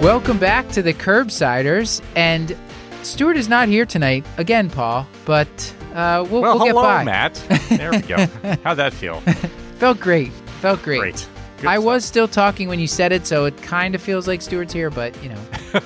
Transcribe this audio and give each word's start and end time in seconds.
Welcome 0.00 0.38
back 0.38 0.66
to 0.70 0.80
the 0.82 0.94
Curbsiders, 0.94 2.02
and 2.16 2.56
Stuart 3.02 3.36
is 3.36 3.50
not 3.50 3.68
here 3.68 3.84
tonight 3.84 4.24
again, 4.38 4.70
Paul. 4.70 5.06
But 5.26 5.46
uh, 5.94 6.26
we'll, 6.30 6.40
Well, 6.40 6.56
we'll 6.56 6.64
get 6.64 6.70
hello, 6.70 6.82
by. 6.82 7.04
Matt. 7.04 7.34
There 7.68 7.90
we 7.90 7.98
go. 7.98 8.16
How'd 8.64 8.78
that 8.78 8.94
feel? 8.94 9.20
Felt 9.76 10.00
great. 10.00 10.32
Felt 10.62 10.82
great. 10.82 11.00
Great. 11.00 11.28
Good 11.58 11.66
I 11.66 11.74
stuff. 11.74 11.84
was 11.84 12.04
still 12.06 12.28
talking 12.28 12.68
when 12.68 12.80
you 12.80 12.86
said 12.86 13.12
it, 13.12 13.26
so 13.26 13.44
it 13.44 13.60
kind 13.60 13.94
of 13.94 14.00
feels 14.00 14.26
like 14.26 14.40
Stuart's 14.40 14.72
here, 14.72 14.88
but 14.88 15.14
you 15.22 15.28
know. 15.28 15.40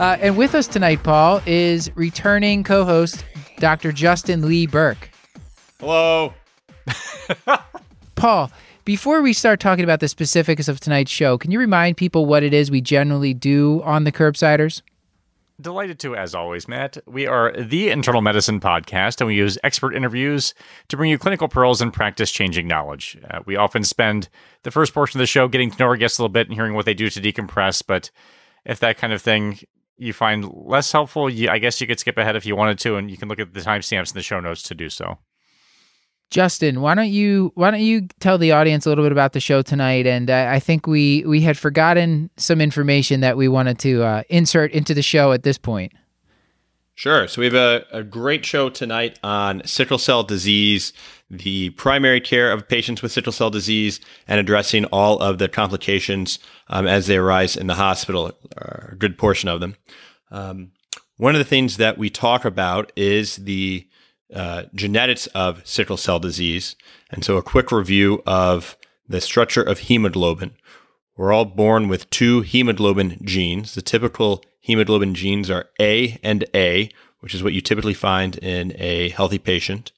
uh, 0.00 0.16
and 0.20 0.36
with 0.36 0.56
us 0.56 0.66
tonight, 0.66 1.04
Paul, 1.04 1.42
is 1.46 1.94
returning 1.94 2.64
co-host 2.64 3.24
Dr. 3.58 3.92
Justin 3.92 4.48
Lee 4.48 4.66
Berk. 4.66 5.08
Hello. 5.78 6.34
Paul, 8.16 8.50
before 8.86 9.20
we 9.20 9.32
start 9.32 9.58
talking 9.58 9.82
about 9.82 9.98
the 9.98 10.06
specifics 10.06 10.68
of 10.68 10.78
tonight's 10.78 11.10
show, 11.10 11.36
can 11.36 11.50
you 11.50 11.58
remind 11.58 11.96
people 11.96 12.24
what 12.24 12.44
it 12.44 12.54
is 12.54 12.70
we 12.70 12.80
generally 12.80 13.34
do 13.34 13.82
on 13.82 14.04
the 14.04 14.12
Curbsiders? 14.12 14.80
Delighted 15.60 15.98
to, 16.00 16.14
as 16.14 16.36
always, 16.36 16.68
Matt. 16.68 16.96
We 17.04 17.26
are 17.26 17.52
the 17.52 17.88
internal 17.88 18.20
medicine 18.20 18.60
podcast, 18.60 19.20
and 19.20 19.26
we 19.26 19.34
use 19.34 19.58
expert 19.64 19.96
interviews 19.96 20.54
to 20.88 20.96
bring 20.96 21.10
you 21.10 21.18
clinical 21.18 21.48
pearls 21.48 21.80
and 21.80 21.92
practice 21.92 22.30
changing 22.30 22.68
knowledge. 22.68 23.18
Uh, 23.28 23.40
we 23.44 23.56
often 23.56 23.82
spend 23.82 24.28
the 24.62 24.70
first 24.70 24.94
portion 24.94 25.18
of 25.18 25.22
the 25.22 25.26
show 25.26 25.48
getting 25.48 25.70
to 25.70 25.78
know 25.78 25.86
our 25.86 25.96
guests 25.96 26.18
a 26.18 26.22
little 26.22 26.32
bit 26.32 26.46
and 26.46 26.54
hearing 26.54 26.74
what 26.74 26.84
they 26.84 26.94
do 26.94 27.10
to 27.10 27.20
decompress. 27.20 27.82
But 27.84 28.12
if 28.64 28.78
that 28.80 28.98
kind 28.98 29.12
of 29.12 29.20
thing 29.20 29.58
you 29.96 30.12
find 30.12 30.48
less 30.52 30.92
helpful, 30.92 31.28
you, 31.28 31.48
I 31.48 31.58
guess 31.58 31.80
you 31.80 31.88
could 31.88 31.98
skip 31.98 32.18
ahead 32.18 32.36
if 32.36 32.46
you 32.46 32.54
wanted 32.54 32.78
to, 32.80 32.96
and 32.96 33.10
you 33.10 33.16
can 33.16 33.28
look 33.28 33.40
at 33.40 33.52
the 33.52 33.60
timestamps 33.60 34.12
in 34.12 34.14
the 34.14 34.22
show 34.22 34.38
notes 34.38 34.62
to 34.64 34.76
do 34.76 34.88
so. 34.88 35.18
Justin, 36.30 36.80
why 36.80 36.94
don't 36.94 37.10
you 37.10 37.52
why 37.54 37.70
don't 37.70 37.80
you 37.80 38.08
tell 38.20 38.36
the 38.36 38.52
audience 38.52 38.84
a 38.84 38.88
little 38.88 39.04
bit 39.04 39.12
about 39.12 39.32
the 39.32 39.40
show 39.40 39.62
tonight? 39.62 40.06
And 40.06 40.28
uh, 40.28 40.48
I 40.50 40.58
think 40.58 40.86
we 40.86 41.24
we 41.24 41.40
had 41.40 41.56
forgotten 41.56 42.30
some 42.36 42.60
information 42.60 43.20
that 43.20 43.36
we 43.36 43.48
wanted 43.48 43.78
to 43.80 44.02
uh, 44.02 44.22
insert 44.28 44.72
into 44.72 44.92
the 44.92 45.02
show 45.02 45.32
at 45.32 45.44
this 45.44 45.58
point. 45.58 45.92
Sure. 46.96 47.28
So 47.28 47.40
we 47.40 47.44
have 47.44 47.54
a, 47.54 47.84
a 47.92 48.02
great 48.02 48.44
show 48.46 48.70
tonight 48.70 49.18
on 49.22 49.60
sickle 49.66 49.98
cell 49.98 50.22
disease, 50.22 50.94
the 51.28 51.70
primary 51.70 52.22
care 52.22 52.50
of 52.50 52.66
patients 52.66 53.02
with 53.02 53.12
sickle 53.12 53.32
cell 53.32 53.50
disease, 53.50 54.00
and 54.26 54.40
addressing 54.40 54.86
all 54.86 55.18
of 55.18 55.36
the 55.36 55.46
complications 55.46 56.38
um, 56.68 56.86
as 56.86 57.06
they 57.06 57.18
arise 57.18 57.54
in 57.54 57.66
the 57.66 57.74
hospital, 57.74 58.32
a 58.56 58.94
good 58.94 59.18
portion 59.18 59.48
of 59.50 59.60
them. 59.60 59.76
Um, 60.30 60.72
one 61.18 61.34
of 61.34 61.38
the 61.38 61.44
things 61.44 61.76
that 61.76 61.98
we 61.98 62.08
talk 62.08 62.46
about 62.46 62.92
is 62.96 63.36
the 63.36 63.85
uh, 64.34 64.64
genetics 64.74 65.26
of 65.28 65.66
sickle 65.66 65.96
cell 65.96 66.18
disease. 66.18 66.76
And 67.10 67.24
so 67.24 67.36
a 67.36 67.42
quick 67.42 67.70
review 67.70 68.22
of 68.26 68.76
the 69.08 69.20
structure 69.20 69.62
of 69.62 69.80
hemoglobin. 69.80 70.52
We're 71.16 71.32
all 71.32 71.44
born 71.44 71.88
with 71.88 72.10
two 72.10 72.42
hemoglobin 72.42 73.20
genes. 73.24 73.74
The 73.74 73.82
typical 73.82 74.44
hemoglobin 74.60 75.14
genes 75.14 75.48
are 75.48 75.66
A 75.80 76.18
and 76.22 76.44
A, 76.54 76.90
which 77.20 77.34
is 77.34 77.42
what 77.42 77.52
you 77.52 77.60
typically 77.60 77.94
find 77.94 78.36
in 78.38 78.74
a 78.76 79.10
healthy 79.10 79.38
patient. 79.38 79.92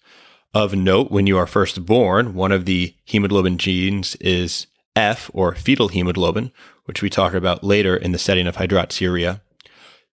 Of 0.54 0.74
note, 0.74 1.10
when 1.10 1.26
you 1.26 1.36
are 1.36 1.46
first 1.46 1.84
born, 1.84 2.34
one 2.34 2.52
of 2.52 2.64
the 2.64 2.94
hemoglobin 3.04 3.58
genes 3.58 4.16
is 4.16 4.66
F 4.96 5.30
or 5.34 5.54
fetal 5.54 5.88
hemoglobin, 5.88 6.52
which 6.84 7.02
we 7.02 7.10
talk 7.10 7.34
about 7.34 7.62
later 7.62 7.96
in 7.96 8.12
the 8.12 8.18
setting 8.18 8.46
of 8.46 8.56
hydroxyurea. 8.56 9.40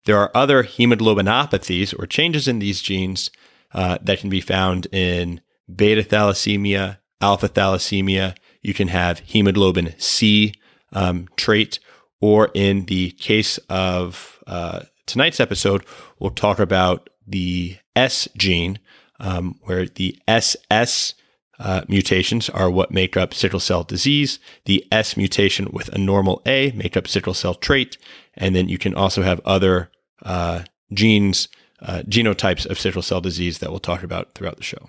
There 0.04 0.18
are 0.18 0.30
other 0.34 0.62
hemoglobinopathies 0.62 1.98
or 1.98 2.06
changes 2.06 2.46
in 2.46 2.58
these 2.58 2.82
genes 2.82 3.30
uh, 3.72 3.98
that 4.02 4.18
can 4.18 4.30
be 4.30 4.40
found 4.40 4.86
in 4.92 5.40
beta 5.72 6.02
thalassemia, 6.02 6.98
alpha 7.20 7.48
thalassemia. 7.48 8.36
You 8.62 8.74
can 8.74 8.88
have 8.88 9.20
hemoglobin 9.20 9.94
C 9.98 10.54
um, 10.92 11.28
trait, 11.36 11.78
or 12.20 12.50
in 12.54 12.86
the 12.86 13.10
case 13.12 13.58
of 13.68 14.38
uh, 14.46 14.80
tonight's 15.06 15.40
episode, 15.40 15.84
we'll 16.18 16.30
talk 16.30 16.58
about 16.58 17.08
the 17.26 17.76
S 17.94 18.28
gene, 18.36 18.78
um, 19.18 19.58
where 19.62 19.86
the 19.86 20.18
SS 20.28 21.14
uh, 21.58 21.82
mutations 21.88 22.50
are 22.50 22.70
what 22.70 22.90
make 22.90 23.16
up 23.16 23.32
sickle 23.32 23.60
cell 23.60 23.82
disease. 23.82 24.38
The 24.66 24.84
S 24.92 25.16
mutation 25.16 25.68
with 25.72 25.88
a 25.88 25.98
normal 25.98 26.42
A 26.46 26.72
make 26.72 26.96
up 26.96 27.08
sickle 27.08 27.34
cell 27.34 27.54
trait, 27.54 27.96
and 28.34 28.54
then 28.54 28.68
you 28.68 28.78
can 28.78 28.94
also 28.94 29.22
have 29.22 29.40
other 29.44 29.90
uh, 30.22 30.62
genes, 30.92 31.48
uh, 31.80 32.02
genotypes 32.08 32.66
of 32.66 32.78
sickle 32.78 33.02
cell 33.02 33.20
disease 33.20 33.58
that 33.58 33.70
we'll 33.70 33.80
talk 33.80 34.02
about 34.02 34.34
throughout 34.34 34.56
the 34.56 34.62
show. 34.62 34.88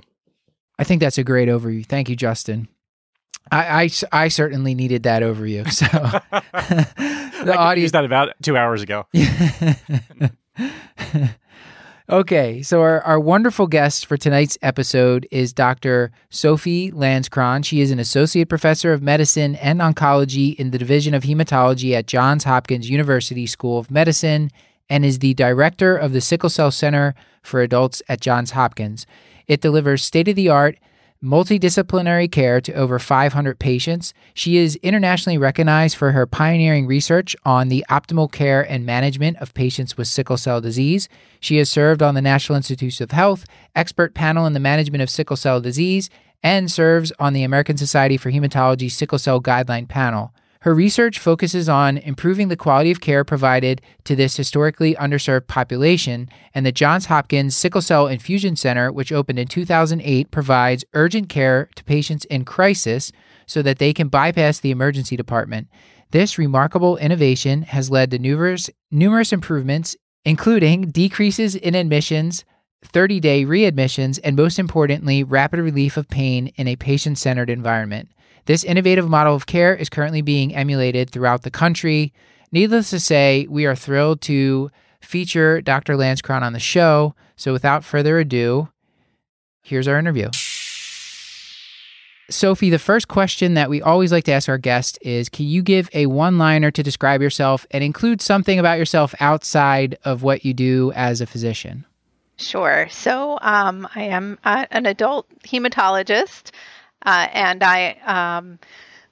I 0.80 0.84
think 0.84 1.02
that's 1.02 1.18
a 1.18 1.24
great 1.24 1.50
overview. 1.50 1.86
Thank 1.86 2.09
you, 2.09 2.16
Justin. 2.16 2.68
I, 3.52 3.84
I, 3.84 3.90
I 4.12 4.28
certainly 4.28 4.75
needed 4.75 5.03
that 5.03 5.22
overview. 5.24 5.72
So 5.72 5.86
the 7.46 7.52
could 7.52 7.56
audience 7.56 7.86
use 7.86 7.92
that 7.94 8.06
about 8.06 8.34
two 8.42 8.58
hours 8.58 8.81
ago. 8.81 9.08
okay, 12.09 12.62
so 12.62 12.81
our, 12.81 13.02
our 13.02 13.20
wonderful 13.20 13.68
guest 13.68 14.06
for 14.06 14.18
tonight's 14.18 14.58
episode 14.62 15.28
is 15.31 15.53
Dr. 15.53 16.12
Sophie 16.30 16.92
Lanzkron. 16.92 17.64
She 17.64 17.81
is 17.81 17.92
an 17.92 18.00
associate 18.00 18.50
professor 18.50 18.92
of 18.92 19.02
medicine 19.02 19.56
and 19.56 19.80
oncology 19.80 20.56
in 20.56 20.72
the 20.72 20.78
Division 20.78 21.14
of 21.14 21.24
Hematology 21.24 21.94
at 21.94 22.08
Johns 22.08 22.44
Hopkins 22.44 22.90
University 22.90 23.46
School 23.47 23.80
of 23.80 23.90
Medicine 23.90 24.52
and 24.90 25.06
is 25.06 25.20
the 25.20 25.34
director 25.34 25.96
of 25.96 26.14
the 26.14 26.22
Sickle 26.22 26.50
Cell 26.50 26.72
Center 26.72 27.16
for 27.42 27.62
Adults 27.62 28.02
at 28.08 28.22
Johns 28.22 28.52
Hopkins. 28.52 29.06
It 29.48 29.62
delivers 29.62 30.03
state 30.03 30.28
of 30.28 30.36
the 30.36 30.50
art 30.50 30.78
multidisciplinary 31.24 32.31
care 32.31 32.62
to 32.62 32.74
over 32.74 33.00
500 33.00 33.59
patients. 33.59 34.14
She 34.34 34.58
is 34.58 34.76
internationally 34.78 35.38
recognized 35.38 35.97
for 35.97 36.12
her 36.12 36.28
pioneering 36.28 36.86
research 36.86 37.36
on 37.44 37.70
the 37.70 37.84
optimal 37.90 38.31
care 38.31 38.62
and 38.62 38.86
management 38.86 39.38
of 39.38 39.53
patients 39.53 39.97
with 39.97 40.08
sickle 40.08 40.38
cell 40.38 40.62
disease. 40.62 41.09
She 41.40 41.58
has 41.58 41.70
served 41.70 42.03
on 42.03 42.16
the 42.16 42.22
National 42.22 42.58
Institutes 42.58 43.02
of 43.02 43.12
Health 43.12 43.46
expert 43.76 44.14
panel 44.14 44.46
in 44.46 44.53
the 44.53 44.59
management 44.59 45.02
of 45.02 45.09
sickle 45.09 45.38
cell 45.38 45.59
disease 45.59 46.09
and 46.44 46.72
serves 46.72 47.12
on 47.20 47.34
the 47.34 47.44
American 47.44 47.78
Society 47.78 48.18
for 48.18 48.31
Hematology 48.31 48.92
sickle 48.92 49.20
cell 49.20 49.42
guideline 49.42 49.88
panel. 49.88 50.34
Her 50.67 50.75
research 50.75 51.17
focuses 51.17 51.69
on 51.69 51.97
improving 51.97 52.50
the 52.50 52.57
quality 52.57 52.91
of 52.91 53.00
care 53.00 53.23
provided 53.23 53.81
to 54.03 54.17
this 54.17 54.35
historically 54.35 54.95
underserved 54.95 55.47
population, 55.47 56.28
and 56.53 56.66
the 56.66 56.73
Johns 56.73 57.05
Hopkins 57.05 57.55
Sickle 57.55 57.81
Cell 57.81 58.07
Infusion 58.07 58.57
Center, 58.57 58.91
which 58.91 59.13
opened 59.13 59.39
in 59.39 59.47
2008, 59.47 60.29
provides 60.29 60.83
urgent 60.94 61.29
care 61.29 61.69
to 61.75 61.85
patients 61.85 62.25
in 62.25 62.44
crisis 62.44 63.13
so 63.45 63.61
that 63.61 63.79
they 63.79 63.94
can 63.94 64.09
bypass 64.09 64.59
the 64.59 64.72
emergency 64.72 65.16
department. 65.16 65.69
This 66.11 66.38
remarkable 66.38 66.97
innovation 66.97 67.61
has 67.61 67.89
led 67.89 68.11
to 68.11 68.19
numerous, 68.19 68.69
numerous 68.91 69.31
improvements, 69.31 69.95
including 70.25 70.89
decreases 70.89 71.55
in 71.55 71.75
admissions, 71.75 72.44
30 72.84 73.22
day 73.22 73.45
readmissions, 73.45 74.19
and 74.22 74.35
most 74.35 74.59
importantly, 74.59 75.23
rapid 75.23 75.61
relief 75.61 75.95
of 75.95 76.09
pain 76.09 76.47
in 76.57 76.67
a 76.67 76.75
patient 76.75 77.17
centered 77.17 77.49
environment. 77.49 78.09
This 78.47 78.64
innovative 78.64 79.09
model 79.09 79.35
of 79.35 79.46
care 79.46 79.76
is 79.76 79.90
currently 79.90 80.22
being 80.22 80.55
emulated 80.55 81.09
throughout 81.09 81.44
the 81.44 81.52
country. 81.52 82.14
Needless 82.53 82.90
to 82.91 82.99
say, 82.99 83.46
we 83.49 83.66
are 83.66 83.76
thrilled 83.76 84.22
to 84.22 84.72
feature 85.02 85.61
Dr. 85.61 85.96
Lanzkron 85.96 86.44
on 86.44 86.53
the 86.53 86.59
show. 86.59 87.14
So, 87.35 87.52
without 87.52 87.84
further 87.84 88.20
ado, 88.20 88.70
here's 89.64 89.85
our 89.85 89.99
interview. 89.99 90.29
Sophie, 92.29 92.70
the 92.70 92.79
first 92.79 93.09
question 93.09 93.53
that 93.55 93.70
we 93.70 93.82
always 93.82 94.14
like 94.14 94.23
to 94.26 94.32
ask 94.32 94.47
our 94.47 94.58
guest 94.58 94.97
is 95.02 95.28
Can 95.28 95.46
you 95.46 95.61
give 95.61 95.90
a 95.94 96.05
one 96.05 96.38
liner 96.38 96.72
to 96.72 96.82
describe 96.82 97.22
yourself 97.22 97.66
and 97.72 97.84
include 97.84 98.22
something 98.22 98.59
about 98.59 98.79
yourself 98.79 99.14
outside 99.20 99.97
of 100.05 100.23
what 100.23 100.46
you 100.46 100.53
do 100.53 100.94
as 100.96 101.20
a 101.20 101.26
physician? 101.26 101.85
Sure. 102.38 102.88
So 102.91 103.40
um, 103.41 103.88
I 103.94 104.03
am 104.03 104.38
uh, 104.46 104.67
an 104.72 104.85
adult 104.85 105.28
hematologist, 105.44 106.52
uh, 107.05 107.28
and 107.32 107.64
I 107.64 107.91
um, 108.05 108.59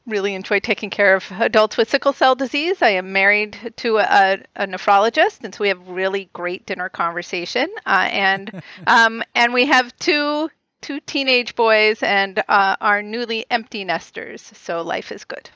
really 0.05 0.35
enjoy 0.35 0.59
taking 0.59 0.89
care 0.89 1.15
of 1.15 1.25
adults 1.31 1.77
with 1.77 1.89
sickle 1.89 2.13
cell 2.13 2.35
disease. 2.35 2.81
I 2.81 2.89
am 2.89 3.11
married 3.11 3.73
to 3.77 3.97
a, 3.97 4.39
a 4.55 4.67
nephrologist, 4.67 5.43
and 5.43 5.53
so 5.53 5.63
we 5.63 5.69
have 5.69 5.87
really 5.87 6.29
great 6.33 6.65
dinner 6.65 6.89
conversation. 6.89 7.69
Uh, 7.85 8.07
and 8.11 8.63
um, 8.87 9.23
and 9.33 9.53
we 9.53 9.65
have 9.65 9.95
two 9.97 10.49
two 10.81 10.99
teenage 10.99 11.55
boys 11.55 12.03
and 12.03 12.43
uh, 12.47 12.75
are 12.79 13.01
newly 13.01 13.45
empty 13.49 13.83
nesters. 13.83 14.41
So 14.41 14.81
life 14.83 15.11
is 15.11 15.25
good. 15.25 15.49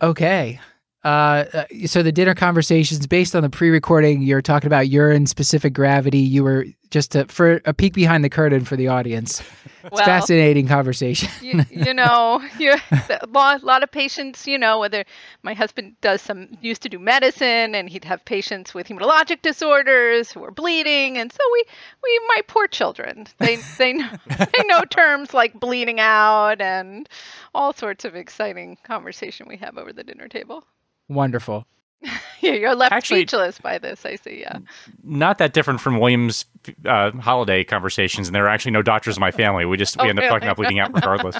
Okay. 0.00 0.60
Uh, 1.04 1.44
uh, 1.52 1.64
so 1.86 2.02
the 2.02 2.12
dinner 2.12 2.34
conversations 2.34 3.06
based 3.06 3.36
on 3.36 3.42
the 3.42 3.50
pre-recording, 3.50 4.22
you're 4.22 4.40
talking 4.40 4.66
about 4.66 4.88
urine 4.88 5.26
specific 5.26 5.74
gravity. 5.74 6.18
You 6.18 6.42
were 6.44 6.66
just 6.90 7.12
to, 7.12 7.26
for 7.26 7.60
a 7.66 7.74
peek 7.74 7.92
behind 7.92 8.24
the 8.24 8.30
curtain 8.30 8.64
for 8.64 8.76
the 8.76 8.88
audience. 8.88 9.42
It's 9.82 9.92
Well, 9.92 10.04
fascinating 10.04 10.66
conversation. 10.66 11.28
you, 11.42 11.62
you 11.68 11.92
know, 12.02 12.42
you, 12.58 12.74
a 12.92 13.26
lot, 13.28 13.62
lot 13.62 13.82
of 13.82 13.90
patients, 13.90 14.46
you 14.46 14.56
know, 14.56 14.78
whether 14.78 15.04
my 15.42 15.52
husband 15.52 15.94
does 16.00 16.22
some, 16.22 16.56
used 16.62 16.80
to 16.82 16.88
do 16.88 16.98
medicine 16.98 17.74
and 17.74 17.90
he'd 17.90 18.04
have 18.04 18.24
patients 18.24 18.72
with 18.72 18.88
hematologic 18.88 19.42
disorders 19.42 20.32
who 20.32 20.42
are 20.42 20.50
bleeding. 20.52 21.18
And 21.18 21.30
so 21.30 21.40
we, 21.52 21.64
we, 22.02 22.20
my 22.28 22.40
poor 22.46 22.66
children, 22.66 23.26
they, 23.40 23.56
they, 23.76 23.92
kn- 23.92 24.18
they 24.38 24.64
know 24.68 24.82
terms 24.88 25.34
like 25.34 25.60
bleeding 25.60 26.00
out 26.00 26.62
and 26.62 27.06
all 27.54 27.74
sorts 27.74 28.06
of 28.06 28.16
exciting 28.16 28.78
conversation 28.84 29.46
we 29.48 29.58
have 29.58 29.76
over 29.76 29.92
the 29.92 30.04
dinner 30.04 30.28
table. 30.28 30.64
Wonderful. 31.08 31.66
Yeah, 32.40 32.52
you're 32.52 32.74
left 32.74 32.92
Actually- 32.92 33.20
speechless 33.20 33.58
by 33.58 33.78
this, 33.78 34.04
I 34.04 34.16
see. 34.16 34.40
Yeah. 34.40 34.58
Not 35.02 35.38
that 35.38 35.54
different 35.54 35.80
from 35.80 35.98
William's 35.98 36.44
uh, 36.84 37.10
holiday 37.12 37.64
conversations, 37.64 38.28
and 38.28 38.34
there 38.34 38.44
are 38.44 38.48
actually 38.50 38.72
no 38.72 38.82
doctors 38.82 39.16
in 39.16 39.20
my 39.22 39.30
family. 39.30 39.64
We 39.64 39.78
just 39.78 39.96
we 39.96 40.04
Oh, 40.04 40.10
end 40.10 40.18
up 40.18 40.24
talking 40.24 40.40
really? 40.40 40.46
about 40.48 40.56
bleeding 40.58 40.78
out 40.78 40.92
regardless. 40.94 41.38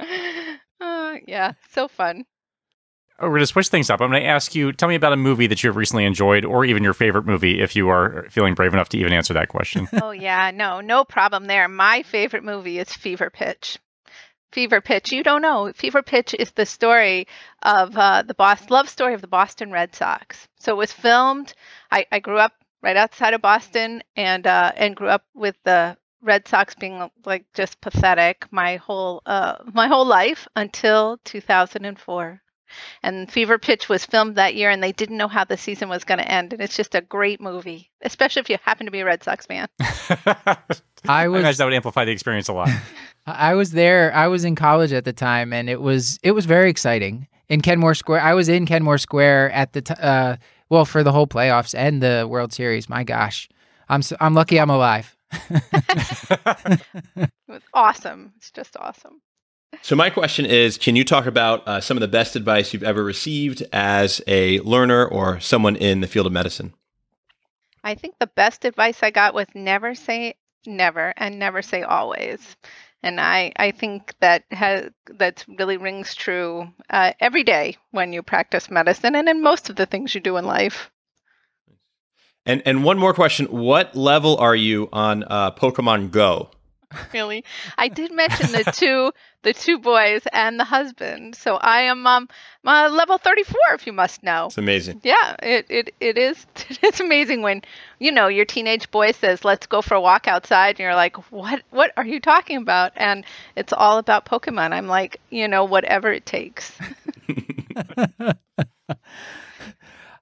Uh, 0.80 1.16
yeah, 1.28 1.52
so 1.72 1.88
fun. 1.88 2.24
Oh, 3.18 3.26
We're 3.26 3.32
going 3.34 3.40
to 3.40 3.46
switch 3.46 3.68
things 3.68 3.90
up. 3.90 4.00
I'm 4.00 4.10
going 4.10 4.22
to 4.22 4.28
ask 4.28 4.54
you, 4.54 4.72
tell 4.72 4.88
me 4.88 4.94
about 4.94 5.12
a 5.12 5.16
movie 5.16 5.46
that 5.46 5.62
you've 5.62 5.76
recently 5.76 6.06
enjoyed, 6.06 6.44
or 6.46 6.64
even 6.64 6.82
your 6.82 6.94
favorite 6.94 7.26
movie, 7.26 7.60
if 7.60 7.76
you 7.76 7.90
are 7.90 8.26
feeling 8.30 8.54
brave 8.54 8.72
enough 8.72 8.88
to 8.90 8.98
even 8.98 9.12
answer 9.12 9.34
that 9.34 9.48
question. 9.50 9.86
oh 10.02 10.10
yeah, 10.10 10.50
no, 10.54 10.80
no 10.80 11.04
problem 11.04 11.44
there. 11.44 11.68
My 11.68 12.02
favorite 12.02 12.44
movie 12.44 12.78
is 12.78 12.90
Fever 12.92 13.28
Pitch. 13.28 13.78
Fever 14.52 14.80
Pitch. 14.80 15.12
You 15.12 15.22
don't 15.22 15.42
know. 15.42 15.72
Fever 15.74 16.02
Pitch 16.02 16.34
is 16.38 16.50
the 16.52 16.66
story 16.66 17.26
of 17.62 17.96
uh, 17.96 18.22
the 18.22 18.34
Boston 18.34 18.68
love 18.70 18.88
story 18.88 19.14
of 19.14 19.20
the 19.20 19.28
Boston 19.28 19.70
Red 19.70 19.94
Sox. 19.94 20.48
So 20.58 20.72
it 20.72 20.78
was 20.78 20.92
filmed. 20.92 21.54
I, 21.90 22.06
I 22.10 22.20
grew 22.20 22.38
up 22.38 22.52
right 22.82 22.96
outside 22.96 23.34
of 23.34 23.42
Boston 23.42 24.02
and 24.16 24.46
uh, 24.46 24.72
and 24.76 24.96
grew 24.96 25.08
up 25.08 25.24
with 25.34 25.56
the 25.64 25.96
Red 26.22 26.48
Sox 26.48 26.74
being 26.74 27.10
like 27.24 27.44
just 27.54 27.80
pathetic 27.80 28.46
my 28.50 28.76
whole 28.76 29.22
uh, 29.26 29.56
my 29.72 29.88
whole 29.88 30.06
life 30.06 30.48
until 30.56 31.18
2004. 31.24 32.42
And 33.02 33.30
Fever 33.30 33.58
Pitch 33.58 33.88
was 33.88 34.06
filmed 34.06 34.36
that 34.36 34.54
year, 34.54 34.70
and 34.70 34.80
they 34.80 34.92
didn't 34.92 35.16
know 35.16 35.26
how 35.26 35.42
the 35.42 35.56
season 35.56 35.88
was 35.88 36.04
going 36.04 36.18
to 36.18 36.30
end. 36.30 36.52
And 36.52 36.62
it's 36.62 36.76
just 36.76 36.94
a 36.94 37.00
great 37.00 37.40
movie, 37.40 37.90
especially 38.00 38.40
if 38.40 38.50
you 38.50 38.58
happen 38.62 38.86
to 38.86 38.92
be 38.92 39.00
a 39.00 39.04
Red 39.04 39.24
Sox 39.24 39.46
fan. 39.46 39.66
I 39.80 40.56
I 41.08 41.26
imagine 41.26 41.58
that 41.58 41.64
would 41.64 41.74
amplify 41.74 42.04
the 42.04 42.12
experience 42.12 42.48
a 42.48 42.52
lot. 42.52 42.68
I 43.26 43.54
was 43.54 43.72
there. 43.72 44.12
I 44.14 44.28
was 44.28 44.44
in 44.44 44.54
college 44.54 44.92
at 44.92 45.04
the 45.04 45.12
time, 45.12 45.52
and 45.52 45.68
it 45.68 45.80
was 45.80 46.18
it 46.22 46.32
was 46.32 46.46
very 46.46 46.70
exciting 46.70 47.28
in 47.48 47.60
Kenmore 47.60 47.94
Square. 47.94 48.22
I 48.22 48.34
was 48.34 48.48
in 48.48 48.66
Kenmore 48.66 48.98
Square 48.98 49.52
at 49.52 49.72
the 49.72 49.82
t- 49.82 49.94
uh, 50.00 50.36
well 50.68 50.84
for 50.84 51.02
the 51.02 51.12
whole 51.12 51.26
playoffs 51.26 51.74
and 51.76 52.02
the 52.02 52.26
World 52.28 52.52
Series. 52.52 52.88
My 52.88 53.04
gosh, 53.04 53.48
I'm 53.88 54.02
so, 54.02 54.16
I'm 54.20 54.34
lucky 54.34 54.58
I'm 54.58 54.70
alive. 54.70 55.16
It 57.50 57.54
was 57.54 57.62
awesome. 57.74 58.32
It's 58.36 58.52
just 58.52 58.76
awesome. 58.76 59.20
So 59.82 59.96
my 59.96 60.08
question 60.08 60.46
is, 60.46 60.78
can 60.78 60.94
you 60.94 61.04
talk 61.04 61.26
about 61.26 61.66
uh, 61.66 61.80
some 61.80 61.96
of 61.96 62.00
the 62.00 62.08
best 62.08 62.36
advice 62.36 62.72
you've 62.72 62.84
ever 62.84 63.02
received 63.02 63.64
as 63.72 64.20
a 64.26 64.60
learner 64.60 65.04
or 65.04 65.40
someone 65.40 65.74
in 65.76 66.00
the 66.00 66.06
field 66.06 66.26
of 66.26 66.32
medicine? 66.32 66.74
I 67.82 67.94
think 67.94 68.14
the 68.20 68.28
best 68.28 68.64
advice 68.64 69.02
I 69.02 69.10
got 69.10 69.34
was 69.34 69.46
never 69.54 69.94
say 69.94 70.34
never 70.66 71.14
and 71.16 71.38
never 71.38 71.62
say 71.62 71.82
always. 71.82 72.56
And 73.02 73.20
I, 73.20 73.52
I 73.56 73.70
think 73.70 74.14
that 74.20 74.44
has 74.50 74.90
that 75.18 75.44
really 75.48 75.78
rings 75.78 76.14
true 76.14 76.68
uh, 76.90 77.12
every 77.18 77.44
day 77.44 77.76
when 77.92 78.12
you 78.12 78.22
practice 78.22 78.70
medicine 78.70 79.14
and 79.14 79.28
in 79.28 79.42
most 79.42 79.70
of 79.70 79.76
the 79.76 79.86
things 79.86 80.14
you 80.14 80.20
do 80.20 80.36
in 80.36 80.44
life. 80.44 80.90
And 82.44 82.62
and 82.66 82.84
one 82.84 82.98
more 82.98 83.14
question: 83.14 83.46
What 83.46 83.94
level 83.94 84.36
are 84.36 84.56
you 84.56 84.88
on 84.92 85.24
uh, 85.24 85.52
Pokemon 85.52 86.10
Go? 86.10 86.50
Really, 87.12 87.44
I 87.78 87.88
did 87.88 88.12
mention 88.12 88.52
the 88.52 88.64
two 88.72 89.12
the 89.42 89.52
two 89.52 89.78
boys 89.78 90.22
and 90.32 90.58
the 90.58 90.64
husband. 90.64 91.36
So 91.36 91.56
I 91.56 91.82
am 91.82 92.06
um 92.06 92.28
uh, 92.64 92.88
level 92.90 93.18
thirty 93.18 93.42
four, 93.44 93.74
if 93.74 93.86
you 93.86 93.92
must 93.92 94.22
know. 94.22 94.46
It's 94.46 94.58
amazing. 94.58 95.00
Yeah, 95.04 95.36
it, 95.42 95.66
it, 95.68 95.94
it 96.00 96.18
is 96.18 96.46
it's 96.82 97.00
amazing 97.00 97.42
when 97.42 97.62
you 97.98 98.12
know 98.12 98.28
your 98.28 98.44
teenage 98.44 98.90
boy 98.90 99.12
says, 99.12 99.44
"Let's 99.44 99.66
go 99.66 99.82
for 99.82 99.94
a 99.94 100.00
walk 100.00 100.26
outside," 100.26 100.70
and 100.70 100.80
you're 100.80 100.94
like, 100.94 101.30
"What 101.30 101.62
what 101.70 101.92
are 101.96 102.06
you 102.06 102.20
talking 102.20 102.56
about?" 102.56 102.92
And 102.96 103.24
it's 103.56 103.72
all 103.72 103.98
about 103.98 104.24
Pokemon. 104.24 104.72
I'm 104.72 104.88
like, 104.88 105.20
you 105.30 105.46
know, 105.48 105.64
whatever 105.64 106.12
it 106.12 106.26
takes. 106.26 106.76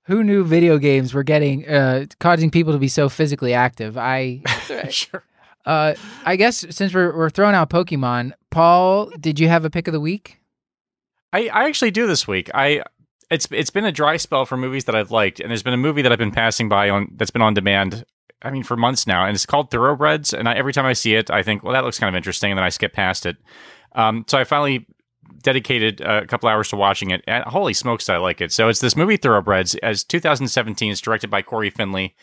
Who 0.04 0.24
knew 0.24 0.42
video 0.44 0.78
games 0.78 1.12
were 1.12 1.22
getting 1.22 1.68
uh, 1.68 2.06
causing 2.18 2.50
people 2.50 2.72
to 2.72 2.78
be 2.78 2.88
so 2.88 3.08
physically 3.08 3.52
active? 3.52 3.98
I 3.98 4.40
That's 4.44 4.70
right. 4.70 4.94
sure. 4.94 5.22
Uh, 5.68 5.94
I 6.24 6.36
guess 6.36 6.64
since 6.70 6.94
we're 6.94 7.14
we're 7.14 7.28
throwing 7.28 7.54
out 7.54 7.68
Pokemon, 7.68 8.32
Paul, 8.50 9.10
did 9.20 9.38
you 9.38 9.48
have 9.48 9.66
a 9.66 9.70
pick 9.70 9.86
of 9.86 9.92
the 9.92 10.00
week? 10.00 10.40
I, 11.30 11.48
I 11.48 11.64
actually 11.64 11.90
do 11.90 12.06
this 12.06 12.26
week. 12.26 12.50
I 12.54 12.82
it's 13.30 13.46
it's 13.50 13.68
been 13.68 13.84
a 13.84 13.92
dry 13.92 14.16
spell 14.16 14.46
for 14.46 14.56
movies 14.56 14.86
that 14.86 14.94
I've 14.94 15.10
liked, 15.10 15.40
and 15.40 15.50
there's 15.50 15.62
been 15.62 15.74
a 15.74 15.76
movie 15.76 16.00
that 16.00 16.10
I've 16.10 16.18
been 16.18 16.30
passing 16.30 16.70
by 16.70 16.88
on 16.88 17.12
that's 17.16 17.30
been 17.30 17.42
on 17.42 17.52
demand. 17.52 18.06
I 18.40 18.50
mean, 18.50 18.62
for 18.62 18.76
months 18.78 19.06
now, 19.06 19.26
and 19.26 19.34
it's 19.34 19.44
called 19.44 19.70
Thoroughbreds. 19.70 20.32
And 20.32 20.48
I, 20.48 20.54
every 20.54 20.72
time 20.72 20.86
I 20.86 20.94
see 20.94 21.16
it, 21.16 21.30
I 21.30 21.42
think, 21.42 21.62
well, 21.62 21.74
that 21.74 21.84
looks 21.84 21.98
kind 21.98 22.08
of 22.08 22.16
interesting, 22.16 22.50
and 22.50 22.56
then 22.56 22.64
I 22.64 22.70
skip 22.70 22.94
past 22.94 23.26
it. 23.26 23.36
Um, 23.94 24.24
so 24.26 24.38
I 24.38 24.44
finally 24.44 24.86
dedicated 25.42 26.00
a 26.00 26.24
couple 26.24 26.48
hours 26.48 26.68
to 26.68 26.76
watching 26.76 27.10
it, 27.10 27.22
and 27.26 27.44
holy 27.44 27.74
smokes, 27.74 28.08
I 28.08 28.16
like 28.16 28.40
it. 28.40 28.52
So 28.52 28.68
it's 28.68 28.80
this 28.80 28.96
movie 28.96 29.18
Thoroughbreds, 29.18 29.74
as 29.82 30.02
2017. 30.04 30.92
It's 30.92 31.00
directed 31.02 31.30
by 31.30 31.42
Cory 31.42 31.68
Finley, 31.68 32.14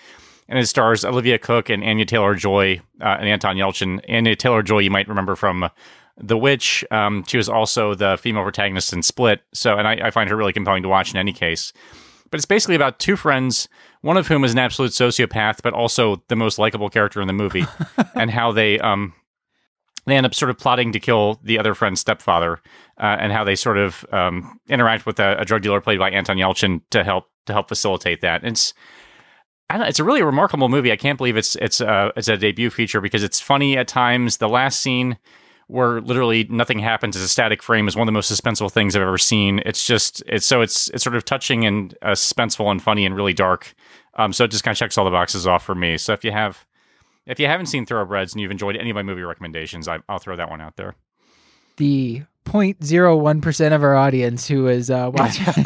and 0.48 0.60
it 0.60 0.68
stars 0.68 1.04
Olivia 1.04 1.40
Cooke 1.40 1.70
and 1.70 1.84
Anya 1.84 2.06
Taylor 2.06 2.36
Joy 2.36 2.80
uh, 3.02 3.18
and 3.20 3.28
Anton 3.28 3.56
Yelchin. 3.56 4.00
Anya 4.10 4.36
Taylor 4.36 4.62
Joy, 4.62 4.80
you 4.80 4.92
might 4.92 5.08
remember 5.08 5.36
from 5.36 5.70
The 6.18 6.38
Witch. 6.38 6.86
Um, 6.92 7.24
she 7.28 7.38
was 7.38 7.50
also 7.50 7.96
the 7.96 8.18
female 8.18 8.44
protagonist 8.44 8.94
in 8.94 9.02
Split. 9.02 9.42
So, 9.54 9.78
and 9.78 9.88
I, 9.88 10.08
I 10.08 10.12
find 10.12 10.30
her 10.30 10.36
really 10.36 10.54
compelling 10.54 10.84
to 10.84 10.90
watch 10.90 11.12
in 11.12 11.18
any 11.18 11.34
case. 11.34 11.74
But 12.30 12.40
it's 12.40 12.46
basically 12.46 12.76
about 12.76 13.00
two 13.00 13.16
friends, 13.16 13.68
one 14.02 14.18
of 14.18 14.28
whom 14.28 14.44
is 14.44 14.52
an 14.52 14.60
absolute 14.60 14.92
sociopath, 14.92 15.62
but 15.64 15.74
also 15.74 16.24
the 16.28 16.36
most 16.36 16.60
likable 16.60 16.90
character 16.90 17.22
in 17.22 17.28
the 17.28 17.34
movie, 17.34 17.66
and 18.16 18.30
how 18.32 18.52
they 18.52 18.80
um 18.80 19.14
they 20.06 20.18
end 20.18 20.26
up 20.26 20.36
sort 20.36 20.50
of 20.50 20.58
plotting 20.58 20.92
to 20.92 21.00
kill 21.00 21.40
the 21.44 21.58
other 21.58 21.74
friend's 21.74 22.02
stepfather, 22.02 22.62
uh, 23.00 23.18
and 23.20 23.32
how 23.32 23.44
they 23.44 23.56
sort 23.56 23.78
of 23.78 24.06
um, 24.12 24.60
interact 24.68 25.06
with 25.06 25.20
a, 25.20 25.40
a 25.40 25.46
drug 25.46 25.62
dealer 25.62 25.82
played 25.82 25.98
by 25.98 26.10
Anton 26.10 26.38
Yelchin 26.38 26.82
to 26.90 27.04
help 27.04 27.30
to 27.46 27.54
help 27.54 27.68
facilitate 27.70 28.22
that. 28.22 28.42
And 28.42 28.52
it's 28.52 28.74
I 28.74 28.76
don't 28.76 28.84
know, 28.84 28.94
it's 29.70 30.00
a 30.00 30.04
really 30.04 30.22
remarkable 30.22 30.70
movie. 30.70 30.92
I 30.92 30.96
can't 30.96 31.18
believe 31.18 31.38
it's 31.38 31.56
it's 31.56 31.82
uh, 31.82 32.12
it's 32.16 32.28
a 32.28 32.38
debut 32.38 32.70
feature 32.70 33.02
because 33.02 33.24
it's 33.24 33.40
funny 33.40 33.78
at 33.78 33.88
times. 33.88 34.38
The 34.38 34.50
last 34.50 34.82
scene 34.82 35.18
where 35.68 36.00
literally 36.02 36.44
nothing 36.50 36.78
happens 36.80 37.16
as 37.16 37.24
a 37.24 37.28
static 37.28 37.64
frame 37.64 37.88
is 37.88 37.96
one 37.96 38.04
of 38.04 38.08
the 38.08 38.12
most 38.12 38.32
suspenseful 38.32 38.72
things 38.72 38.96
I've 38.96 39.02
ever 39.02 39.18
seen. 39.18 39.62
It's 39.66 39.86
just 39.86 40.22
it's 40.28 40.46
so 40.46 40.62
it's 40.62 40.90
it's 40.90 41.04
sort 41.04 41.16
of 41.16 41.26
touching 41.26 41.66
and 41.66 41.98
uh, 42.02 42.12
suspenseful 42.12 42.70
and 42.70 42.82
funny 42.82 43.06
and 43.06 43.16
really 43.16 43.34
dark. 43.34 43.74
Um, 44.16 44.32
so 44.32 44.46
it 44.46 44.52
just 44.52 44.64
kind 44.64 44.74
of 44.74 44.78
checks 44.78 44.98
all 44.98 45.06
the 45.06 45.12
boxes 45.12 45.48
off 45.48 45.64
for 45.66 45.76
me. 45.76 45.98
So 45.98 46.14
if 46.14 46.24
you 46.24 46.32
have 46.32 46.66
if 47.26 47.40
you 47.40 47.48
haven't 47.48 47.66
seen 47.66 47.86
Thoroughbreds 47.86 48.34
and 48.34 48.42
you've 48.42 48.52
enjoyed 48.52 48.78
any 48.78 48.92
of 48.92 48.96
my 48.96 49.04
movie 49.04 49.24
recommendations, 49.24 49.88
I, 49.88 50.00
I'll 50.08 50.20
throw 50.20 50.36
that 50.36 50.50
one 50.50 50.62
out 50.62 50.76
there. 50.76 50.96
The 51.78 52.24
0.01 52.46 53.42
percent 53.42 53.74
of 53.74 53.84
our 53.84 53.96
audience 53.96 54.48
who 54.48 54.68
is 54.68 54.90
uh, 54.90 55.12
watching. 55.14 55.46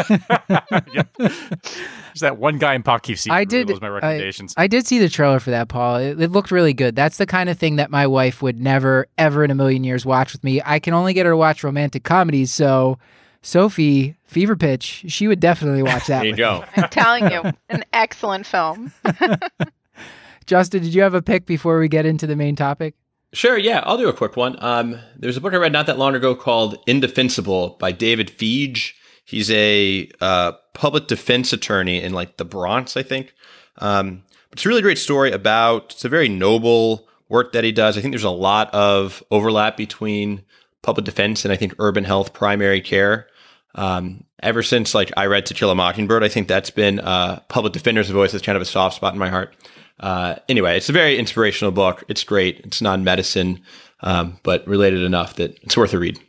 yep. 0.94 1.10
There's 1.18 2.22
that 2.22 2.38
one 2.38 2.58
guy 2.58 2.74
in 2.74 2.84
Poughkeepsie. 2.84 3.30
I 3.30 3.44
did- 3.44 3.68
those 3.68 3.82
my 3.82 3.90
recommendations. 3.90 4.54
I 4.58 4.68
did 4.68 4.88
see 4.88 4.98
the 5.00 5.10
trailer 5.10 5.40
for 5.40 5.52
that, 5.52 5.68
Paul. 5.68 5.98
It, 5.98 6.20
it 6.22 6.32
looked 6.32 6.52
really 6.52 6.74
good. 6.74 6.96
That's 6.96 7.18
the 7.18 7.26
kind 7.26 7.50
of 7.50 7.58
thing 7.60 7.76
that 7.76 7.92
my 7.92 8.08
wife 8.08 8.42
would 8.42 8.60
never, 8.60 9.08
ever 9.18 9.44
in 9.44 9.52
a 9.52 9.56
million 9.56 9.84
years 9.84 10.06
watch 10.06 10.32
with 10.32 10.44
me. 10.44 10.62
I 10.66 10.80
can 10.80 10.94
only 10.94 11.14
get 11.14 11.26
her 11.26 11.34
to 11.34 11.38
watch 11.38 11.64
romantic 11.64 12.04
comedies. 12.04 12.52
So, 12.52 12.98
Sophie, 13.42 14.16
Fever 14.26 14.56
Pitch, 14.56 15.06
she 15.08 15.28
would 15.28 15.40
definitely 15.40 15.84
watch 15.84 16.08
that. 16.08 16.20
There 16.22 16.30
you 16.30 16.36
go. 16.36 16.62
me. 16.62 16.84
I'm 16.84 16.90
telling 16.90 17.32
you, 17.32 17.44
an 17.70 17.84
excellent 17.94 18.46
film. 18.46 18.92
Justin, 20.46 20.82
did 20.82 20.94
you 20.96 21.04
have 21.04 21.14
a 21.14 21.22
pick 21.22 21.46
before 21.46 21.80
we 21.80 21.88
get 21.88 22.06
into 22.06 22.26
the 22.26 22.36
main 22.36 22.56
topic? 22.56 22.96
Sure, 23.32 23.58
yeah, 23.58 23.84
I'll 23.86 23.98
do 23.98 24.10
a 24.10 24.14
quick 24.14 24.36
one. 24.36 24.56
Um, 24.60 25.00
there's 25.16 25.38
a 25.38 25.42
book 25.42 25.54
I 25.54 25.58
read 25.58 25.72
not 25.72 25.86
that 25.86 26.00
long 26.00 26.16
ago 26.16 26.36
called 26.36 26.78
Indefensible 26.88 27.78
by 27.80 27.92
David 27.92 28.30
Feige. 28.30 28.94
He's 29.24 29.52
a 29.52 30.10
uh, 30.20 30.54
public 30.74 31.08
defense 31.08 31.54
attorney 31.54 32.02
in 32.02 32.14
like 32.14 32.38
the 32.38 32.46
Bronx, 32.46 32.98
I 32.98 33.04
think. 33.04 33.36
Um, 33.78 34.24
it's 34.52 34.66
a 34.66 34.70
really 34.70 34.82
great 34.82 34.98
story 34.98 35.32
about. 35.32 35.94
It's 35.94 36.06
a 36.06 36.10
very 36.10 36.28
noble 36.28 37.08
work 37.30 37.52
that 37.54 37.64
he 37.64 37.72
does. 37.72 37.98
I 37.98 38.02
think 38.02 38.12
there's 38.12 38.24
a 38.24 38.32
lot 38.32 38.74
of 38.74 39.24
overlap 39.30 39.78
between 39.78 40.44
public 40.82 41.06
defense 41.06 41.46
and 41.46 41.52
I 41.52 41.56
think 41.56 41.76
urban 41.78 42.06
health 42.06 42.34
primary 42.34 42.82
care. 42.82 43.28
Um, 43.76 44.24
ever 44.42 44.64
since 44.64 44.96
like 44.96 45.12
I 45.16 45.28
read 45.28 45.46
To 45.46 45.54
Kill 45.54 45.70
a 45.70 45.76
Mockingbird, 45.76 46.24
I 46.24 46.30
think 46.30 46.48
that's 46.48 46.72
been 46.72 47.00
uh, 47.00 47.42
public 47.50 47.74
defender's 47.74 48.10
voice. 48.10 48.32
That's 48.32 48.44
kind 48.44 48.56
of 48.56 48.64
a 48.64 48.66
soft 48.66 48.96
spot 48.96 49.14
in 49.14 49.20
my 49.20 49.30
heart. 49.30 49.56
Uh, 50.00 50.36
anyway, 50.48 50.78
it's 50.78 50.90
a 50.90 50.94
very 50.94 51.18
inspirational 51.18 51.72
book. 51.72 52.04
It's 52.08 52.24
great. 52.24 52.60
It's 52.62 52.82
non 52.82 53.04
medicine, 53.04 53.62
um, 54.02 54.40
but 54.44 54.66
related 54.68 55.04
enough 55.04 55.36
that 55.36 55.58
it's 55.64 55.76
worth 55.76 55.94
a 55.94 56.00
read. 56.00 56.20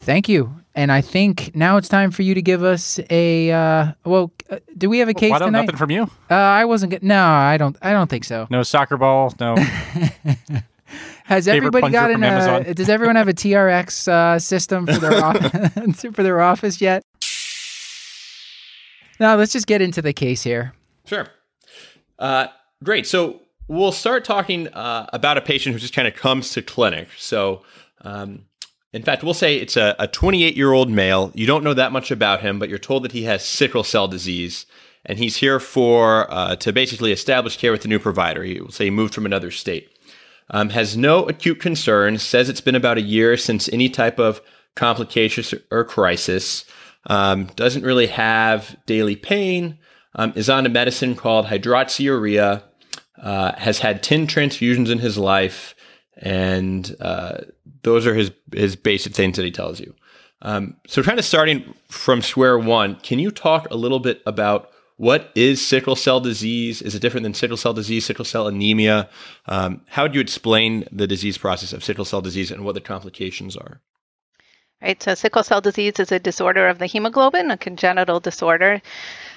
Thank 0.00 0.28
you. 0.28 0.54
And 0.74 0.92
I 0.92 1.00
think 1.00 1.56
now 1.56 1.78
it's 1.78 1.88
time 1.88 2.10
for 2.10 2.20
you 2.22 2.34
to 2.34 2.42
give 2.42 2.62
us 2.62 3.00
a. 3.08 3.50
Uh, 3.50 3.92
well, 4.04 4.30
uh, 4.50 4.58
do 4.76 4.90
we 4.90 4.98
have 4.98 5.08
a 5.08 5.14
case 5.14 5.30
Why 5.30 5.38
don't 5.38 5.48
tonight? 5.48 5.62
nothing 5.62 5.76
from 5.76 5.90
you? 5.90 6.02
Uh, 6.30 6.34
I 6.34 6.66
wasn't. 6.66 6.90
Get, 6.90 7.02
no, 7.02 7.24
I 7.24 7.56
don't. 7.56 7.76
I 7.80 7.92
don't 7.92 8.10
think 8.10 8.24
so. 8.24 8.46
No 8.50 8.62
soccer 8.62 8.98
ball. 8.98 9.32
No. 9.40 9.56
Has 11.24 11.48
everybody 11.48 11.90
got 11.90 12.12
from 12.12 12.22
an? 12.22 12.32
Uh, 12.32 12.72
does 12.74 12.88
everyone 12.88 13.16
have 13.16 13.26
a 13.26 13.32
TRX 13.32 14.06
uh, 14.06 14.38
system 14.38 14.86
for 14.86 14.98
their 14.98 15.24
off- 15.24 15.94
for 16.14 16.22
their 16.22 16.40
office 16.40 16.80
yet? 16.80 17.02
Now 19.18 19.36
let's 19.36 19.52
just 19.52 19.66
get 19.66 19.80
into 19.80 20.02
the 20.02 20.12
case 20.12 20.42
here. 20.42 20.74
Sure. 21.06 21.26
Uh, 22.18 22.48
great. 22.82 23.06
So 23.06 23.40
we'll 23.68 23.92
start 23.92 24.24
talking 24.24 24.68
uh, 24.68 25.06
about 25.12 25.38
a 25.38 25.40
patient 25.40 25.74
who 25.74 25.80
just 25.80 25.94
kind 25.94 26.08
of 26.08 26.14
comes 26.14 26.50
to 26.52 26.62
clinic. 26.62 27.08
So, 27.16 27.62
um, 28.02 28.44
in 28.92 29.02
fact, 29.02 29.22
we'll 29.22 29.34
say 29.34 29.56
it's 29.56 29.76
a 29.76 30.08
28 30.10 30.56
year 30.56 30.72
old 30.72 30.90
male. 30.90 31.30
You 31.34 31.46
don't 31.46 31.64
know 31.64 31.74
that 31.74 31.92
much 31.92 32.10
about 32.10 32.40
him, 32.40 32.58
but 32.58 32.70
you're 32.70 32.78
told 32.78 33.02
that 33.04 33.12
he 33.12 33.24
has 33.24 33.44
sickle 33.44 33.84
cell 33.84 34.08
disease, 34.08 34.64
and 35.04 35.18
he's 35.18 35.36
here 35.36 35.60
for 35.60 36.32
uh, 36.32 36.56
to 36.56 36.72
basically 36.72 37.12
establish 37.12 37.58
care 37.58 37.72
with 37.72 37.84
a 37.84 37.88
new 37.88 37.98
provider. 37.98 38.42
He 38.42 38.58
will 38.58 38.70
say 38.70 38.84
he 38.84 38.90
moved 38.90 39.14
from 39.14 39.26
another 39.26 39.50
state. 39.50 39.90
Um, 40.48 40.70
has 40.70 40.96
no 40.96 41.24
acute 41.24 41.60
concerns. 41.60 42.22
Says 42.22 42.48
it's 42.48 42.60
been 42.62 42.74
about 42.74 42.96
a 42.96 43.02
year 43.02 43.36
since 43.36 43.68
any 43.68 43.90
type 43.90 44.18
of 44.18 44.40
complications 44.76 45.52
or 45.70 45.84
crisis. 45.84 46.64
Um, 47.06 47.50
doesn't 47.56 47.84
really 47.84 48.06
have 48.06 48.76
daily 48.86 49.16
pain. 49.16 49.78
Um, 50.16 50.32
is 50.34 50.48
on 50.48 50.66
a 50.66 50.70
medicine 50.70 51.14
called 51.14 51.46
hydroxyurea. 51.46 52.62
Uh, 53.22 53.54
has 53.56 53.78
had 53.78 54.02
10 54.02 54.26
transfusions 54.26 54.90
in 54.90 54.98
his 54.98 55.16
life, 55.16 55.74
and 56.18 56.94
uh, 57.00 57.38
those 57.82 58.06
are 58.06 58.14
his 58.14 58.30
his 58.52 58.76
basic 58.76 59.14
things 59.14 59.36
that 59.36 59.44
he 59.44 59.50
tells 59.50 59.80
you. 59.80 59.94
Um, 60.42 60.76
so, 60.86 61.02
kind 61.02 61.18
of 61.18 61.24
starting 61.24 61.74
from 61.88 62.20
square 62.20 62.58
one, 62.58 62.96
can 62.96 63.18
you 63.18 63.30
talk 63.30 63.70
a 63.70 63.76
little 63.76 64.00
bit 64.00 64.20
about 64.26 64.70
what 64.96 65.30
is 65.34 65.66
sickle 65.66 65.96
cell 65.96 66.20
disease? 66.20 66.82
Is 66.82 66.94
it 66.94 67.00
different 67.00 67.24
than 67.24 67.34
sickle 67.34 67.56
cell 67.56 67.72
disease, 67.72 68.06
sickle 68.06 68.24
cell 68.24 68.46
anemia? 68.46 69.08
Um, 69.46 69.82
how 69.88 70.02
would 70.02 70.14
you 70.14 70.20
explain 70.20 70.84
the 70.90 71.06
disease 71.06 71.38
process 71.38 71.72
of 71.72 71.84
sickle 71.84 72.04
cell 72.04 72.20
disease 72.20 72.50
and 72.50 72.64
what 72.64 72.74
the 72.74 72.80
complications 72.80 73.56
are? 73.56 73.80
Right, 74.82 75.02
so 75.02 75.14
sickle 75.14 75.42
cell 75.42 75.60
disease 75.60 75.98
is 75.98 76.12
a 76.12 76.18
disorder 76.18 76.68
of 76.68 76.78
the 76.78 76.86
hemoglobin, 76.86 77.50
a 77.50 77.56
congenital 77.56 78.20
disorder, 78.20 78.82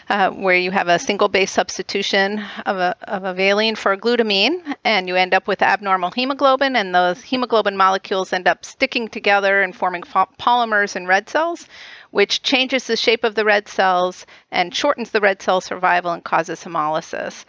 uh, 0.10 0.32
where 0.32 0.56
you 0.56 0.72
have 0.72 0.88
a 0.88 0.98
single 1.00 1.28
base 1.28 1.52
substitution 1.52 2.44
of 2.66 2.78
a, 2.78 2.96
of 3.04 3.24
a 3.24 3.34
valine 3.34 3.76
for 3.76 3.92
a 3.92 3.98
glutamine, 3.98 4.76
and 4.84 5.08
you 5.08 5.16
end 5.16 5.34
up 5.34 5.48
with 5.48 5.62
abnormal 5.62 6.12
hemoglobin, 6.12 6.76
and 6.76 6.94
those 6.94 7.22
hemoglobin 7.22 7.78
molecules 7.78 8.34
end 8.34 8.48
up 8.48 8.66
sticking 8.66 9.08
together 9.08 9.62
and 9.62 9.76
forming 9.76 10.04
fo- 10.04 10.28
polymers 10.40 10.96
in 10.96 11.06
red 11.06 11.30
cells, 11.30 11.68
which 12.12 12.42
changes 12.42 12.88
the 12.88 12.98
shape 12.98 13.24
of 13.24 13.36
the 13.36 13.46
red 13.46 13.68
cells 13.68 14.26
and 14.52 14.74
shortens 14.74 15.12
the 15.12 15.22
red 15.22 15.42
cell 15.42 15.62
survival 15.62 16.12
and 16.12 16.24
causes 16.24 16.64
hemolysis. 16.64 17.46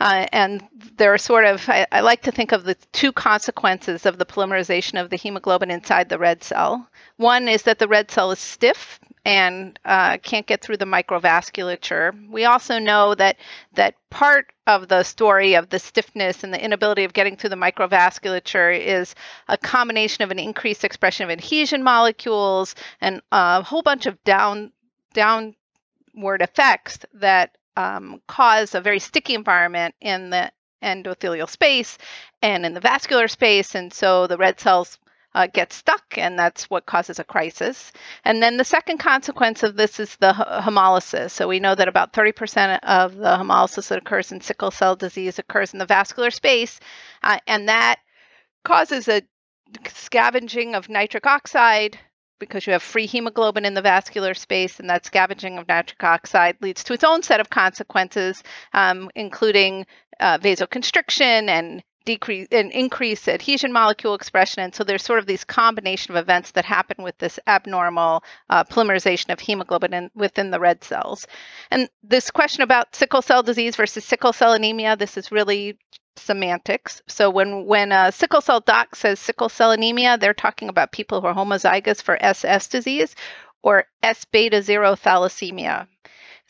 Uh, 0.00 0.26
and 0.32 0.66
there 0.96 1.12
are 1.12 1.18
sort 1.18 1.44
of, 1.44 1.68
I, 1.68 1.86
I, 1.92 2.00
like 2.00 2.22
to 2.22 2.32
think 2.32 2.52
of 2.52 2.64
the 2.64 2.74
two 2.92 3.12
consequences 3.12 4.06
of 4.06 4.16
the 4.16 4.24
polymerization 4.24 4.98
of 4.98 5.10
the 5.10 5.16
hemoglobin 5.16 5.70
inside 5.70 6.08
the 6.08 6.18
red 6.18 6.42
cell. 6.42 6.88
One 7.18 7.48
is 7.48 7.64
that 7.64 7.78
the 7.78 7.86
red 7.86 8.10
cell 8.10 8.30
is 8.30 8.38
stiff 8.38 8.98
and 9.26 9.78
uh, 9.84 10.16
can't 10.18 10.46
get 10.46 10.62
through 10.62 10.78
the 10.78 10.86
microvasculature. 10.86 12.30
We 12.30 12.46
also 12.46 12.78
know 12.78 13.14
that 13.14 13.36
that 13.74 13.96
part 14.08 14.46
of 14.66 14.88
the 14.88 15.02
story 15.02 15.54
of 15.54 15.68
the 15.68 15.78
stiffness 15.78 16.42
and 16.42 16.54
the 16.54 16.64
inability 16.64 17.04
of 17.04 17.12
getting 17.12 17.36
through 17.36 17.50
the 17.50 17.56
microvasculature 17.56 18.78
is 18.80 19.14
a 19.48 19.58
combination 19.58 20.24
of 20.24 20.30
an 20.30 20.38
increased 20.38 20.84
expression 20.84 21.24
of 21.24 21.30
adhesion 21.30 21.82
molecules 21.82 22.74
and 23.02 23.20
a 23.32 23.62
whole 23.62 23.82
bunch 23.82 24.06
of 24.06 24.22
down 24.24 24.72
downward 25.12 26.40
effects 26.40 27.00
that 27.12 27.56
um, 27.80 28.20
cause 28.26 28.74
a 28.74 28.80
very 28.80 28.98
sticky 28.98 29.34
environment 29.34 29.94
in 30.00 30.30
the 30.30 30.50
endothelial 30.82 31.48
space 31.48 31.98
and 32.42 32.64
in 32.64 32.74
the 32.74 32.80
vascular 32.80 33.28
space. 33.28 33.74
And 33.74 33.92
so 33.92 34.26
the 34.26 34.36
red 34.36 34.60
cells 34.60 34.98
uh, 35.34 35.46
get 35.46 35.72
stuck, 35.72 36.18
and 36.18 36.38
that's 36.38 36.64
what 36.64 36.86
causes 36.86 37.18
a 37.18 37.24
crisis. 37.24 37.92
And 38.24 38.42
then 38.42 38.56
the 38.56 38.64
second 38.64 38.98
consequence 38.98 39.62
of 39.62 39.76
this 39.76 40.00
is 40.00 40.16
the 40.16 40.32
hemolysis. 40.32 41.30
So 41.30 41.46
we 41.46 41.60
know 41.60 41.74
that 41.74 41.88
about 41.88 42.12
30% 42.12 42.80
of 42.82 43.16
the 43.16 43.36
hemolysis 43.36 43.88
that 43.88 43.98
occurs 43.98 44.32
in 44.32 44.40
sickle 44.40 44.72
cell 44.72 44.96
disease 44.96 45.38
occurs 45.38 45.72
in 45.72 45.78
the 45.78 45.86
vascular 45.86 46.30
space, 46.30 46.80
uh, 47.22 47.38
and 47.46 47.68
that 47.68 48.00
causes 48.64 49.08
a 49.08 49.22
scavenging 49.86 50.74
of 50.74 50.88
nitric 50.88 51.26
oxide 51.26 51.96
because 52.40 52.66
you 52.66 52.72
have 52.72 52.82
free 52.82 53.06
hemoglobin 53.06 53.64
in 53.64 53.74
the 53.74 53.82
vascular 53.82 54.34
space, 54.34 54.80
and 54.80 54.90
that 54.90 55.06
scavenging 55.06 55.58
of 55.58 55.68
nitric 55.68 56.02
oxide 56.02 56.56
leads 56.60 56.82
to 56.84 56.92
its 56.92 57.04
own 57.04 57.22
set 57.22 57.38
of 57.38 57.50
consequences, 57.50 58.42
um, 58.72 59.08
including 59.14 59.86
uh, 60.18 60.38
vasoconstriction 60.38 61.48
and 61.48 61.84
decrease 62.04 62.48
and 62.50 62.72
increase 62.72 63.28
adhesion 63.28 63.72
molecule 63.72 64.14
expression. 64.14 64.62
And 64.62 64.74
so 64.74 64.84
there's 64.84 65.04
sort 65.04 65.18
of 65.18 65.26
these 65.26 65.44
combination 65.44 66.14
of 66.14 66.22
events 66.22 66.52
that 66.52 66.64
happen 66.64 67.04
with 67.04 67.16
this 67.18 67.38
abnormal 67.46 68.24
uh, 68.48 68.64
polymerization 68.64 69.32
of 69.32 69.40
hemoglobin 69.40 69.92
in, 69.92 70.10
within 70.14 70.50
the 70.50 70.60
red 70.60 70.82
cells. 70.82 71.26
And 71.70 71.88
this 72.02 72.30
question 72.30 72.62
about 72.62 72.94
sickle 72.94 73.22
cell 73.22 73.42
disease 73.42 73.76
versus 73.76 74.04
sickle 74.04 74.32
cell 74.32 74.54
anemia, 74.54 74.96
this 74.96 75.16
is 75.16 75.30
really 75.30 75.78
semantics. 76.16 77.02
So 77.06 77.30
when 77.30 77.66
when 77.66 77.92
a 77.92 78.12
sickle 78.12 78.40
cell 78.40 78.60
doc 78.60 78.94
says 78.94 79.20
sickle 79.20 79.48
cell 79.48 79.72
anemia, 79.72 80.18
they're 80.18 80.34
talking 80.34 80.68
about 80.68 80.92
people 80.92 81.20
who 81.20 81.26
are 81.26 81.34
homozygous 81.34 82.02
for 82.02 82.22
SS 82.22 82.68
disease 82.68 83.14
or 83.62 83.86
S 84.02 84.24
beta 84.24 84.62
zero 84.62 84.94
thalassemia. 84.94 85.86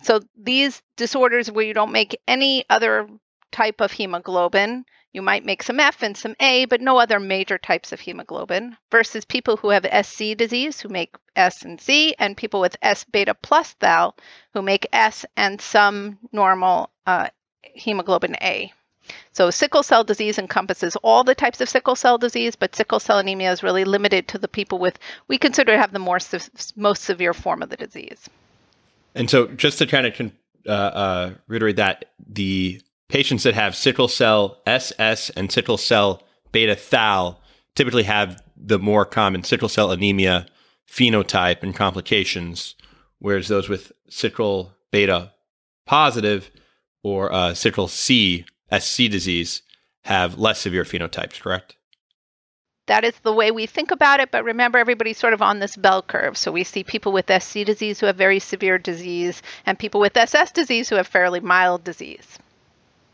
So 0.03 0.21
these 0.37 0.83
disorders 0.97 1.51
where 1.51 1.65
you 1.65 1.75
don't 1.75 1.93
make 1.93 2.21
any 2.27 2.65
other 2.71 3.09
type 3.53 3.81
of 3.81 3.93
hemoglobin, 3.93 4.85
you 5.13 5.23
might 5.23 5.45
make 5.45 5.63
some 5.63 5.81
F 5.81 6.03
and 6.03 6.17
some 6.17 6.37
A, 6.41 6.65
but 6.67 6.81
no 6.81 6.99
other 6.99 7.21
major 7.21 7.59
types 7.59 7.93
of 7.93 8.01
hemoglobin, 8.01 8.77
versus 8.91 9.25
people 9.25 9.57
who 9.57 9.71
have 9.71 10.07
SC 10.07 10.37
disease 10.37 10.81
who 10.81 10.89
make 10.89 11.17
S 11.37 11.63
and 11.63 11.81
C, 11.81 12.15
and 12.19 12.37
people 12.37 12.61
with 12.61 12.77
S 12.81 13.05
beta 13.05 13.35
plus 13.35 13.73
thal 13.75 14.17
who 14.55 14.63
make 14.63 14.87
S 14.93 15.27
and 15.37 15.61
some 15.61 16.19
normal 16.33 16.91
uh, 17.07 17.29
hemoglobin 17.63 18.37
A. 18.41 18.73
So, 19.33 19.51
sickle 19.51 19.83
cell 19.83 20.05
disease 20.05 20.39
encompasses 20.39 20.97
all 20.97 21.25
the 21.25 21.35
types 21.35 21.61
of 21.61 21.69
sickle 21.69 21.97
cell 21.97 22.19
disease, 22.19 22.57
but 22.57 22.75
sickle 22.75 23.01
cell 23.01 23.19
anemia 23.19 23.53
is 23.53 23.63
really 23.63 23.85
limited 23.85 24.29
to 24.29 24.39
the 24.39 24.49
people 24.49 24.79
with, 24.79 24.99
we 25.29 25.39
consider 25.39 25.73
to 25.73 25.79
have 25.79 25.93
the 25.93 25.99
more 25.99 26.19
most 26.77 27.03
severe 27.03 27.33
form 27.33 27.63
of 27.63 27.71
the 27.71 27.77
disease. 27.77 28.29
And 29.15 29.31
so, 29.31 29.47
just 29.49 29.79
to 29.79 29.87
kind 29.87 30.07
of 30.07 30.33
uh, 30.67 30.71
uh, 30.71 31.35
reiterate 31.49 31.77
that, 31.77 32.07
the 32.27 32.81
patients 33.09 33.43
that 33.43 33.55
have 33.55 33.75
sickle 33.75 34.09
cell 34.09 34.59
SS 34.67 35.31
and 35.31 35.51
sickle 35.51 35.77
cell 35.77 36.23
beta 36.53 36.77
thal 36.77 37.41
typically 37.75 38.05
have 38.05 38.43
the 38.57 38.79
more 38.79 39.05
common 39.05 39.43
sickle 39.43 39.69
cell 39.69 39.91
anemia 39.91 40.47
phenotype 40.89 41.63
and 41.63 41.75
complications, 41.75 42.75
whereas 43.19 43.49
those 43.49 43.69
with 43.69 43.93
sickle 44.09 44.75
beta 44.91 45.33
positive 45.87 46.51
or 47.03 47.33
uh, 47.33 47.55
sickle 47.55 47.89
C 47.89 48.45
SC 48.79 49.11
disease 49.11 49.63
have 50.05 50.39
less 50.39 50.61
severe 50.61 50.85
phenotypes, 50.85 51.41
correct? 51.41 51.77
That 52.87 53.05
is 53.05 53.15
the 53.21 53.33
way 53.33 53.53
we 53.53 53.67
think 53.67 53.93
about 53.93 54.19
it, 54.19 54.33
but 54.33 54.43
remember, 54.43 54.79
everybody's 54.79 55.19
sort 55.19 55.33
of 55.33 55.43
on 55.43 55.61
this 55.61 55.77
bell 55.77 56.03
curve. 56.03 56.37
So 56.37 56.51
we 56.51 56.65
see 56.65 56.83
people 56.83 57.13
with 57.13 57.31
SC 57.31 57.65
disease 57.65 58.01
who 58.01 58.07
have 58.07 58.17
very 58.17 58.41
severe 58.41 58.79
disease, 58.79 59.43
and 59.65 59.79
people 59.79 60.01
with 60.01 60.17
SS 60.17 60.51
disease 60.51 60.89
who 60.89 60.97
have 60.97 61.07
fairly 61.07 61.39
mild 61.39 61.85
disease. 61.85 62.39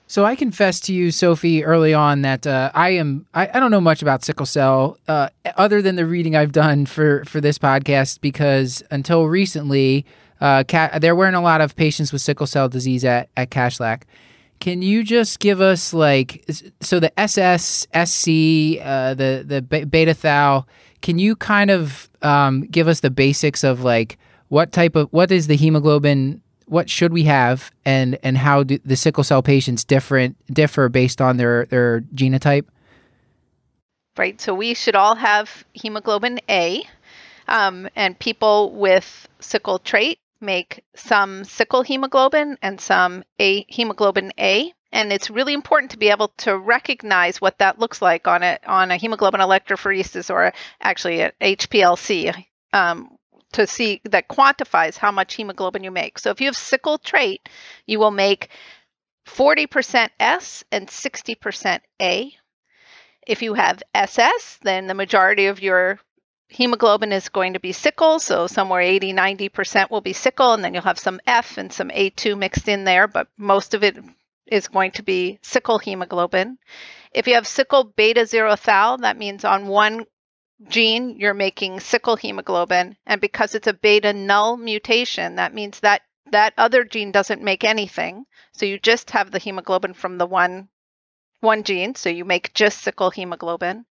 So 0.08 0.24
I 0.24 0.36
confess 0.36 0.78
to 0.80 0.94
you, 0.94 1.10
Sophie, 1.10 1.64
early 1.64 1.92
on 1.92 2.22
that 2.22 2.46
uh, 2.46 2.70
I 2.74 2.90
am 2.90 3.26
I, 3.34 3.50
I, 3.52 3.60
don't 3.60 3.72
know 3.72 3.80
much 3.80 4.02
about 4.02 4.24
sickle 4.24 4.46
cell 4.46 4.98
uh, 5.08 5.30
other 5.56 5.82
than 5.82 5.96
the 5.96 6.06
reading 6.06 6.36
I've 6.36 6.52
done 6.52 6.86
for 6.86 7.24
for 7.24 7.40
this 7.40 7.58
podcast 7.58 8.20
because 8.20 8.84
until 8.92 9.26
recently, 9.26 10.06
uh, 10.40 10.62
there 11.00 11.16
weren't 11.16 11.34
a 11.34 11.40
lot 11.40 11.60
of 11.60 11.74
patients 11.74 12.12
with 12.12 12.22
sickle 12.22 12.46
cell 12.46 12.68
disease 12.68 13.04
at 13.04 13.30
at 13.36 13.50
Kashlak. 13.50 14.02
Can 14.60 14.82
you 14.82 15.04
just 15.04 15.38
give 15.38 15.60
us 15.60 15.92
like 15.92 16.44
so 16.80 16.98
the 16.98 17.18
SS, 17.18 17.86
SC, 17.92 18.80
uh, 18.82 19.14
the 19.14 19.44
the 19.46 19.86
beta 19.86 20.14
thal? 20.14 20.66
Can 21.02 21.18
you 21.18 21.36
kind 21.36 21.70
of 21.70 22.08
um, 22.22 22.62
give 22.62 22.88
us 22.88 23.00
the 23.00 23.10
basics 23.10 23.62
of 23.62 23.82
like 23.82 24.18
what 24.48 24.72
type 24.72 24.96
of 24.96 25.08
what 25.12 25.30
is 25.30 25.46
the 25.46 25.56
hemoglobin? 25.56 26.42
What 26.66 26.90
should 26.90 27.12
we 27.12 27.24
have, 27.24 27.70
and 27.84 28.18
and 28.22 28.36
how 28.36 28.64
do 28.64 28.78
the 28.84 28.96
sickle 28.96 29.22
cell 29.22 29.42
patients 29.42 29.84
different 29.84 30.36
differ 30.52 30.88
based 30.88 31.20
on 31.20 31.36
their 31.36 31.66
their 31.66 32.00
genotype? 32.14 32.64
Right. 34.16 34.40
So 34.40 34.54
we 34.54 34.74
should 34.74 34.96
all 34.96 35.14
have 35.14 35.64
hemoglobin 35.74 36.40
A, 36.48 36.82
um, 37.46 37.88
and 37.94 38.18
people 38.18 38.72
with 38.72 39.28
sickle 39.38 39.78
trait 39.78 40.18
make 40.40 40.84
some 40.94 41.44
sickle 41.44 41.82
hemoglobin 41.82 42.58
and 42.62 42.80
some 42.80 43.24
A 43.38 43.64
hemoglobin 43.68 44.32
A. 44.38 44.72
And 44.92 45.12
it's 45.12 45.30
really 45.30 45.52
important 45.52 45.90
to 45.90 45.98
be 45.98 46.10
able 46.10 46.28
to 46.38 46.56
recognize 46.56 47.40
what 47.40 47.58
that 47.58 47.78
looks 47.78 48.00
like 48.00 48.26
on 48.26 48.42
a 48.42 48.58
on 48.66 48.90
a 48.90 48.96
hemoglobin 48.96 49.40
electrophoresis 49.40 50.30
or 50.30 50.52
actually 50.80 51.22
at 51.22 51.38
HPLC, 51.40 52.44
um, 52.72 53.16
to 53.52 53.66
see 53.66 54.00
that 54.04 54.28
quantifies 54.28 54.96
how 54.96 55.10
much 55.10 55.34
hemoglobin 55.34 55.84
you 55.84 55.90
make. 55.90 56.18
So 56.18 56.30
if 56.30 56.40
you 56.40 56.46
have 56.46 56.56
sickle 56.56 56.98
trait, 56.98 57.48
you 57.86 57.98
will 57.98 58.10
make 58.10 58.50
40% 59.26 60.10
S 60.20 60.64
and 60.70 60.86
60% 60.88 61.80
A. 62.00 62.32
If 63.26 63.42
you 63.42 63.54
have 63.54 63.82
SS, 63.94 64.58
then 64.62 64.86
the 64.86 64.94
majority 64.94 65.46
of 65.46 65.60
your 65.60 65.98
hemoglobin 66.48 67.12
is 67.12 67.28
going 67.28 67.54
to 67.54 67.60
be 67.60 67.72
sickle, 67.72 68.18
so 68.18 68.46
somewhere 68.46 68.80
80 68.80 69.12
90% 69.12 69.90
will 69.90 70.00
be 70.00 70.12
sickle, 70.12 70.52
and 70.52 70.64
then 70.64 70.74
you'll 70.74 70.82
have 70.82 70.98
some 70.98 71.20
F 71.26 71.58
and 71.58 71.72
some 71.72 71.88
A2 71.90 72.38
mixed 72.38 72.68
in 72.68 72.84
there, 72.84 73.08
but 73.08 73.28
most 73.36 73.74
of 73.74 73.82
it 73.82 73.96
is 74.46 74.68
going 74.68 74.92
to 74.92 75.02
be 75.02 75.38
sickle 75.42 75.78
hemoglobin. 75.78 76.58
If 77.12 77.26
you 77.26 77.34
have 77.34 77.46
sickle 77.46 77.84
beta 77.84 78.26
zero 78.26 78.54
thal, 78.56 78.98
that 78.98 79.18
means 79.18 79.44
on 79.44 79.66
one 79.66 80.06
gene 80.68 81.18
you're 81.18 81.34
making 81.34 81.80
sickle 81.80 82.16
hemoglobin, 82.16 82.96
and 83.06 83.20
because 83.20 83.54
it's 83.54 83.66
a 83.66 83.74
beta 83.74 84.12
null 84.12 84.56
mutation, 84.56 85.36
that 85.36 85.52
means 85.52 85.80
that 85.80 86.02
that 86.30 86.54
other 86.56 86.84
gene 86.84 87.12
doesn't 87.12 87.42
make 87.42 87.64
anything. 87.64 88.24
So 88.52 88.66
you 88.66 88.78
just 88.78 89.10
have 89.10 89.30
the 89.30 89.38
hemoglobin 89.38 89.94
from 89.94 90.18
the 90.18 90.26
one 90.26 90.68
one 91.40 91.62
gene, 91.62 91.94
so 91.94 92.08
you 92.08 92.24
make 92.24 92.54
just 92.54 92.82
sickle 92.82 93.10
hemoglobin. 93.10 93.84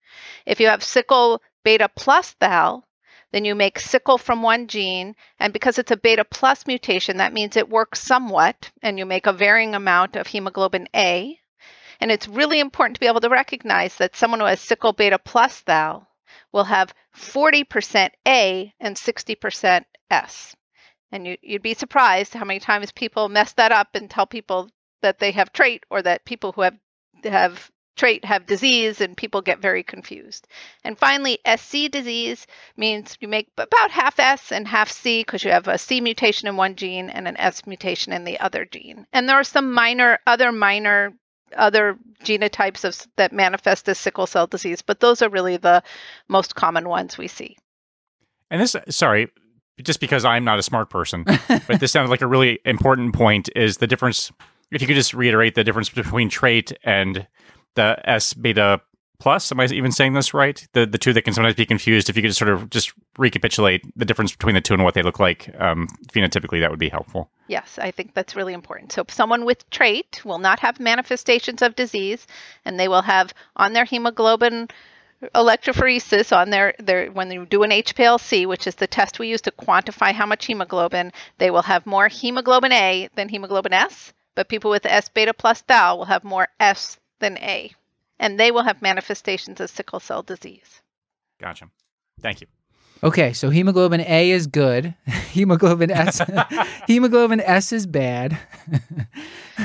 If 0.47 0.61
you 0.61 0.69
have 0.69 0.83
sickle 0.83 1.43
beta 1.65 1.89
plus 1.89 2.33
thal, 2.33 2.87
then 3.33 3.45
you 3.45 3.57
make 3.57 3.81
sickle 3.81 4.17
from 4.17 4.43
one 4.43 4.69
gene, 4.69 5.17
and 5.41 5.53
because 5.53 5.79
it's 5.79 5.91
a 5.91 5.97
beta 5.97 6.25
plus 6.25 6.69
mutation, 6.69 7.17
that 7.17 7.33
means 7.33 7.57
it 7.57 7.69
works 7.69 8.01
somewhat, 8.01 8.71
and 8.81 8.97
you 8.97 9.05
make 9.05 9.27
a 9.27 9.33
varying 9.33 9.75
amount 9.75 10.15
of 10.15 10.29
hemoglobin 10.29 10.89
A. 10.95 11.41
And 12.01 12.13
it's 12.13 12.29
really 12.29 12.61
important 12.61 12.95
to 12.95 13.01
be 13.01 13.09
able 13.09 13.21
to 13.23 13.29
recognize 13.29 13.97
that 13.97 14.15
someone 14.15 14.39
who 14.39 14.47
has 14.47 14.61
sickle 14.61 14.93
beta 14.93 15.19
plus 15.19 15.61
thal 15.61 16.07
will 16.53 16.65
have 16.65 16.95
40% 17.17 18.11
A 18.29 18.73
and 18.79 18.97
60% 18.97 19.85
S. 20.11 20.55
And 21.11 21.27
you, 21.27 21.37
would 21.49 21.63
be 21.63 21.75
surprised 21.75 22.35
how 22.35 22.45
many 22.45 22.61
times 22.61 22.93
people 22.93 23.29
mess 23.29 23.53
that 23.55 23.73
up 23.73 23.95
and 23.95 24.09
tell 24.09 24.27
people 24.27 24.71
that 25.03 25.19
they 25.19 25.33
have 25.33 25.53
trait 25.53 25.85
or 25.91 26.03
that 26.03 26.25
people 26.25 26.53
who 26.53 26.63
have 26.63 26.79
have 27.25 27.71
trait 27.97 28.25
have 28.25 28.47
disease 28.47 29.01
and 29.01 29.17
people 29.17 29.41
get 29.41 29.61
very 29.61 29.83
confused. 29.83 30.49
And 30.83 30.99
finally, 30.99 31.39
SC 31.57 31.91
disease 31.91 32.47
means 32.77 33.17
you 33.21 33.29
make 33.29 33.49
about 33.57 33.91
half 33.91 34.19
S 34.19 34.53
and 34.53 34.67
half 34.67 34.91
C 34.91 35.21
because 35.21 35.45
you 35.45 35.51
have 35.51 35.69
a 35.69 35.79
C 35.79 36.01
mutation 36.01 36.49
in 36.49 36.57
one 36.57 36.77
gene 36.77 37.11
and 37.11 37.29
an 37.29 37.37
S 37.37 37.67
mutation 37.67 38.13
in 38.13 38.25
the 38.25 38.39
other 38.41 38.65
gene. 38.65 39.07
And 39.13 39.29
there 39.29 39.37
are 39.37 39.45
some 39.45 39.73
minor 39.73 40.19
other 40.27 40.53
minor 40.53 41.13
other 41.57 41.97
genotypes 42.25 42.85
of, 42.85 43.07
that 43.17 43.33
manifest 43.33 43.89
as 43.89 43.99
sickle 43.99 44.27
cell 44.27 44.47
disease, 44.47 44.83
but 44.83 45.01
those 45.01 45.23
are 45.23 45.29
really 45.29 45.57
the 45.57 45.83
most 46.29 46.55
common 46.57 46.89
ones 46.89 47.17
we 47.17 47.29
see. 47.29 47.57
And 48.51 48.61
this, 48.61 48.75
sorry, 48.89 49.31
just 49.83 50.01
because 50.01 50.25
I'm 50.25 50.45
not 50.45 50.59
a 50.59 50.63
smart 50.63 50.91
person, 50.91 51.25
but 51.25 51.81
this 51.81 51.93
sounds 51.93 52.11
like 52.11 52.23
a 52.23 52.27
really 52.27 52.59
important 52.65 53.15
point 53.15 53.49
is 53.57 53.79
the 53.79 53.87
difference. 53.87 54.33
If 54.71 54.81
you 54.81 54.87
could 54.87 54.97
just 54.97 55.15
reiterate 55.15 55.55
the 55.55 55.65
difference 55.65 55.89
between 55.89 56.29
trait 56.29 56.73
and 56.83 57.27
the 57.75 58.01
S 58.05 58.35
beta 58.35 58.81
plus. 59.19 59.51
Am 59.53 59.61
I 59.61 59.67
even 59.67 59.93
saying 59.93 60.13
this 60.13 60.35
right? 60.35 60.67
The 60.73 60.87
the 60.87 60.99
two 60.99 61.13
that 61.13 61.23
can 61.23 61.33
sometimes 61.33 61.55
be 61.55 61.67
confused. 61.67 62.11
If 62.11 62.17
you 62.17 62.23
could 62.23 62.35
sort 62.35 62.51
of 62.51 62.71
just 62.71 62.93
recapitulate 63.17 63.83
the 63.97 64.05
difference 64.05 64.33
between 64.33 64.55
the 64.55 64.61
two 64.61 64.75
and 64.75 64.85
what 64.85 64.95
they 64.95 65.03
look 65.03 65.19
like 65.19 65.49
um, 65.59 65.89
phenotypically, 66.13 66.61
that 66.61 66.71
would 66.71 66.79
be 66.79 66.89
helpful. 66.89 67.31
Yes, 67.49 67.79
I 67.81 67.91
think 67.91 68.15
that's 68.15 68.37
really 68.37 68.53
important. 68.53 68.93
So, 68.93 69.05
someone 69.09 69.45
with 69.45 69.69
trait 69.71 70.23
will 70.25 70.39
not 70.39 70.61
have 70.61 70.81
manifestations 70.81 71.63
of 71.63 71.77
disease, 71.77 72.27
and 72.65 72.79
they 72.79 72.89
will 72.89 73.03
have 73.03 73.33
on 73.57 73.73
their 73.73 73.85
hemoglobin 73.85 74.69
electrophoresis 75.35 76.37
on 76.37 76.51
their, 76.51 76.75
their 76.79 77.11
when 77.11 77.31
you 77.31 77.47
do 77.47 77.63
an 77.63 77.71
HPLC, 77.71 78.47
which 78.47 78.67
is 78.67 78.75
the 78.75 78.87
test 78.87 79.19
we 79.19 79.29
use 79.29 79.41
to 79.43 79.53
quantify 79.53 80.13
how 80.13 80.27
much 80.27 80.47
hemoglobin, 80.47 81.13
they 81.39 81.51
will 81.51 81.63
have 81.63 81.87
more 81.87 82.09
hemoglobin 82.09 82.73
A 82.73 83.09
than 83.15 83.29
hemoglobin 83.29 83.73
S. 83.73 84.13
But 84.35 84.49
people 84.49 84.71
with 84.71 84.85
S 84.85 85.09
beta 85.09 85.33
plus 85.33 85.63
thal 85.63 85.97
will 85.97 86.05
have 86.07 86.25
more 86.25 86.49
S 86.59 86.99
than 87.25 87.39
A, 87.39 87.73
and 88.19 88.39
they 88.39 88.51
will 88.51 88.63
have 88.63 88.83
manifestations 88.83 89.59
of 89.59 89.71
sickle 89.71 89.99
cell 89.99 90.23
disease. 90.23 90.83
Gotcha. 91.41 91.71
Thank 92.21 92.43
you. 92.43 92.47
Okay, 93.03 93.33
so 93.33 93.51
hemoglobin 93.51 94.01
A 94.01 94.31
is 94.31 94.47
good. 94.47 94.95
hemoglobin 95.33 95.91
S 95.91 96.21
hemoglobin 96.87 97.41
S 97.41 97.73
is 97.73 97.87
bad. 97.87 98.39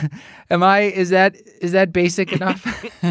Am 0.49 0.63
I 0.63 0.81
is 0.81 1.09
that 1.09 1.35
is 1.61 1.71
that 1.73 1.93
basic 1.93 2.31
enough? 2.39 2.65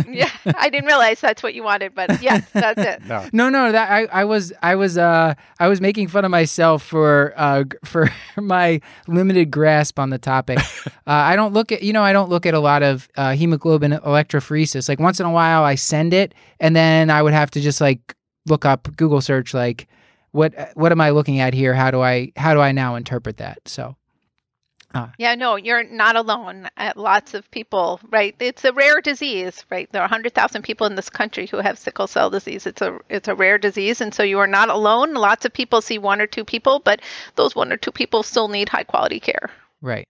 yeah, 0.09 0.31
I 0.57 0.69
didn't 0.71 0.87
realize 0.87 1.21
that's 1.21 1.43
what 1.43 1.55
you 1.55 1.63
wanted, 1.63 1.95
but 1.95 2.21
yes, 2.23 2.49
that's 2.53 2.81
it. 2.81 3.05
No. 3.07 3.29
no, 3.33 3.49
no, 3.49 3.73
that 3.73 3.91
I, 3.91 4.07
I 4.07 4.25
was 4.25 4.53
I 4.63 4.75
was 4.75 4.99
uh 4.99 5.35
I 5.59 5.69
was 5.69 5.81
making 5.81 6.09
fun 6.09 6.25
of 6.25 6.31
myself 6.31 6.83
for 6.83 7.33
uh 7.37 7.65
for 7.85 8.11
my 8.37 8.81
limited 9.07 9.51
grasp 9.51 9.99
on 9.99 10.11
the 10.11 10.19
topic. 10.19 10.59
Uh, 10.87 10.91
I 11.07 11.37
don't 11.37 11.53
look 11.53 11.73
at 11.73 11.83
you 11.83 11.93
know 11.93 12.03
I 12.03 12.13
don't 12.13 12.29
look 12.31 12.47
at 12.47 12.55
a 12.55 12.61
lot 12.61 12.83
of 12.83 13.09
uh, 13.17 13.33
hemoglobin 13.35 13.93
electrophoresis. 13.93 14.89
Like 14.89 15.01
once 15.01 15.21
in 15.21 15.27
a 15.27 15.33
while 15.33 15.63
I 15.63 15.75
send 15.75 16.13
it 16.13 16.35
and 16.61 16.75
then 16.75 17.11
I 17.11 17.23
would 17.23 17.33
have 17.33 17.51
to 17.53 17.61
just 17.61 17.81
like 17.81 18.15
look 18.47 18.65
up 18.65 18.89
Google 18.97 19.21
search 19.21 19.55
like 19.55 19.89
what 20.33 20.55
what 20.75 20.93
am 20.93 21.01
I 21.01 21.11
looking 21.11 21.41
at 21.41 21.55
here? 21.55 21.75
How 21.75 21.91
do 21.91 22.01
I 22.01 22.33
how 22.37 22.55
do 22.55 22.61
I 22.61 22.73
now 22.73 22.97
interpret 22.97 23.39
that? 23.39 23.61
So 23.67 23.97
uh, 24.95 25.09
yeah, 25.19 25.35
no, 25.35 25.57
you're 25.57 25.85
not 25.85 26.17
alone. 26.17 26.69
Uh, 26.79 26.93
lots 26.97 27.35
of 27.35 27.51
people, 27.51 28.01
right? 28.11 28.35
It's 28.41 28.65
a 28.65 28.73
rare 28.73 29.03
disease, 29.03 29.65
right? 29.71 29.91
There 29.93 30.01
are 30.01 30.09
100,000 30.09 30.63
people 30.63 30.87
in 30.87 30.95
this 30.95 31.11
country 31.11 31.47
who 31.47 31.59
have 31.59 31.79
sickle 31.79 32.07
cell 32.07 32.31
disease. 32.31 32.67
It's 32.67 32.81
a 32.81 32.99
it's 33.11 33.29
a 33.29 33.35
rare 33.35 33.59
disease, 33.59 34.01
and 34.01 34.15
so 34.15 34.23
you 34.23 34.39
are 34.39 34.47
not 34.47 34.71
alone. 34.71 35.13
Lots 35.13 35.45
of 35.45 35.53
people 35.53 35.83
see 35.83 35.99
one 35.99 36.23
or 36.23 36.27
two 36.27 36.45
people, 36.45 36.81
but 36.81 37.01
those 37.37 37.55
one 37.55 37.71
or 37.71 37.77
two 37.77 37.93
people 37.93 38.23
still 38.23 38.49
need 38.49 38.71
high 38.71 38.85
quality 38.85 39.21
care. 39.21 39.51
Right. 39.83 40.07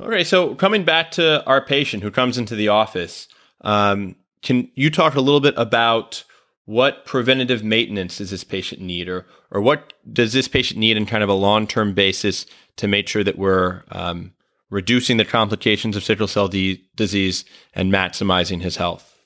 Okay, 0.00 0.24
so 0.24 0.56
coming 0.56 0.84
back 0.84 1.12
to 1.12 1.44
our 1.44 1.64
patient 1.64 2.02
who 2.02 2.10
comes 2.10 2.38
into 2.38 2.56
the 2.56 2.68
office, 2.68 3.28
um, 3.60 4.16
can 4.42 4.68
you 4.74 4.90
talk 4.90 5.14
a 5.14 5.20
little 5.20 5.40
bit 5.40 5.54
about 5.56 6.24
what 6.64 7.04
preventative 7.04 7.64
maintenance 7.64 8.18
does 8.18 8.30
this 8.30 8.44
patient 8.44 8.80
need 8.80 9.08
or 9.08 9.26
or 9.50 9.60
what 9.60 9.92
does 10.12 10.32
this 10.32 10.48
patient 10.48 10.78
need 10.78 10.96
in 10.96 11.06
kind 11.06 11.22
of 11.22 11.28
a 11.28 11.34
long-term 11.34 11.92
basis 11.94 12.46
to 12.76 12.88
make 12.88 13.08
sure 13.08 13.24
that 13.24 13.36
we're 13.36 13.82
um, 13.90 14.32
reducing 14.70 15.16
the 15.16 15.24
complications 15.24 15.96
of 15.96 16.04
sickle 16.04 16.28
cell 16.28 16.48
d- 16.48 16.84
disease 16.96 17.44
and 17.74 17.92
maximizing 17.92 18.62
his 18.62 18.76
health? 18.76 19.18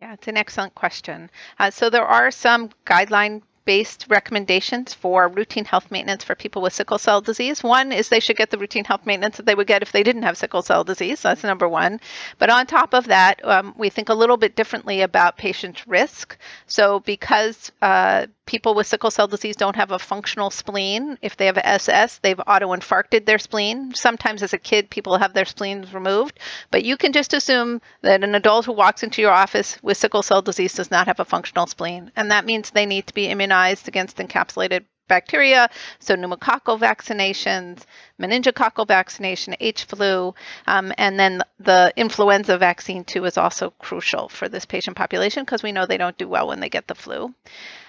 Yeah 0.00 0.12
it's 0.12 0.28
an 0.28 0.36
excellent 0.36 0.74
question. 0.74 1.30
Uh, 1.58 1.70
so 1.70 1.88
there 1.88 2.04
are 2.04 2.30
some 2.30 2.70
guideline 2.84 3.42
based 3.64 4.06
recommendations 4.08 4.94
for 4.94 5.28
routine 5.28 5.64
health 5.64 5.90
maintenance 5.90 6.24
for 6.24 6.34
people 6.34 6.62
with 6.62 6.72
sickle 6.72 6.98
cell 6.98 7.20
disease. 7.20 7.62
One 7.62 7.92
is 7.92 8.08
they 8.08 8.20
should 8.20 8.36
get 8.36 8.50
the 8.50 8.58
routine 8.58 8.84
health 8.84 9.06
maintenance 9.06 9.36
that 9.36 9.46
they 9.46 9.54
would 9.54 9.66
get 9.66 9.82
if 9.82 9.92
they 9.92 10.02
didn't 10.02 10.22
have 10.22 10.36
sickle 10.36 10.62
cell 10.62 10.84
disease. 10.84 11.22
That's 11.22 11.42
number 11.42 11.68
one. 11.68 12.00
But 12.38 12.50
on 12.50 12.66
top 12.66 12.94
of 12.94 13.06
that, 13.06 13.44
um, 13.44 13.74
we 13.76 13.90
think 13.90 14.08
a 14.08 14.14
little 14.14 14.36
bit 14.36 14.56
differently 14.56 15.00
about 15.00 15.36
patient 15.36 15.86
risk. 15.86 16.36
So 16.66 17.00
because 17.00 17.72
uh, 17.82 18.26
people 18.46 18.74
with 18.74 18.86
sickle 18.86 19.10
cell 19.10 19.26
disease 19.26 19.56
don't 19.56 19.76
have 19.76 19.90
a 19.90 19.98
functional 19.98 20.50
spleen. 20.50 21.18
If 21.22 21.36
they 21.36 21.46
have 21.46 21.58
SS, 21.58 22.18
they've 22.18 22.36
autoinfarcted 22.36 23.26
their 23.26 23.38
spleen. 23.38 23.94
Sometimes 23.94 24.42
as 24.42 24.52
a 24.52 24.58
kid, 24.58 24.90
people 24.90 25.18
have 25.18 25.34
their 25.34 25.44
spleens 25.44 25.92
removed, 25.94 26.38
but 26.70 26.84
you 26.84 26.96
can 26.96 27.12
just 27.12 27.34
assume 27.34 27.80
that 28.02 28.24
an 28.24 28.34
adult 28.34 28.66
who 28.66 28.72
walks 28.72 29.02
into 29.02 29.22
your 29.22 29.32
office 29.32 29.78
with 29.82 29.96
sickle 29.96 30.22
cell 30.22 30.42
disease 30.42 30.74
does 30.74 30.90
not 30.90 31.06
have 31.06 31.20
a 31.20 31.24
functional 31.24 31.66
spleen. 31.66 32.10
And 32.16 32.30
that 32.30 32.44
means 32.44 32.70
they 32.70 32.86
need 32.86 33.06
to 33.06 33.14
be 33.14 33.28
immunized 33.28 33.88
against 33.88 34.18
encapsulated 34.18 34.84
bacteria, 35.08 35.68
so 35.98 36.16
pneumococcal 36.16 36.78
vaccinations, 36.78 37.84
meningococcal 38.20 38.86
vaccination, 38.86 39.54
H 39.60 39.84
flu, 39.84 40.34
um, 40.66 40.92
and 40.98 41.18
then 41.18 41.42
the 41.58 41.92
influenza 41.96 42.58
vaccine 42.58 43.04
too 43.04 43.24
is 43.24 43.38
also 43.38 43.70
crucial 43.70 44.28
for 44.28 44.48
this 44.48 44.64
patient 44.64 44.96
population 44.96 45.44
because 45.44 45.62
we 45.62 45.72
know 45.72 45.86
they 45.86 45.98
don't 45.98 46.18
do 46.18 46.28
well 46.28 46.48
when 46.48 46.60
they 46.60 46.68
get 46.68 46.86
the 46.88 46.94
flu. 46.94 47.34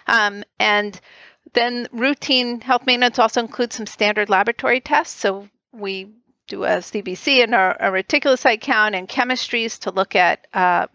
Um, 0.08 0.44
and 0.60 1.00
then 1.54 1.88
routine 1.92 2.62
health 2.62 2.86
maintenance 2.86 3.20
also 3.20 3.42
includes 3.42 3.76
some 3.76 3.86
standard 3.86 4.30
laboratory 4.30 4.82
tests. 4.82 5.20
So 5.20 5.48
we 5.72 6.10
do 6.48 6.64
a 6.64 6.78
CBC 6.78 7.44
and 7.44 7.56
a, 7.56 7.76
reticulocyte 7.82 8.62
count 8.62 8.96
and 8.96 9.08
chemistries 9.10 9.80
to 9.80 9.92
look 9.92 10.16
at 10.16 10.48
uh, 10.54 10.88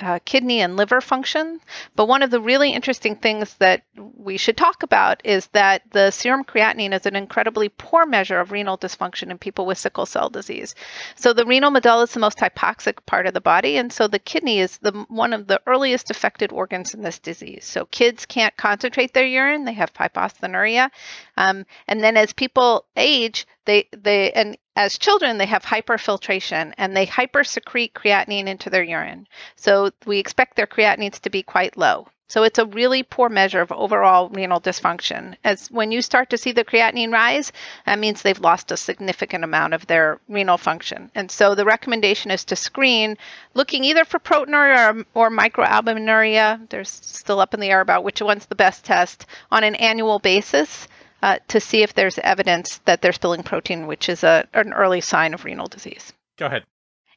uh, 0.00 0.18
kidney 0.24 0.60
and 0.60 0.76
liver 0.76 1.00
function. 1.00 1.60
But 1.94 2.06
one 2.06 2.22
of 2.22 2.30
the 2.30 2.40
really 2.40 2.72
interesting 2.72 3.16
things 3.16 3.54
that 3.54 3.82
we 4.16 4.36
should 4.36 4.56
talk 4.56 4.82
about 4.82 5.20
is 5.24 5.46
that 5.48 5.82
the 5.90 6.10
serum 6.10 6.44
creatinine 6.44 6.94
is 6.94 7.06
an 7.06 7.16
incredibly 7.16 7.68
poor 7.68 8.06
measure 8.06 8.38
of 8.40 8.52
renal 8.52 8.78
dysfunction 8.78 9.30
in 9.30 9.38
people 9.38 9.66
with 9.66 9.78
sickle 9.78 10.06
cell 10.06 10.28
disease. 10.28 10.74
So 11.14 11.32
the 11.32 11.46
renal 11.46 11.70
medulla 11.70 12.04
is 12.04 12.12
the 12.12 12.20
most 12.20 12.38
hypoxic 12.38 13.04
part 13.06 13.26
of 13.26 13.34
the 13.34 13.40
body, 13.40 13.76
and 13.76 13.92
so 13.92 14.08
the 14.08 14.18
kidney 14.18 14.60
is 14.60 14.78
the 14.78 14.92
one 15.08 15.32
of 15.32 15.46
the 15.46 15.60
earliest 15.66 16.10
affected 16.10 16.52
organs 16.52 16.94
in 16.94 17.02
this 17.02 17.18
disease. 17.18 17.64
So 17.64 17.86
kids 17.86 18.26
can't 18.26 18.56
concentrate 18.56 19.14
their 19.14 19.26
urine; 19.26 19.64
they 19.64 19.72
have 19.74 19.92
hyposthenuria, 19.92 20.90
um, 21.36 21.64
and 21.88 22.02
then 22.02 22.16
as 22.16 22.32
people 22.32 22.84
age, 22.96 23.46
they 23.66 23.88
they 23.92 24.32
and 24.32 24.56
as 24.74 24.98
children 24.98 25.38
they 25.38 25.46
have 25.46 25.64
hyperfiltration 25.64 26.72
and 26.78 26.96
they 26.96 27.06
hypersecrete 27.06 27.92
creatinine 27.92 28.46
into 28.46 28.70
their 28.70 28.82
urine. 28.82 29.26
So 29.56 29.90
we 30.06 30.18
expect 30.18 30.56
their 30.56 30.66
creatinines 30.66 31.20
to 31.20 31.30
be 31.30 31.42
quite 31.42 31.76
low. 31.76 32.08
So 32.28 32.42
it's 32.42 32.58
a 32.58 32.66
really 32.66 33.04
poor 33.04 33.28
measure 33.28 33.60
of 33.60 33.70
overall 33.70 34.28
renal 34.30 34.60
dysfunction. 34.60 35.36
As 35.44 35.70
when 35.70 35.92
you 35.92 36.02
start 36.02 36.28
to 36.30 36.38
see 36.38 36.50
the 36.50 36.64
creatinine 36.64 37.12
rise, 37.12 37.52
that 37.84 38.00
means 38.00 38.20
they've 38.20 38.40
lost 38.40 38.72
a 38.72 38.76
significant 38.76 39.44
amount 39.44 39.74
of 39.74 39.86
their 39.86 40.18
renal 40.28 40.58
function. 40.58 41.12
And 41.14 41.30
so 41.30 41.54
the 41.54 41.64
recommendation 41.64 42.32
is 42.32 42.44
to 42.46 42.56
screen 42.56 43.16
looking 43.54 43.84
either 43.84 44.04
for 44.04 44.18
proteinuria 44.18 45.06
or, 45.14 45.26
or 45.26 45.30
microalbuminuria. 45.30 46.68
There's 46.68 46.90
still 46.90 47.38
up 47.38 47.54
in 47.54 47.60
the 47.60 47.70
air 47.70 47.80
about 47.80 48.02
which 48.02 48.20
one's 48.20 48.46
the 48.46 48.56
best 48.56 48.84
test 48.84 49.26
on 49.52 49.62
an 49.62 49.76
annual 49.76 50.18
basis. 50.18 50.88
Uh, 51.26 51.40
to 51.48 51.58
see 51.58 51.82
if 51.82 51.92
there's 51.92 52.20
evidence 52.20 52.78
that 52.84 53.02
they're 53.02 53.12
spilling 53.12 53.42
protein, 53.42 53.88
which 53.88 54.08
is 54.08 54.22
a, 54.22 54.46
an 54.54 54.72
early 54.72 55.00
sign 55.00 55.34
of 55.34 55.44
renal 55.44 55.66
disease. 55.66 56.12
Go 56.38 56.46
ahead. 56.46 56.62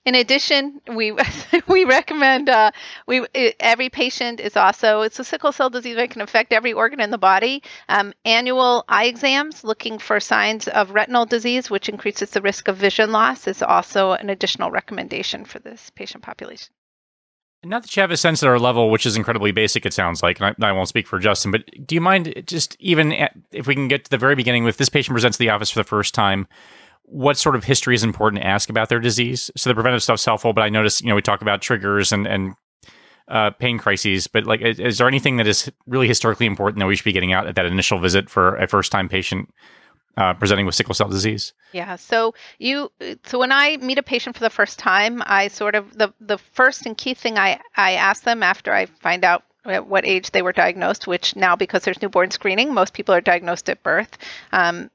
In 0.03 0.15
addition, 0.15 0.81
we 0.95 1.13
we 1.67 1.85
recommend 1.85 2.49
uh, 2.49 2.71
we 3.05 3.27
every 3.59 3.89
patient 3.89 4.39
is 4.39 4.57
also 4.57 5.01
it's 5.01 5.19
a 5.19 5.23
sickle 5.23 5.51
cell 5.51 5.69
disease 5.69 5.95
that 5.97 6.09
can 6.09 6.21
affect 6.21 6.53
every 6.53 6.73
organ 6.73 6.99
in 6.99 7.11
the 7.11 7.19
body. 7.19 7.61
Um, 7.87 8.13
annual 8.25 8.83
eye 8.89 9.05
exams 9.05 9.63
looking 9.63 9.99
for 9.99 10.19
signs 10.19 10.67
of 10.67 10.89
retinal 10.89 11.27
disease, 11.27 11.69
which 11.69 11.87
increases 11.87 12.31
the 12.31 12.41
risk 12.41 12.67
of 12.67 12.77
vision 12.77 13.11
loss, 13.11 13.47
is 13.47 13.61
also 13.61 14.13
an 14.13 14.31
additional 14.31 14.71
recommendation 14.71 15.45
for 15.45 15.59
this 15.59 15.91
patient 15.91 16.23
population. 16.23 16.73
Not 17.63 17.83
that 17.83 17.95
you 17.95 18.01
have 18.01 18.11
a 18.11 18.17
sense 18.17 18.41
at 18.41 18.47
our 18.47 18.57
level, 18.57 18.89
which 18.89 19.05
is 19.05 19.17
incredibly 19.17 19.51
basic, 19.51 19.85
it 19.85 19.93
sounds 19.93 20.23
like, 20.23 20.39
and 20.39 20.55
I, 20.63 20.69
I, 20.69 20.71
won't 20.71 20.87
speak 20.87 21.07
for 21.07 21.19
Justin, 21.19 21.51
but 21.51 21.63
do 21.85 21.93
you 21.93 21.99
mind 21.99 22.43
just 22.45 22.77
even 22.79 23.11
at, 23.11 23.33
if 23.51 23.67
we 23.67 23.75
can 23.75 23.89
get 23.89 24.05
to 24.05 24.09
the 24.09 24.17
very 24.17 24.35
beginning 24.35 24.63
with 24.63 24.77
this 24.77 24.87
patient 24.87 25.13
presents 25.13 25.37
to 25.37 25.43
the 25.43 25.49
office 25.49 25.69
for 25.69 25.79
the 25.79 25.83
first 25.83 26.13
time? 26.13 26.47
what 27.09 27.37
sort 27.37 27.55
of 27.55 27.63
history 27.63 27.95
is 27.95 28.03
important 28.03 28.41
to 28.41 28.47
ask 28.47 28.69
about 28.69 28.89
their 28.89 28.99
disease. 28.99 29.49
So 29.57 29.69
the 29.69 29.73
preventive 29.73 30.03
stuff's 30.03 30.23
helpful, 30.23 30.53
but 30.53 30.61
I 30.61 30.69
notice, 30.69 31.01
you 31.01 31.09
know, 31.09 31.15
we 31.15 31.21
talk 31.21 31.41
about 31.41 31.61
triggers 31.61 32.11
and, 32.11 32.27
and 32.27 32.53
uh, 33.27 33.49
pain 33.51 33.77
crises, 33.77 34.27
but 34.27 34.45
like, 34.45 34.61
is, 34.61 34.79
is, 34.79 34.97
there 34.99 35.07
anything 35.07 35.37
that 35.37 35.47
is 35.47 35.71
really 35.87 36.07
historically 36.07 36.45
important 36.45 36.79
that 36.79 36.85
we 36.85 36.95
should 36.95 37.05
be 37.05 37.11
getting 37.11 37.33
out 37.33 37.47
at 37.47 37.55
that 37.55 37.65
initial 37.65 37.99
visit 37.99 38.29
for 38.29 38.55
a 38.57 38.67
first 38.67 38.91
time 38.91 39.09
patient 39.09 39.49
uh, 40.19 40.33
presenting 40.33 40.65
with 40.65 40.75
sickle 40.75 40.93
cell 40.93 41.07
disease? 41.07 41.53
Yeah. 41.71 41.95
So 41.95 42.35
you, 42.57 42.91
so 43.25 43.39
when 43.39 43.51
I 43.51 43.77
meet 43.77 43.97
a 43.97 44.03
patient 44.03 44.35
for 44.35 44.43
the 44.43 44.49
first 44.49 44.77
time, 44.77 45.23
I 45.25 45.47
sort 45.47 45.75
of 45.75 45.97
the 45.97 46.13
the 46.19 46.37
first 46.37 46.85
and 46.85 46.97
key 46.97 47.13
thing 47.13 47.37
I 47.37 47.59
I 47.75 47.93
ask 47.93 48.23
them 48.23 48.43
after 48.43 48.73
I 48.73 48.85
find 48.85 49.23
out 49.23 49.43
at 49.65 49.87
what 49.87 50.05
age 50.05 50.31
they 50.31 50.41
were 50.41 50.53
diagnosed, 50.53 51.07
which 51.07 51.35
now 51.35 51.55
because 51.55 51.83
there's 51.83 52.01
newborn 52.01 52.31
screening, 52.31 52.73
most 52.73 52.93
people 52.93 53.15
are 53.15 53.21
diagnosed 53.21 53.69
at 53.69 53.81
birth. 53.83 54.17
Um, 54.51 54.89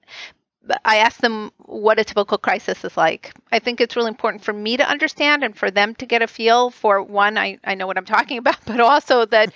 I 0.84 0.96
ask 0.98 1.20
them 1.20 1.52
what 1.58 1.98
a 1.98 2.04
typical 2.04 2.38
crisis 2.38 2.84
is 2.84 2.96
like. 2.96 3.32
I 3.52 3.58
think 3.58 3.80
it's 3.80 3.96
really 3.96 4.08
important 4.08 4.42
for 4.42 4.52
me 4.52 4.76
to 4.78 4.88
understand 4.88 5.44
and 5.44 5.56
for 5.56 5.70
them 5.70 5.94
to 5.96 6.06
get 6.06 6.22
a 6.22 6.26
feel 6.26 6.70
for 6.70 7.02
one, 7.02 7.36
I, 7.36 7.58
I 7.64 7.74
know 7.74 7.86
what 7.86 7.98
I'm 7.98 8.06
talking 8.06 8.38
about, 8.44 8.58
but 8.66 8.80
also 8.80 9.26
that 9.26 9.52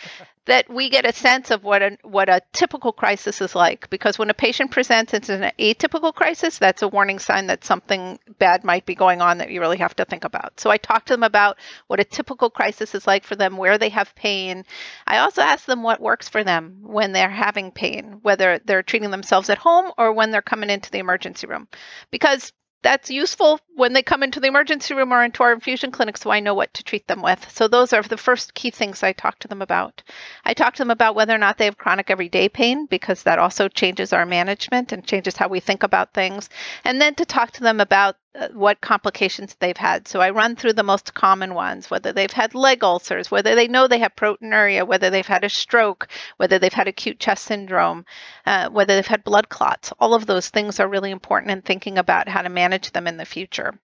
that 0.49 0.69
we 0.71 0.89
get 0.89 1.05
a 1.05 1.13
sense 1.13 1.51
of 1.51 1.63
what 1.63 1.83
a 1.83 1.99
what 2.03 2.31
a 2.31 2.41
typical 2.53 2.91
crisis 2.91 3.41
is 3.43 3.55
like 3.55 3.89
because 3.91 4.19
when 4.19 4.31
a 4.31 4.35
patient 4.35 4.71
presents 4.71 5.13
it's 5.13 5.29
an 5.29 5.53
atypical 5.59 6.13
crisis 6.13 6.59
that's 6.59 6.81
a 6.81 6.89
warning 6.89 7.19
sign 7.19 7.47
that 7.47 7.65
something 7.65 8.19
bad 8.39 8.65
might 8.65 8.87
be 8.87 8.95
going 8.95 9.21
on 9.21 9.39
that 9.39 9.51
you 9.51 9.61
really 9.61 9.77
have 9.77 9.95
to 9.95 10.07
think 10.07 10.25
about. 10.25 10.59
So 10.59 10.71
i 10.71 10.79
talk 10.79 11.05
to 11.07 11.13
them 11.13 11.23
about 11.23 11.59
what 11.87 12.01
a 12.01 12.05
typical 12.05 12.49
crisis 12.51 12.95
is 12.95 13.07
like 13.07 13.25
for 13.25 13.37
them 13.37 13.59
where 13.59 13.77
they 13.77 13.91
have 13.91 14.15
pain. 14.15 14.65
I 15.07 15.19
also 15.19 15.43
ask 15.43 15.67
them 15.67 15.83
what 15.83 16.01
works 16.01 16.29
for 16.29 16.43
them 16.43 16.79
when 16.83 17.13
they're 17.13 17.29
having 17.31 17.71
pain 17.71 18.19
whether 18.23 18.59
they're 18.65 18.83
treating 18.83 19.11
themselves 19.11 19.51
at 19.51 19.59
home 19.59 19.93
or 19.99 20.13
when 20.13 20.31
they're 20.31 20.43
coming 20.43 20.71
into 20.71 20.91
the 20.91 20.99
emergency 20.99 21.47
room. 21.47 21.69
Because 22.11 22.53
that's 22.83 23.11
useful 23.11 23.61
when 23.75 23.93
they 23.93 24.03
come 24.03 24.23
into 24.23 24.41
the 24.41 24.47
emergency 24.47 24.95
room 24.95 25.13
or 25.13 25.25
into 25.25 25.43
our 25.43 25.53
infusion 25.53 25.91
clinic 25.91 26.17
so 26.17 26.31
I 26.31 26.41
know 26.41 26.55
what 26.55 26.73
to 26.75 26.83
treat 26.83 27.07
them 27.07 27.23
with. 27.23 27.51
So 27.51 27.69
those 27.69 27.93
are 27.93 28.03
the 28.03 28.17
first 28.17 28.55
key 28.55 28.71
things 28.71 29.03
I 29.03 29.13
talk 29.13 29.39
to 29.41 29.49
them 29.49 29.63
about. 29.63 30.03
I 30.45 30.55
talk 30.55 30.75
to 30.75 30.83
them 30.83 30.91
about 30.91 31.15
whether 31.15 31.35
or 31.35 31.39
not 31.39 31.59
they 31.59 31.65
have 31.65 31.79
chronic 31.79 32.11
everyday 32.11 32.49
pain 32.49 32.87
because 32.87 33.25
that 33.25 33.39
also 33.39 33.69
changes 33.69 34.13
our 34.13 34.27
management 34.27 34.93
and 34.93 35.05
changes 35.05 35.37
how 35.37 35.49
we 35.49 35.61
think 35.61 35.83
about 35.83 36.15
things. 36.15 36.49
And 36.85 37.01
then 37.01 37.15
to 37.17 37.25
talk 37.25 37.51
to 37.53 37.63
them 37.63 37.81
about 37.81 38.17
what 38.53 38.81
complications 38.81 39.57
they've 39.59 39.77
had. 39.77 40.07
So 40.07 40.21
I 40.21 40.31
run 40.31 40.55
through 40.55 40.75
the 40.75 40.83
most 40.83 41.15
common 41.15 41.55
ones, 41.55 41.91
whether 41.91 42.13
they've 42.13 42.31
had 42.31 42.55
leg 42.55 42.85
ulcers, 42.85 43.31
whether 43.31 43.55
they 43.55 43.69
know 43.69 43.89
they 43.89 43.99
have 43.99 44.15
proteinuria, 44.15 44.87
whether 44.87 45.11
they've 45.11 45.27
had 45.27 45.45
a 45.45 45.49
stroke, 45.49 46.09
whether 46.37 46.59
they've 46.59 46.73
had 46.73 46.89
acute 46.89 47.19
chest 47.19 47.45
syndrome, 47.45 48.05
uh, 48.47 48.69
whether 48.69 48.95
they've 48.95 49.07
had 49.07 49.25
blood 49.25 49.49
clots. 49.49 49.93
All 49.99 50.15
of 50.15 50.27
those 50.27 50.49
things 50.49 50.79
are 50.79 50.89
really 50.89 51.11
important 51.11 51.51
in 51.51 51.63
thinking 51.63 51.99
about 51.99 52.29
how 52.29 52.43
to 52.43 52.49
manage 52.49 52.93
them 52.93 53.07
in 53.07 53.17
the 53.17 53.25
future. 53.25 53.79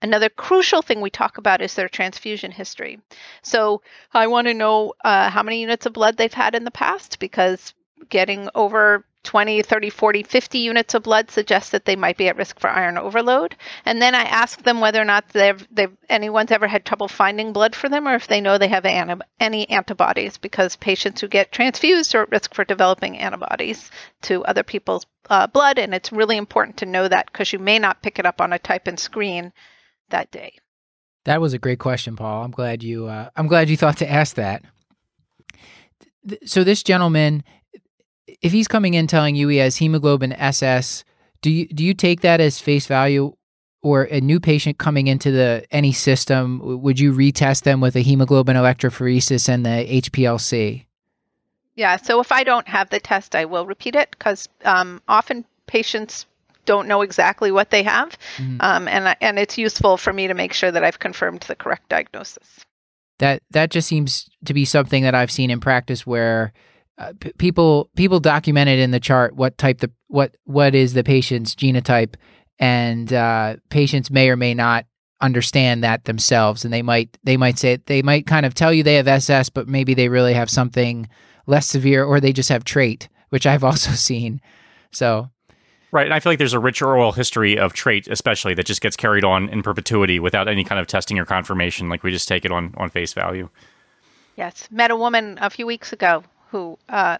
Another 0.00 0.28
crucial 0.28 0.82
thing 0.82 1.00
we 1.00 1.10
talk 1.10 1.38
about 1.38 1.60
is 1.60 1.74
their 1.74 1.88
transfusion 1.88 2.52
history. 2.52 3.00
So 3.42 3.82
I 4.12 4.28
want 4.28 4.46
to 4.46 4.54
know 4.54 4.94
uh, 5.04 5.28
how 5.28 5.42
many 5.42 5.60
units 5.60 5.86
of 5.86 5.92
blood 5.92 6.16
they've 6.16 6.32
had 6.32 6.54
in 6.54 6.64
the 6.64 6.70
past 6.70 7.18
because 7.18 7.74
getting 8.08 8.48
over 8.54 9.04
20, 9.24 9.62
30, 9.62 9.90
40, 9.90 10.22
50 10.22 10.58
units 10.58 10.94
of 10.94 11.02
blood 11.02 11.30
suggests 11.30 11.70
that 11.70 11.84
they 11.84 11.96
might 11.96 12.16
be 12.16 12.28
at 12.28 12.36
risk 12.36 12.58
for 12.58 12.70
iron 12.70 12.96
overload. 12.96 13.56
And 13.84 14.00
then 14.00 14.14
I 14.14 14.22
ask 14.22 14.62
them 14.62 14.80
whether 14.80 15.00
or 15.02 15.04
not 15.04 15.28
they've, 15.30 15.66
they've 15.70 15.94
anyone's 16.08 16.50
ever 16.50 16.66
had 16.66 16.84
trouble 16.84 17.08
finding 17.08 17.52
blood 17.52 17.74
for 17.74 17.88
them 17.88 18.08
or 18.08 18.14
if 18.14 18.28
they 18.28 18.40
know 18.40 18.56
they 18.56 18.68
have 18.68 18.86
anti- 18.86 19.24
any 19.38 19.68
antibodies 19.68 20.38
because 20.38 20.76
patients 20.76 21.20
who 21.20 21.28
get 21.28 21.52
transfused 21.52 22.14
are 22.14 22.22
at 22.22 22.30
risk 22.30 22.54
for 22.54 22.64
developing 22.64 23.18
antibodies 23.18 23.90
to 24.22 24.44
other 24.44 24.62
people's 24.62 25.04
uh, 25.28 25.46
blood. 25.46 25.78
And 25.78 25.94
it's 25.94 26.12
really 26.12 26.36
important 26.36 26.78
to 26.78 26.86
know 26.86 27.06
that 27.08 27.30
because 27.30 27.52
you 27.52 27.58
may 27.58 27.78
not 27.78 28.02
pick 28.02 28.18
it 28.18 28.26
up 28.26 28.40
on 28.40 28.52
a 28.52 28.58
type 28.58 28.86
and 28.86 28.98
screen 28.98 29.52
that 30.08 30.30
day. 30.30 30.54
That 31.24 31.42
was 31.42 31.52
a 31.52 31.58
great 31.58 31.80
question, 31.80 32.16
Paul. 32.16 32.44
I'm 32.44 32.50
glad 32.50 32.82
you. 32.82 33.06
Uh, 33.06 33.28
I'm 33.36 33.48
glad 33.48 33.68
you 33.68 33.76
thought 33.76 33.98
to 33.98 34.10
ask 34.10 34.36
that. 34.36 34.62
So 36.46 36.64
this 36.64 36.82
gentleman 36.82 37.44
if 38.42 38.52
he's 38.52 38.68
coming 38.68 38.94
in 38.94 39.06
telling 39.06 39.34
you 39.36 39.48
he 39.48 39.58
has 39.58 39.76
hemoglobin 39.76 40.32
SS, 40.32 41.04
do 41.42 41.50
you 41.50 41.68
do 41.68 41.84
you 41.84 41.94
take 41.94 42.20
that 42.22 42.40
as 42.40 42.60
face 42.60 42.86
value? 42.86 43.34
Or 43.80 44.02
a 44.10 44.20
new 44.20 44.40
patient 44.40 44.78
coming 44.78 45.06
into 45.06 45.30
the 45.30 45.64
any 45.70 45.92
system, 45.92 46.82
would 46.82 46.98
you 46.98 47.12
retest 47.12 47.62
them 47.62 47.80
with 47.80 47.94
a 47.94 48.00
hemoglobin 48.00 48.56
electrophoresis 48.56 49.48
and 49.48 49.64
the 49.64 49.68
HPLC? 50.02 50.84
Yeah, 51.76 51.96
so 51.96 52.18
if 52.18 52.32
I 52.32 52.42
don't 52.42 52.66
have 52.66 52.90
the 52.90 52.98
test, 52.98 53.36
I 53.36 53.44
will 53.44 53.64
repeat 53.64 53.94
it 53.94 54.10
because 54.10 54.48
um, 54.64 55.00
often 55.06 55.44
patients 55.68 56.26
don't 56.64 56.88
know 56.88 57.02
exactly 57.02 57.52
what 57.52 57.70
they 57.70 57.84
have, 57.84 58.18
mm-hmm. 58.36 58.56
um, 58.58 58.88
and 58.88 59.16
and 59.20 59.38
it's 59.38 59.56
useful 59.56 59.96
for 59.96 60.12
me 60.12 60.26
to 60.26 60.34
make 60.34 60.52
sure 60.52 60.72
that 60.72 60.82
I've 60.82 60.98
confirmed 60.98 61.42
the 61.42 61.54
correct 61.54 61.88
diagnosis. 61.88 62.66
That 63.18 63.42
that 63.52 63.70
just 63.70 63.86
seems 63.86 64.28
to 64.44 64.54
be 64.54 64.64
something 64.64 65.04
that 65.04 65.14
I've 65.14 65.30
seen 65.30 65.50
in 65.50 65.60
practice 65.60 66.04
where 66.04 66.52
uh, 66.98 67.12
p- 67.20 67.32
people 67.38 67.90
people 67.96 68.20
documented 68.20 68.78
in 68.78 68.90
the 68.90 69.00
chart 69.00 69.36
what 69.36 69.56
type 69.58 69.78
the 69.78 69.90
what 70.08 70.36
what 70.44 70.74
is 70.74 70.94
the 70.94 71.04
patient's 71.04 71.54
genotype, 71.54 72.14
and 72.58 73.12
uh, 73.12 73.56
patients 73.70 74.10
may 74.10 74.28
or 74.28 74.36
may 74.36 74.54
not 74.54 74.84
understand 75.20 75.82
that 75.84 76.04
themselves, 76.04 76.64
and 76.64 76.72
they 76.72 76.82
might 76.82 77.16
they 77.24 77.36
might 77.36 77.58
say 77.58 77.76
they 77.86 78.02
might 78.02 78.26
kind 78.26 78.44
of 78.44 78.54
tell 78.54 78.72
you 78.72 78.82
they 78.82 78.96
have 78.96 79.08
SS, 79.08 79.48
but 79.48 79.68
maybe 79.68 79.94
they 79.94 80.08
really 80.08 80.34
have 80.34 80.50
something 80.50 81.08
less 81.46 81.66
severe, 81.66 82.04
or 82.04 82.20
they 82.20 82.32
just 82.32 82.48
have 82.48 82.64
trait, 82.64 83.08
which 83.30 83.46
I've 83.46 83.64
also 83.70 83.92
seen. 83.92 84.40
So 84.90 85.30
Right. 85.90 86.04
And 86.04 86.12
I 86.12 86.20
feel 86.20 86.32
like 86.32 86.38
there's 86.38 86.52
a 86.52 86.58
rich 86.58 86.82
oral 86.82 87.12
history 87.12 87.56
of 87.58 87.72
trait, 87.72 88.08
especially 88.08 88.52
that 88.54 88.66
just 88.66 88.82
gets 88.82 88.94
carried 88.94 89.24
on 89.24 89.48
in 89.48 89.62
perpetuity 89.62 90.18
without 90.18 90.46
any 90.46 90.62
kind 90.62 90.78
of 90.78 90.86
testing 90.86 91.18
or 91.18 91.24
confirmation. 91.24 91.88
Like 91.88 92.02
we 92.02 92.10
just 92.10 92.28
take 92.28 92.44
it 92.44 92.52
on, 92.52 92.74
on 92.76 92.90
face 92.90 93.14
value. 93.14 93.48
Yes. 94.36 94.68
Met 94.70 94.90
a 94.90 94.96
woman 94.96 95.38
a 95.40 95.48
few 95.48 95.66
weeks 95.66 95.90
ago 95.90 96.24
who 96.50 96.78
uh, 96.88 97.18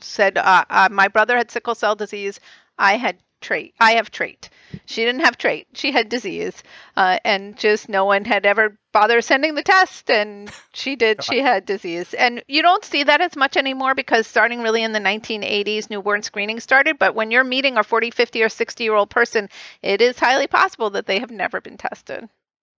said, 0.00 0.38
uh, 0.38 0.64
uh, 0.68 0.88
"My 0.90 1.08
brother 1.08 1.36
had 1.36 1.50
sickle 1.50 1.74
cell 1.74 1.94
disease. 1.94 2.40
I 2.78 2.96
had 2.96 3.18
trait. 3.42 3.74
I 3.80 3.92
have 3.94 4.10
trait. 4.10 4.48
She 4.86 5.04
didn't 5.04 5.20
have 5.22 5.36
trait. 5.36 5.66
She 5.74 5.92
had 5.92 6.08
disease, 6.08 6.62
uh, 6.96 7.18
and 7.24 7.56
just 7.58 7.88
no 7.88 8.06
one 8.06 8.24
had 8.24 8.46
ever 8.46 8.78
bothered 8.92 9.24
sending 9.24 9.54
the 9.54 9.62
test, 9.62 10.10
and 10.10 10.50
she 10.72 10.96
did. 10.96 11.22
She 11.22 11.40
had 11.40 11.66
disease, 11.66 12.14
and 12.14 12.42
you 12.48 12.62
don't 12.62 12.84
see 12.84 13.02
that 13.02 13.20
as 13.20 13.36
much 13.36 13.56
anymore 13.56 13.94
because 13.94 14.26
starting 14.26 14.62
really 14.62 14.82
in 14.82 14.92
the 14.92 15.00
1980s, 15.00 15.90
newborn 15.90 16.22
screening 16.22 16.60
started. 16.60 16.98
But 16.98 17.14
when 17.14 17.30
you're 17.30 17.44
meeting 17.44 17.76
a 17.76 17.84
40, 17.84 18.10
50, 18.10 18.42
or 18.42 18.48
60 18.48 18.84
year 18.84 18.94
old 18.94 19.10
person, 19.10 19.50
it 19.82 20.00
is 20.00 20.18
highly 20.18 20.46
possible 20.46 20.90
that 20.90 21.06
they 21.06 21.18
have 21.18 21.30
never 21.30 21.60
been 21.60 21.76
tested. 21.76 22.28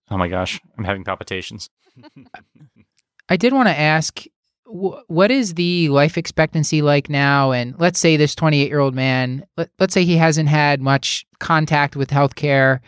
Oh 0.10 0.18
my 0.18 0.28
gosh, 0.28 0.60
I'm 0.78 0.84
having 0.84 1.04
palpitations. 1.04 1.70
I 3.30 3.38
did 3.38 3.54
want 3.54 3.68
to 3.68 3.80
ask 3.80 4.24
what 4.66 5.30
is 5.32 5.56
the 5.56 5.90
life 5.90 6.18
expectancy 6.18 6.82
like 6.82 7.10
now? 7.10 7.52
And 7.52 7.76
let's 7.80 8.00
say 8.00 8.18
this 8.18 8.36
28 8.36 8.68
year 8.68 8.80
old 8.80 8.96
man, 8.96 9.46
let, 9.58 9.70
let's 9.80 9.94
say 9.94 10.04
he 10.04 10.18
hasn't 10.18 10.50
had 10.50 10.82
much 10.82 11.26
contact 11.40 11.96
with 11.96 12.10
healthcare, 12.10 12.80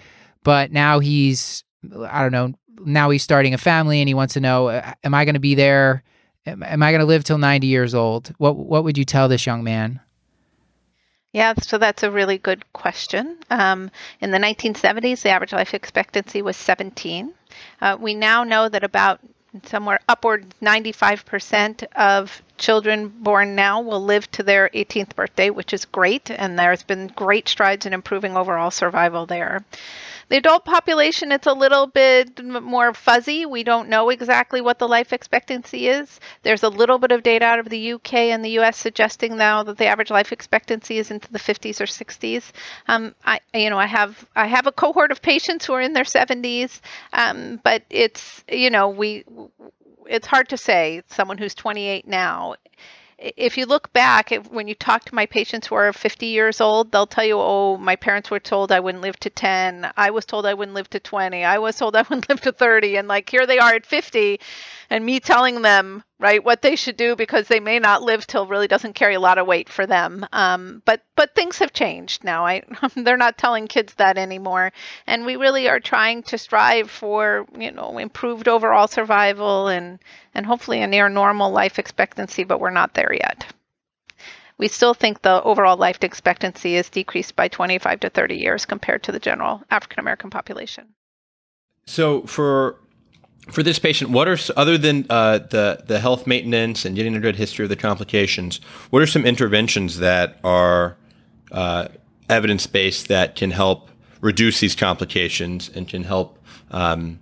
but 0.44 0.72
now 0.72 1.00
he's, 1.00 1.64
I 2.08 2.22
don't 2.22 2.32
know, 2.32 2.54
now 2.80 3.10
he's 3.10 3.24
starting 3.24 3.54
a 3.54 3.58
family 3.58 4.02
and 4.02 4.08
he 4.08 4.14
wants 4.14 4.34
to 4.36 4.40
know, 4.40 4.70
uh, 4.70 4.94
am 5.04 5.14
I 5.14 5.26
going 5.26 5.36
to 5.36 5.40
be 5.40 5.56
there? 5.56 6.04
Am, 6.46 6.64
am 6.64 6.84
I 6.84 6.92
going 6.92 7.02
to 7.02 7.06
live 7.06 7.24
till 7.24 7.38
90 7.38 7.68
years 7.68 7.94
old? 7.94 8.34
What, 8.38 8.56
what 8.56 8.84
would 8.84 8.98
you 8.98 9.06
tell 9.06 9.28
this 9.28 9.46
young 9.46 9.64
man? 9.64 10.00
Yeah, 11.34 11.54
so 11.62 11.78
that's 11.78 12.04
a 12.04 12.12
really 12.12 12.38
good 12.38 12.64
question. 12.72 13.38
Um, 13.50 13.92
in 14.22 14.32
the 14.32 14.38
1970s, 14.38 15.22
the 15.22 15.30
average 15.32 15.52
life 15.52 15.74
expectancy 15.74 16.42
was 16.42 16.56
17. 16.56 17.34
Uh, 17.82 17.98
we 18.00 18.16
now 18.16 18.46
know 18.46 18.70
that 18.70 18.86
about 18.86 19.20
somewhere 19.64 20.00
upward 20.08 20.46
95% 20.62 21.84
of 21.96 22.42
children 22.58 23.10
born 23.10 23.56
now 23.56 23.82
will 23.82 24.04
live 24.04 24.30
to 24.32 24.44
their 24.44 24.70
18th 24.70 25.16
birthday, 25.16 25.50
which 25.50 25.74
is 25.74 25.86
great, 25.86 26.30
and 26.32 26.58
there's 26.58 26.84
been 26.84 27.08
great 27.16 27.48
strides 27.48 27.86
in 27.86 27.94
improving 27.94 28.36
overall 28.36 28.72
survival 28.72 29.26
there. 29.26 29.64
The 30.28 30.38
adult 30.38 30.66
population, 30.66 31.32
it's 31.32 31.46
a 31.46 31.54
little 31.54 31.86
bit 31.86 32.44
more 32.44 32.94
fuzzy. 32.94 33.46
We 33.46 33.64
don't 33.64 33.90
know 33.90 34.10
exactly 34.10 34.60
what 34.60 34.80
the 34.80 34.88
life 34.88 35.14
expectancy 35.14 35.88
is. 35.88 36.20
There's 36.42 36.64
a 36.64 36.70
little 36.70 36.98
bit 36.98 37.12
of 37.12 37.22
data 37.22 37.46
out 37.46 37.60
of 37.60 37.70
the 37.70 37.94
UK 37.94 38.14
and 38.14 38.44
the 38.44 38.58
US 38.60 38.78
suggesting 38.78 39.38
now 39.38 39.62
that 39.64 39.78
the 39.78 39.86
average 39.86 40.10
life 40.10 40.32
expectancy 40.32 40.98
is 40.98 41.12
into 41.12 41.32
the 41.32 41.40
50s 41.40 41.80
or 41.80 41.86
60s. 41.86 42.52
Um, 42.88 43.14
I, 43.24 43.40
you 43.54 43.70
know, 43.70 43.78
I 43.78 43.86
have 43.86 44.26
I 44.36 44.48
have 44.48 44.66
a 44.66 44.72
cohort 44.72 45.12
of 45.12 45.22
patients 45.22 45.66
who 45.66 45.74
are 45.74 45.82
in 45.82 45.94
their 45.94 46.04
70s, 46.04 46.82
um, 47.14 47.60
but 47.64 47.84
it's 47.90 48.44
you 48.52 48.72
know 48.72 48.90
we 48.90 49.26
it's 50.08 50.28
hard 50.28 50.50
to 50.50 50.58
say. 50.58 51.04
Someone 51.08 51.38
who's 51.38 51.56
28 51.56 52.08
now 52.08 52.56
if 53.18 53.58
you 53.58 53.66
look 53.66 53.92
back, 53.94 54.32
when 54.50 54.68
you 54.68 54.76
talk 54.76 55.06
to 55.06 55.16
my 55.16 55.26
patients 55.26 55.68
who 55.68 55.76
are 55.76 55.92
50 55.94 56.26
years 56.26 56.60
old, 56.60 56.92
they'll 56.92 57.08
tell 57.08 57.24
you, 57.24 57.38
oh, 57.38 57.78
my 57.78 57.96
parents 57.96 58.30
were 58.30 58.40
told 58.40 58.72
I 58.72 58.80
wouldn't 58.80 59.02
live 59.02 59.20
to 59.22 59.30
10. 59.30 59.92
I 59.96 60.10
was 60.12 60.26
told 60.26 60.46
I 60.46 60.54
wouldn't 60.54 60.76
live 60.76 60.90
to 60.92 61.00
20. 61.00 61.44
I 61.44 61.58
was 61.58 61.78
told 61.78 61.96
I 61.96 62.02
wouldn't 62.10 62.30
live 62.30 62.42
to 62.42 62.52
30. 62.52 62.98
And 62.98 63.08
like 63.08 63.30
here 63.30 63.46
they 63.46 63.60
are 63.60 63.74
at 63.74 63.86
50, 63.86 64.40
and 64.90 65.06
me 65.06 65.20
telling 65.20 65.62
them, 65.62 66.04
right, 66.20 66.44
what 66.44 66.62
they 66.62 66.76
should 66.76 66.98
do 66.98 67.16
because 67.16 67.48
they 67.48 67.60
may 67.60 67.80
not 67.80 68.02
live 68.02 68.26
till 68.26 68.48
really 68.48 68.68
doesn't 68.68 68.94
carry 68.94 69.16
a 69.16 69.20
lot 69.20 69.38
of 69.38 69.48
weight 69.48 69.70
for 69.70 69.86
them. 69.86 70.26
Um, 70.32 70.82
but 70.86 71.02
but 71.16 71.36
things 71.36 71.60
have 71.60 71.74
changed 71.74 72.24
now. 72.24 72.46
I 72.46 72.64
they're 72.96 73.18
not 73.18 73.38
telling 73.38 73.68
kids 73.68 73.94
that 73.96 74.18
anymore, 74.18 74.72
and 75.08 75.26
we 75.26 75.36
really 75.36 75.68
are 75.68 75.80
trying 75.80 76.24
to 76.24 76.38
strive 76.38 76.90
for 76.90 77.46
you 77.58 77.72
know 77.72 77.98
improved 77.98 78.48
overall 78.48 78.88
survival 78.88 79.68
and 79.68 80.00
and 80.34 80.46
hopefully 80.46 80.82
a 80.82 80.88
near 80.88 81.10
normal 81.10 81.52
life 81.52 81.80
expectancy. 81.80 82.44
But 82.44 82.60
we're 82.60 82.70
not 82.70 82.94
there 82.94 83.14
yet. 83.14 83.46
We 84.58 84.70
still 84.70 84.94
think 84.94 85.22
the 85.22 85.44
overall 85.44 85.76
life 85.76 86.02
expectancy 86.02 86.76
is 86.78 86.90
decreased 86.90 87.36
by 87.36 87.50
25 87.50 88.00
to 88.00 88.10
30 88.10 88.38
years 88.38 88.66
compared 88.66 89.04
to 89.04 89.12
the 89.12 89.20
general 89.20 89.62
African 89.70 90.00
American 90.00 90.30
population. 90.30 90.94
So 91.86 92.22
for 92.22 92.78
for 93.52 93.64
this 93.64 93.80
patient, 93.80 94.12
what 94.12 94.28
are 94.28 94.38
other 94.56 94.78
than 94.78 95.06
uh, 95.10 95.40
the 95.40 95.84
the 95.86 96.00
health 96.00 96.28
maintenance 96.28 96.86
and 96.86 96.96
getting 96.96 97.16
a 97.16 97.20
good 97.20 97.36
history 97.36 97.64
of 97.64 97.70
the 97.70 97.76
complications? 97.76 98.60
What 98.90 99.02
are 99.02 99.08
some 99.08 99.26
interventions 99.26 100.00
that 100.00 100.40
are 100.44 100.98
uh, 101.52 101.90
evidence 102.30 102.68
based 102.68 103.08
that 103.08 103.36
can 103.36 103.52
help 103.52 103.90
reduce 104.22 104.60
these 104.60 104.76
complications 104.76 105.70
and 105.70 105.88
can 105.88 106.04
help 106.04 106.40
um, 106.72 107.20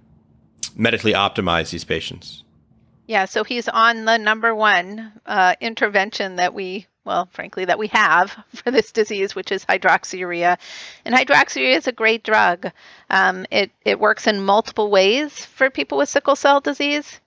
medically 0.76 1.14
optimize 1.14 1.72
these 1.72 1.84
patients? 1.84 2.44
Yeah, 3.06 3.26
so 3.26 3.44
he's 3.44 3.68
on 3.68 4.06
the 4.06 4.18
number 4.18 4.56
one 4.56 5.12
uh, 5.26 5.56
intervention 5.60 6.38
that 6.38 6.54
we 6.54 6.88
well, 7.06 7.28
frankly, 7.32 7.66
that 7.66 7.80
we 7.80 7.88
have 7.88 8.36
for 8.56 8.72
this 8.72 8.92
disease, 8.92 9.36
which 9.36 9.52
is 9.52 9.66
hydroxyurea. 9.66 10.58
And 11.06 11.16
hydroxyurea 11.16 11.78
is 11.78 11.88
a 11.88 11.92
great 11.92 12.24
drug. 12.24 12.72
Um, 13.10 13.46
it, 13.52 13.72
it 13.84 14.00
works 14.00 14.28
in 14.28 14.42
multiple 14.42 14.90
ways 14.90 15.46
for 15.46 15.70
people 15.70 15.98
with 15.98 16.10
sickle 16.10 16.36
cell 16.36 16.62
disease. 16.62 17.20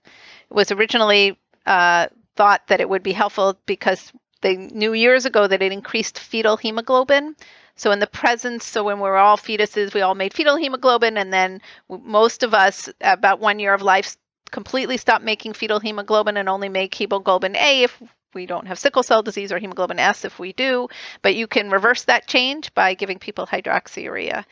It 0.51 0.55
was 0.55 0.73
originally 0.73 1.39
uh, 1.67 2.07
thought 2.37 2.67
that 2.69 2.81
it 2.81 2.89
would 2.89 3.03
be 3.03 3.13
helpful 3.13 3.59
because 3.67 4.13
they 4.41 4.57
knew 4.57 4.93
years 4.93 5.27
ago 5.27 5.47
that 5.47 5.63
it 5.63 5.73
increased 5.73 6.19
fetal 6.19 6.57
hemoglobin. 6.57 7.37
So 7.79 7.91
in 7.91 7.99
the 7.99 8.07
presence, 8.07 8.65
so 8.65 8.85
when 8.85 9.01
we're 9.01 9.17
all 9.17 9.37
fetuses, 9.37 9.93
we 9.93 10.01
all 10.01 10.15
made 10.15 10.33
fetal 10.33 10.57
hemoglobin, 10.57 11.19
and 11.19 11.31
then 11.31 11.61
most 11.91 12.43
of 12.43 12.55
us, 12.55 12.89
about 13.03 13.39
one 13.39 13.59
year 13.59 13.75
of 13.75 13.83
life, 13.83 14.17
completely 14.51 14.97
stop 14.97 15.21
making 15.21 15.53
fetal 15.53 15.81
hemoglobin 15.81 16.39
and 16.39 16.49
only 16.49 16.69
make 16.71 16.95
hemoglobin 16.95 17.55
A 17.57 17.83
if 17.83 18.01
we 18.37 18.47
don't 18.47 18.69
have 18.69 18.79
sickle 18.79 19.03
cell 19.03 19.23
disease 19.23 19.51
or 19.51 19.59
hemoglobin 19.59 19.99
S 19.99 20.25
if 20.25 20.39
we 20.39 20.53
do, 20.53 20.87
but 21.23 21.35
you 21.35 21.49
can 21.49 21.71
reverse 21.71 22.05
that 22.05 22.29
change 22.29 22.73
by 22.75 22.95
giving 22.95 23.19
people 23.19 23.47
hydroxyurea. 23.47 24.45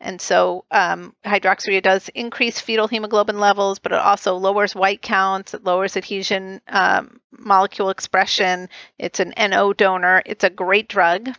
And 0.00 0.20
so 0.20 0.64
um, 0.70 1.14
hydroxyurea 1.24 1.82
does 1.82 2.08
increase 2.10 2.60
fetal 2.60 2.88
hemoglobin 2.88 3.38
levels, 3.40 3.78
but 3.78 3.92
it 3.92 3.98
also 3.98 4.34
lowers 4.34 4.74
white 4.74 5.00
counts, 5.00 5.54
it 5.54 5.64
lowers 5.64 5.96
adhesion 5.96 6.60
um, 6.68 7.20
molecule 7.30 7.88
expression. 7.88 8.68
It's 8.98 9.20
an 9.20 9.32
NO 9.38 9.72
donor. 9.72 10.22
It's 10.26 10.44
a 10.44 10.50
great 10.50 10.88
drug. 10.88 11.30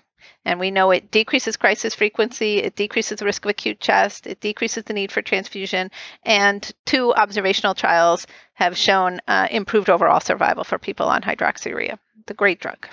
And 0.46 0.60
we 0.60 0.72
know 0.72 0.92
it 0.92 1.12
decreases 1.12 1.56
crisis 1.56 1.96
frequency, 1.96 2.58
it 2.58 2.76
decreases 2.76 3.20
the 3.20 3.26
risk 3.26 3.46
of 3.46 3.52
acute 3.52 3.80
chest, 3.80 4.28
it 4.28 4.42
decreases 4.42 4.84
the 4.84 4.94
need 4.94 5.12
for 5.12 5.22
transfusion, 5.22 5.90
and 6.26 6.70
two 6.86 7.14
observational 7.14 7.74
trials 7.74 8.28
have 8.54 8.78
shown 8.78 9.20
uh, 9.28 9.48
improved 9.52 9.90
overall 9.90 10.20
survival 10.20 10.64
for 10.64 10.78
people 10.78 11.08
on 11.08 11.22
hydroxyurea. 11.22 11.98
The 12.28 12.34
great 12.34 12.60
drug. 12.60 12.88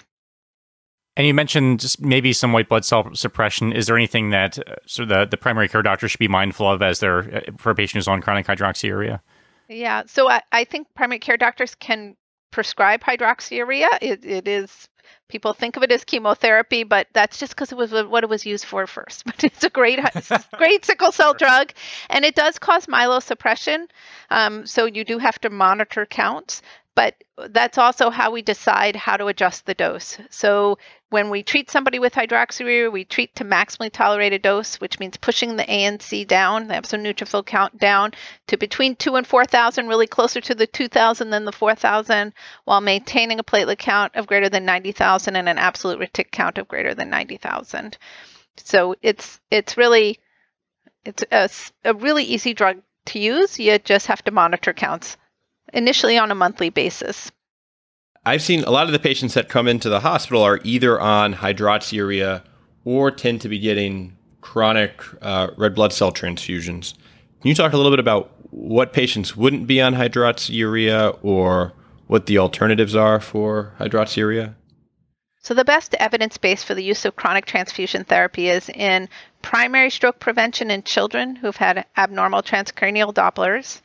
And 1.17 1.27
you 1.27 1.35
mentioned 1.35 1.81
just 1.81 2.01
maybe 2.01 2.33
some 2.33 2.53
white 2.53 2.69
blood 2.69 2.85
cell 2.85 3.15
suppression. 3.15 3.73
Is 3.73 3.87
there 3.87 3.97
anything 3.97 4.31
that 4.31 4.59
uh, 4.59 4.77
so 4.87 5.05
the, 5.05 5.27
the 5.27 5.37
primary 5.37 5.69
care 5.69 5.83
doctor 5.83 6.09
should 6.09 6.19
be 6.19 6.29
mindful 6.29 6.71
of 6.71 6.81
as 6.83 7.01
they're 7.01 7.37
uh, 7.37 7.41
for 7.59 7.71
a 7.71 7.75
patient 7.75 7.99
who's 7.99 8.09
on 8.09 8.23
chronic 8.23 8.47
hydroxyurea? 8.47 9.21
Yeah, 9.69 10.05
so 10.07 10.29
I, 10.31 10.43
I 10.53 10.65
think 10.65 10.89
primary 10.95 11.19
care 11.19 11.37
doctors 11.37 11.75
can 11.75 12.17
prescribe 12.51 13.03
hydroxyurea. 13.03 13.99
It, 14.01 14.25
it 14.25 14.49
is 14.49 14.89
people 15.31 15.53
think 15.53 15.77
of 15.77 15.83
it 15.83 15.93
as 15.93 16.05
chemotherapy, 16.05 16.85
but 16.85 17.07
that's 17.13 17.39
just 17.39 17.53
because 17.53 17.73
it 17.73 17.79
was 17.79 17.93
what 17.93 18.25
it 18.25 18.31
was 18.31 18.45
used 18.45 18.65
for 18.65 18.87
first. 18.87 19.25
But 19.31 19.45
it's 19.45 19.65
a 19.65 19.71
great, 19.71 20.01
great 20.57 20.85
sickle 20.85 21.13
cell 21.13 21.35
drug, 21.35 21.73
and 22.11 22.25
it 22.25 22.35
does 22.35 22.59
cause 22.59 22.87
myelosuppression. 22.87 23.87
Um, 24.31 24.67
so 24.67 24.85
you 24.87 25.05
do 25.05 25.19
have 25.19 25.41
to 25.41 25.51
monitor 25.51 26.07
counts 26.07 26.63
but 26.97 27.15
that's 27.51 27.79
also 27.79 28.11
how 28.11 28.31
we 28.31 28.43
decide 28.43 28.97
how 28.97 29.17
to 29.17 29.27
adjust 29.27 29.65
the 29.65 29.75
dose. 29.75 30.19
So 30.29 30.77
when 31.11 31.29
we 31.29 31.43
treat 31.43 31.71
somebody 31.71 31.99
with 31.99 32.15
hydroxyurea, 32.15 32.91
we 32.91 33.05
treat 33.05 33.35
to 33.35 33.45
maximally 33.45 33.91
tolerated 33.91 34.43
dose, 34.43 34.77
which 34.77 35.01
means 35.01 35.17
pushing 35.17 35.57
the 35.57 35.65
ANC 35.65 36.27
down, 36.27 36.69
the 36.69 36.77
absolute 36.77 37.17
neutrophil 37.17 37.45
count 37.45 37.77
down 37.79 38.13
to 38.47 38.57
between 38.57 38.95
2 38.95 39.17
and 39.17 39.27
4,000, 39.27 39.89
really 39.89 40.07
closer 40.07 40.41
to 40.41 40.55
the 40.55 40.69
2,000 40.69 41.31
than 41.31 41.45
the 41.45 41.53
4,000, 41.53 42.33
while 42.65 42.81
maintaining 42.81 43.41
a 43.41 43.45
platelet 43.45 43.79
count 43.79 44.15
of 44.15 44.29
greater 44.29 44.49
than 44.49 44.65
90,000 44.65 45.35
and 45.35 45.49
an 45.49 45.59
absolute 45.59 45.99
retic 45.99 46.31
count 46.31 46.59
of 46.59 46.69
greater 46.69 46.95
than 46.95 47.11
90,000. 47.11 47.99
So 48.57 48.95
it's 49.03 49.41
it's 49.51 49.77
really 49.77 50.21
it's 51.05 51.25
a, 51.33 51.49
a 51.91 51.95
really 51.95 52.25
easy 52.25 52.55
drug 52.55 52.83
to 53.07 53.19
use. 53.19 53.59
You 53.59 53.79
just 53.79 54.07
have 54.07 54.23
to 54.25 54.31
monitor 54.31 54.73
counts 54.73 55.17
initially 55.73 56.19
on 56.19 56.31
a 56.31 56.35
monthly 56.35 56.71
basis. 56.71 57.33
I've 58.25 58.43
seen 58.43 58.65
a 58.65 58.71
lot 58.71 58.87
of 58.87 58.93
the 58.93 58.99
patients 58.99 59.35
that 59.35 59.49
come 59.49 59.67
into 59.67 59.89
the 59.89 60.01
hospital 60.01 60.43
are 60.43 60.61
either 60.63 61.01
on 61.01 61.35
hydroxyurea 61.35 62.43
or 62.85 63.11
tend 63.11 63.41
to 63.43 63.49
be 63.49 63.59
getting 63.59 64.17
chronic 64.43 65.03
uh, 65.23 65.49
red 65.57 65.75
blood 65.75 65.93
cell 65.93 66.13
transfusions. 66.13 66.95
Can 67.41 67.49
you 67.49 67.55
talk 67.55 67.73
a 67.73 67.77
little 67.77 67.93
bit 67.93 67.99
about 67.99 68.31
what 68.51 68.93
patients 68.93 69.37
wouldn't 69.37 69.67
be 69.67 69.81
on 69.81 69.95
hydroxyurea 69.95 71.19
or 71.23 71.73
what 72.09 72.27
the 72.27 72.39
alternatives 72.39 72.95
are 72.95 73.21
for 73.21 73.73
hydroxyurea? 73.79 74.55
So, 75.43 75.55
the 75.55 75.65
best 75.65 75.95
evidence 75.95 76.37
base 76.37 76.63
for 76.63 76.75
the 76.75 76.85
use 76.85 77.07
of 77.07 77.17
chronic 77.17 77.47
transfusion 77.47 78.05
therapy 78.05 78.51
is 78.51 78.69
in 78.69 79.09
primary 79.41 79.89
stroke 79.89 80.19
prevention 80.19 80.71
in 80.71 80.83
children 80.83 81.37
who've 81.37 81.57
had 81.57 81.87
abnormal 81.97 82.43
transcranial 82.43 83.15
Dopplers 83.15 83.81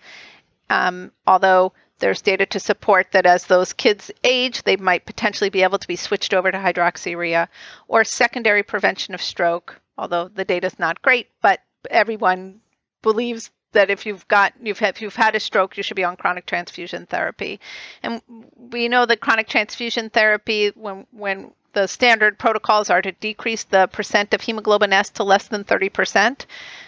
um, 0.69 1.11
although 1.27 1.73
there's 1.99 2.21
data 2.21 2.45
to 2.47 2.59
support 2.59 3.11
that 3.11 3.25
as 3.25 3.45
those 3.45 3.73
kids 3.73 4.11
age, 4.23 4.63
they 4.63 4.75
might 4.75 5.05
potentially 5.05 5.49
be 5.49 5.63
able 5.63 5.77
to 5.77 5.87
be 5.87 5.95
switched 5.95 6.33
over 6.33 6.51
to 6.51 6.57
hydroxyurea 6.57 7.47
or 7.87 8.03
secondary 8.03 8.63
prevention 8.63 9.13
of 9.13 9.21
stroke, 9.21 9.79
although 9.97 10.27
the 10.27 10.45
data 10.45 10.67
is 10.67 10.79
not 10.79 11.01
great, 11.01 11.29
but 11.41 11.61
everyone 11.89 12.59
believes 13.01 13.51
that 13.71 13.89
if 13.89 14.05
you've 14.05 14.27
got 14.27 14.53
you've 14.61 14.79
had, 14.79 14.95
if 14.95 15.01
you've 15.01 15.15
had 15.15 15.35
a 15.35 15.39
stroke, 15.39 15.77
you 15.77 15.83
should 15.83 15.95
be 15.95 16.03
on 16.03 16.15
chronic 16.15 16.45
transfusion 16.45 17.05
therapy. 17.05 17.59
And 18.01 18.21
we 18.57 18.87
know 18.87 19.05
that 19.05 19.19
chronic 19.19 19.47
transfusion 19.47 20.09
therapy, 20.09 20.71
when 20.75 21.05
when 21.11 21.51
the 21.75 21.87
standard 21.87 22.39
protocols 22.39 22.89
are 22.89 23.01
to 23.01 23.11
decrease 23.11 23.65
the 23.65 23.87
percent 23.87 24.33
of 24.33 24.41
hemoglobin 24.41 24.93
S 24.93 25.09
to 25.11 25.23
less 25.23 25.49
than 25.49 25.65
30%. 25.65 26.45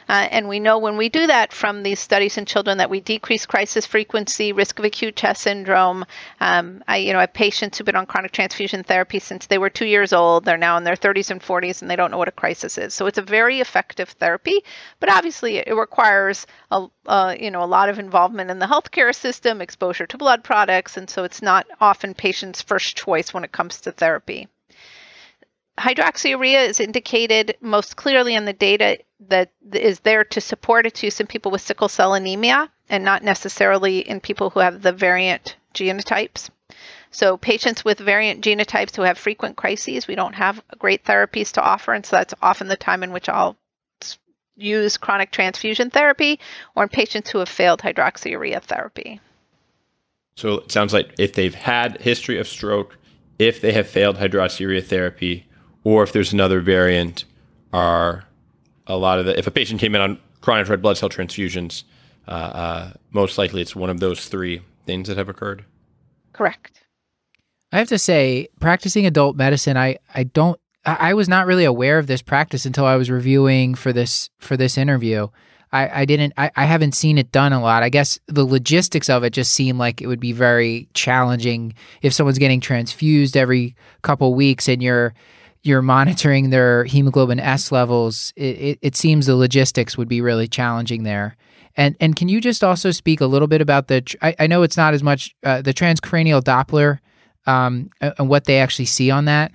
Uh, 0.09 0.25
and 0.31 0.47
we 0.47 0.61
know 0.61 0.77
when 0.77 0.95
we 0.95 1.09
do 1.09 1.27
that 1.27 1.51
from 1.51 1.83
these 1.83 1.99
studies 1.99 2.37
in 2.37 2.45
children 2.45 2.77
that 2.77 2.89
we 2.89 3.01
decrease 3.01 3.45
crisis 3.45 3.85
frequency, 3.85 4.53
risk 4.53 4.79
of 4.79 4.85
acute 4.85 5.17
chest 5.17 5.41
syndrome. 5.41 6.05
Um, 6.39 6.81
I, 6.87 6.97
you 6.97 7.11
know, 7.11 7.19
have 7.19 7.33
patients 7.33 7.77
who've 7.77 7.85
been 7.85 7.97
on 7.97 8.05
chronic 8.05 8.31
transfusion 8.31 8.83
therapy 8.83 9.19
since 9.19 9.47
they 9.47 9.57
were 9.57 9.69
two 9.69 9.85
years 9.85 10.13
old. 10.13 10.45
They're 10.45 10.57
now 10.57 10.77
in 10.77 10.85
their 10.85 10.95
30s 10.95 11.29
and 11.29 11.41
40s, 11.41 11.81
and 11.81 11.91
they 11.91 11.97
don't 11.97 12.09
know 12.09 12.17
what 12.17 12.29
a 12.29 12.31
crisis 12.31 12.77
is. 12.77 12.93
So 12.93 13.05
it's 13.07 13.17
a 13.17 13.21
very 13.21 13.59
effective 13.59 14.11
therapy, 14.11 14.63
but 15.01 15.11
obviously 15.11 15.57
it 15.57 15.75
requires 15.75 16.47
a, 16.71 16.87
you 17.37 17.51
know, 17.51 17.63
a 17.63 17.65
lot 17.65 17.89
of 17.89 17.99
involvement 17.99 18.49
in 18.49 18.59
the 18.59 18.67
healthcare 18.67 19.13
system, 19.13 19.59
exposure 19.59 20.07
to 20.07 20.17
blood 20.17 20.41
products, 20.45 20.95
and 20.95 21.09
so 21.09 21.25
it's 21.25 21.41
not 21.41 21.67
often 21.81 22.13
patients' 22.13 22.61
first 22.61 22.95
choice 22.95 23.33
when 23.33 23.43
it 23.43 23.51
comes 23.51 23.81
to 23.81 23.91
therapy 23.91 24.47
hydroxyurea 25.77 26.67
is 26.67 26.79
indicated 26.79 27.57
most 27.61 27.95
clearly 27.95 28.35
in 28.35 28.45
the 28.45 28.53
data 28.53 28.99
that 29.27 29.51
is 29.73 29.99
there 30.01 30.23
to 30.23 30.41
support 30.41 30.85
its 30.85 31.03
use 31.03 31.19
in 31.19 31.27
people 31.27 31.51
with 31.51 31.61
sickle 31.61 31.89
cell 31.89 32.13
anemia 32.13 32.69
and 32.89 33.03
not 33.03 33.23
necessarily 33.23 33.99
in 33.99 34.19
people 34.19 34.49
who 34.49 34.59
have 34.59 34.81
the 34.81 34.91
variant 34.91 35.55
genotypes. 35.73 36.49
So, 37.11 37.37
patients 37.37 37.85
with 37.85 37.99
variant 37.99 38.43
genotypes 38.43 38.95
who 38.95 39.03
have 39.03 39.17
frequent 39.17 39.55
crises, 39.55 40.07
we 40.07 40.15
don't 40.15 40.35
have 40.35 40.61
great 40.77 41.05
therapies 41.05 41.53
to 41.53 41.61
offer, 41.61 41.93
and 41.93 42.05
so 42.05 42.17
that's 42.17 42.33
often 42.41 42.67
the 42.67 42.75
time 42.75 43.01
in 43.01 43.11
which 43.11 43.29
I'll 43.29 43.57
use 44.55 44.97
chronic 44.97 45.31
transfusion 45.31 45.89
therapy 45.89 46.39
or 46.75 46.83
in 46.83 46.89
patients 46.89 47.29
who 47.29 47.37
have 47.39 47.47
failed 47.47 47.81
hydroxyurea 47.81 48.61
therapy. 48.63 49.21
So, 50.35 50.59
it 50.59 50.71
sounds 50.71 50.93
like 50.93 51.13
if 51.17 51.33
they've 51.33 51.55
had 51.55 52.01
history 52.01 52.39
of 52.39 52.47
stroke, 52.47 52.97
if 53.39 53.61
they 53.61 53.71
have 53.71 53.87
failed 53.87 54.17
hydroxyurea 54.17 54.83
therapy, 54.83 55.46
or 55.87 56.03
if 56.03 56.11
there's 56.11 56.33
another 56.33 56.59
variant, 56.59 57.23
are 57.71 58.25
a 58.87 58.97
lot 58.97 59.19
of 59.19 59.25
the 59.25 59.39
if 59.39 59.47
a 59.47 59.51
patient 59.51 59.79
came 59.79 59.95
in 59.95 60.01
on 60.01 60.19
chronic 60.41 60.67
red 60.67 60.81
blood 60.81 60.97
cell 60.97 61.07
transfusions, 61.07 61.83
uh, 62.27 62.31
uh, 62.31 62.91
most 63.11 63.37
likely 63.37 63.61
it's 63.61 63.73
one 63.73 63.89
of 63.89 64.01
those 64.01 64.27
three 64.27 64.59
things 64.85 65.07
that 65.07 65.15
have 65.15 65.29
occurred. 65.29 65.63
Correct. 66.33 66.83
I 67.71 67.77
have 67.77 67.87
to 67.87 67.97
say, 67.97 68.49
practicing 68.59 69.05
adult 69.05 69.37
medicine, 69.37 69.77
I, 69.77 69.99
I 70.13 70.23
don't 70.23 70.59
I, 70.85 71.11
I 71.11 71.13
was 71.13 71.29
not 71.29 71.47
really 71.47 71.63
aware 71.63 71.99
of 71.99 72.07
this 72.07 72.21
practice 72.21 72.65
until 72.65 72.83
I 72.83 72.97
was 72.97 73.09
reviewing 73.09 73.73
for 73.73 73.93
this 73.93 74.29
for 74.39 74.57
this 74.57 74.77
interview. 74.77 75.29
I, 75.71 76.01
I 76.01 76.05
didn't 76.05 76.33
I, 76.35 76.51
I 76.57 76.65
haven't 76.65 76.95
seen 76.95 77.17
it 77.17 77.31
done 77.31 77.53
a 77.53 77.61
lot. 77.61 77.83
I 77.83 77.87
guess 77.87 78.19
the 78.27 78.43
logistics 78.43 79.09
of 79.09 79.23
it 79.23 79.31
just 79.31 79.53
seem 79.53 79.77
like 79.77 80.01
it 80.01 80.07
would 80.07 80.19
be 80.19 80.33
very 80.33 80.89
challenging 80.93 81.75
if 82.01 82.11
someone's 82.11 82.39
getting 82.39 82.59
transfused 82.59 83.37
every 83.37 83.77
couple 84.01 84.33
weeks 84.33 84.67
and 84.67 84.83
you're 84.83 85.13
you're 85.63 85.81
monitoring 85.81 86.49
their 86.49 86.83
hemoglobin 86.85 87.39
S 87.39 87.71
levels. 87.71 88.33
It, 88.35 88.57
it, 88.59 88.79
it 88.81 88.95
seems 88.95 89.25
the 89.25 89.35
logistics 89.35 89.97
would 89.97 90.07
be 90.07 90.21
really 90.21 90.47
challenging 90.47 91.03
there. 91.03 91.35
And 91.75 91.95
and 91.99 92.15
can 92.15 92.27
you 92.27 92.41
just 92.41 92.63
also 92.63 92.91
speak 92.91 93.21
a 93.21 93.27
little 93.27 93.47
bit 93.47 93.61
about 93.61 93.87
the? 93.87 94.03
I, 94.21 94.35
I 94.39 94.47
know 94.47 94.63
it's 94.63 94.77
not 94.77 94.93
as 94.93 95.03
much 95.03 95.35
uh, 95.43 95.61
the 95.61 95.73
transcranial 95.73 96.41
Doppler 96.41 96.99
um, 97.45 97.91
and 98.01 98.29
what 98.29 98.45
they 98.45 98.59
actually 98.59 98.85
see 98.85 99.11
on 99.11 99.25
that. 99.25 99.51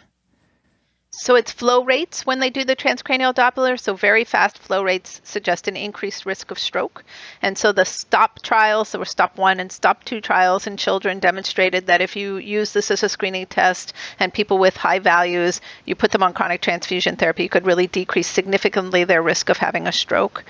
So 1.15 1.37
it's 1.37 1.53
flow 1.53 1.85
rates 1.85 2.25
when 2.25 2.41
they 2.41 2.49
do 2.49 2.65
the 2.65 2.75
transcranial 2.75 3.35
Doppler. 3.35 3.79
So 3.79 3.95
very 3.95 4.25
fast 4.25 4.57
flow 4.57 4.83
rates 4.83 5.21
suggest 5.25 5.69
an 5.69 5.77
increased 5.77 6.25
risk 6.25 6.51
of 6.51 6.59
stroke. 6.59 7.05
And 7.43 7.59
so 7.59 7.71
the 7.71 7.85
STOP 7.85 8.41
trials, 8.41 8.89
so 8.89 8.99
were 8.99 9.05
STOP 9.05 9.37
1 9.37 9.61
and 9.61 9.71
STOP 9.71 10.05
2 10.05 10.23
trials 10.23 10.67
in 10.67 10.79
children 10.79 11.19
demonstrated 11.19 11.87
that 11.87 12.01
if 12.01 12.17
you 12.17 12.39
use 12.39 12.73
this 12.73 12.91
as 12.91 13.03
a 13.03 13.11
screening 13.11 13.45
test 13.45 13.93
and 14.19 14.33
people 14.33 14.57
with 14.57 14.75
high 14.75 15.01
values, 15.01 15.61
you 15.85 15.95
put 15.95 16.13
them 16.13 16.23
on 16.23 16.33
chronic 16.33 16.63
transfusion 16.63 17.17
therapy, 17.17 17.43
you 17.43 17.51
could 17.51 17.67
really 17.67 17.87
decrease 17.87 18.27
significantly 18.27 19.05
their 19.05 19.23
risk 19.23 19.51
of 19.51 19.59
having 19.59 19.87
a 19.87 19.93
stroke 19.93 20.45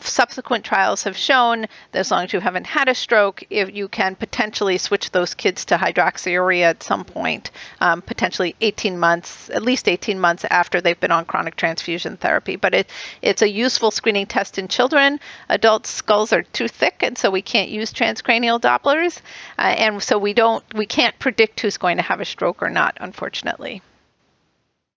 subsequent 0.00 0.64
trials 0.64 1.02
have 1.04 1.16
shown 1.16 1.62
that 1.92 1.98
as 1.98 2.10
long 2.10 2.24
as 2.24 2.32
you 2.32 2.40
haven't 2.40 2.66
had 2.66 2.88
a 2.88 2.94
stroke, 2.94 3.44
if 3.50 3.74
you 3.74 3.88
can 3.88 4.14
potentially 4.14 4.78
switch 4.78 5.10
those 5.10 5.34
kids 5.34 5.64
to 5.66 5.76
hydroxyurea 5.76 6.62
at 6.62 6.82
some 6.82 7.04
point, 7.04 7.50
um, 7.80 8.02
potentially 8.02 8.54
18 8.60 8.98
months, 8.98 9.50
at 9.50 9.62
least 9.62 9.88
18 9.88 10.18
months 10.18 10.44
after 10.50 10.80
they've 10.80 11.00
been 11.00 11.10
on 11.12 11.24
chronic 11.24 11.56
transfusion 11.56 12.16
therapy. 12.16 12.56
But 12.56 12.74
it, 12.74 12.90
it's 13.22 13.42
a 13.42 13.48
useful 13.48 13.90
screening 13.90 14.26
test 14.26 14.58
in 14.58 14.68
children. 14.68 15.20
Adult 15.48 15.86
skulls 15.86 16.32
are 16.32 16.42
too 16.42 16.68
thick, 16.68 17.02
and 17.02 17.16
so 17.16 17.30
we 17.30 17.42
can't 17.42 17.70
use 17.70 17.92
transcranial 17.92 18.60
Dopplers, 18.60 19.20
uh, 19.58 19.62
and 19.62 20.02
so 20.02 20.18
we 20.18 20.34
don't, 20.34 20.64
we 20.74 20.86
can't 20.86 21.18
predict 21.18 21.60
who's 21.60 21.76
going 21.76 21.96
to 21.96 22.02
have 22.02 22.20
a 22.20 22.24
stroke 22.24 22.62
or 22.62 22.70
not, 22.70 22.96
unfortunately. 23.00 23.82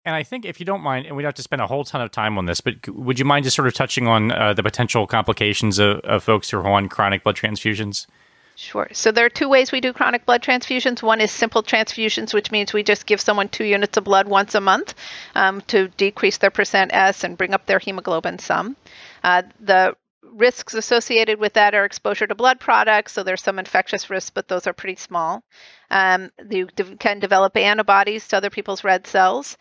And 0.09 0.15
I 0.15 0.23
think, 0.23 0.43
if 0.43 0.59
you 0.59 0.65
don't 0.65 0.81
mind, 0.81 1.05
and 1.05 1.15
we 1.15 1.21
don't 1.21 1.27
have 1.27 1.35
to 1.35 1.43
spend 1.43 1.61
a 1.61 1.67
whole 1.67 1.83
ton 1.83 2.01
of 2.01 2.09
time 2.09 2.39
on 2.39 2.47
this, 2.47 2.61
but 2.61 2.87
would 2.87 3.19
you 3.19 3.25
mind 3.25 3.43
just 3.43 3.55
sort 3.55 3.67
of 3.67 3.75
touching 3.75 4.07
on 4.07 4.31
uh, 4.31 4.55
the 4.55 4.63
potential 4.63 5.05
complications 5.05 5.77
of, 5.77 5.99
of 5.99 6.23
folks 6.23 6.49
who 6.49 6.57
are 6.57 6.67
on 6.67 6.89
chronic 6.89 7.23
blood 7.23 7.35
transfusions? 7.35 8.07
Sure. 8.55 8.87
So 8.91 9.11
there 9.11 9.27
are 9.27 9.29
two 9.29 9.47
ways 9.47 9.71
we 9.71 9.81
do 9.81 9.93
chronic 9.93 10.25
blood 10.25 10.41
transfusions. 10.41 11.03
One 11.03 11.21
is 11.21 11.29
simple 11.29 11.61
transfusions, 11.61 12.33
which 12.33 12.49
means 12.49 12.73
we 12.73 12.81
just 12.81 13.05
give 13.05 13.21
someone 13.21 13.49
two 13.49 13.65
units 13.65 13.97
of 13.97 14.03
blood 14.03 14.27
once 14.27 14.55
a 14.55 14.61
month 14.61 14.95
um, 15.35 15.61
to 15.67 15.89
decrease 15.89 16.37
their 16.37 16.49
percent 16.49 16.89
S 16.91 17.23
and 17.23 17.37
bring 17.37 17.53
up 17.53 17.67
their 17.67 17.77
hemoglobin 17.77 18.39
some. 18.39 18.75
Uh, 19.23 19.43
the 19.59 19.95
risks 20.33 20.73
associated 20.73 21.39
with 21.39 21.53
that 21.53 21.75
are 21.75 21.85
exposure 21.85 22.27
to 22.27 22.35
blood 22.35 22.59
products, 22.59 23.13
so 23.13 23.23
there's 23.23 23.41
some 23.41 23.59
infectious 23.59 24.09
risks, 24.09 24.29
but 24.29 24.47
those 24.47 24.67
are 24.67 24.73
pretty 24.73 24.95
small. 24.95 25.43
Um, 25.91 26.31
you 26.49 26.67
can 26.99 27.19
develop 27.19 27.57
antibodies 27.57 28.27
to 28.27 28.37
other 28.37 28.49
people's 28.49 28.83
red 28.83 29.07
cells, 29.07 29.57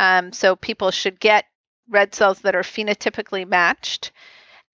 um, 0.00 0.32
so 0.32 0.56
people 0.56 0.90
should 0.90 1.20
get 1.20 1.44
red 1.90 2.14
cells 2.14 2.40
that 2.40 2.54
are 2.54 2.62
phenotypically 2.62 3.46
matched. 3.46 4.12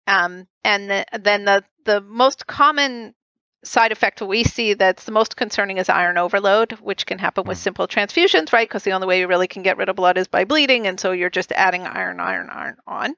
Um, 0.06 0.46
and 0.62 0.88
the, 0.88 1.04
then 1.18 1.44
the, 1.44 1.64
the 1.84 2.00
most 2.00 2.46
common 2.46 3.12
side 3.64 3.90
effect 3.90 4.22
we 4.22 4.44
see 4.44 4.74
that's 4.74 5.02
the 5.02 5.10
most 5.10 5.36
concerning 5.36 5.78
is 5.78 5.88
iron 5.88 6.16
overload, 6.16 6.74
which 6.74 7.06
can 7.06 7.18
happen 7.18 7.44
with 7.44 7.58
hmm. 7.58 7.62
simple 7.62 7.88
transfusions, 7.88 8.52
right? 8.52 8.68
Because 8.68 8.84
the 8.84 8.92
only 8.92 9.08
way 9.08 9.18
you 9.18 9.26
really 9.26 9.48
can 9.48 9.64
get 9.64 9.78
rid 9.78 9.88
of 9.88 9.96
blood 9.96 10.16
is 10.16 10.28
by 10.28 10.44
bleeding. 10.44 10.86
And 10.86 11.00
so 11.00 11.10
you're 11.10 11.28
just 11.28 11.50
adding 11.50 11.82
iron, 11.82 12.20
iron, 12.20 12.48
iron 12.48 12.76
on. 12.86 13.16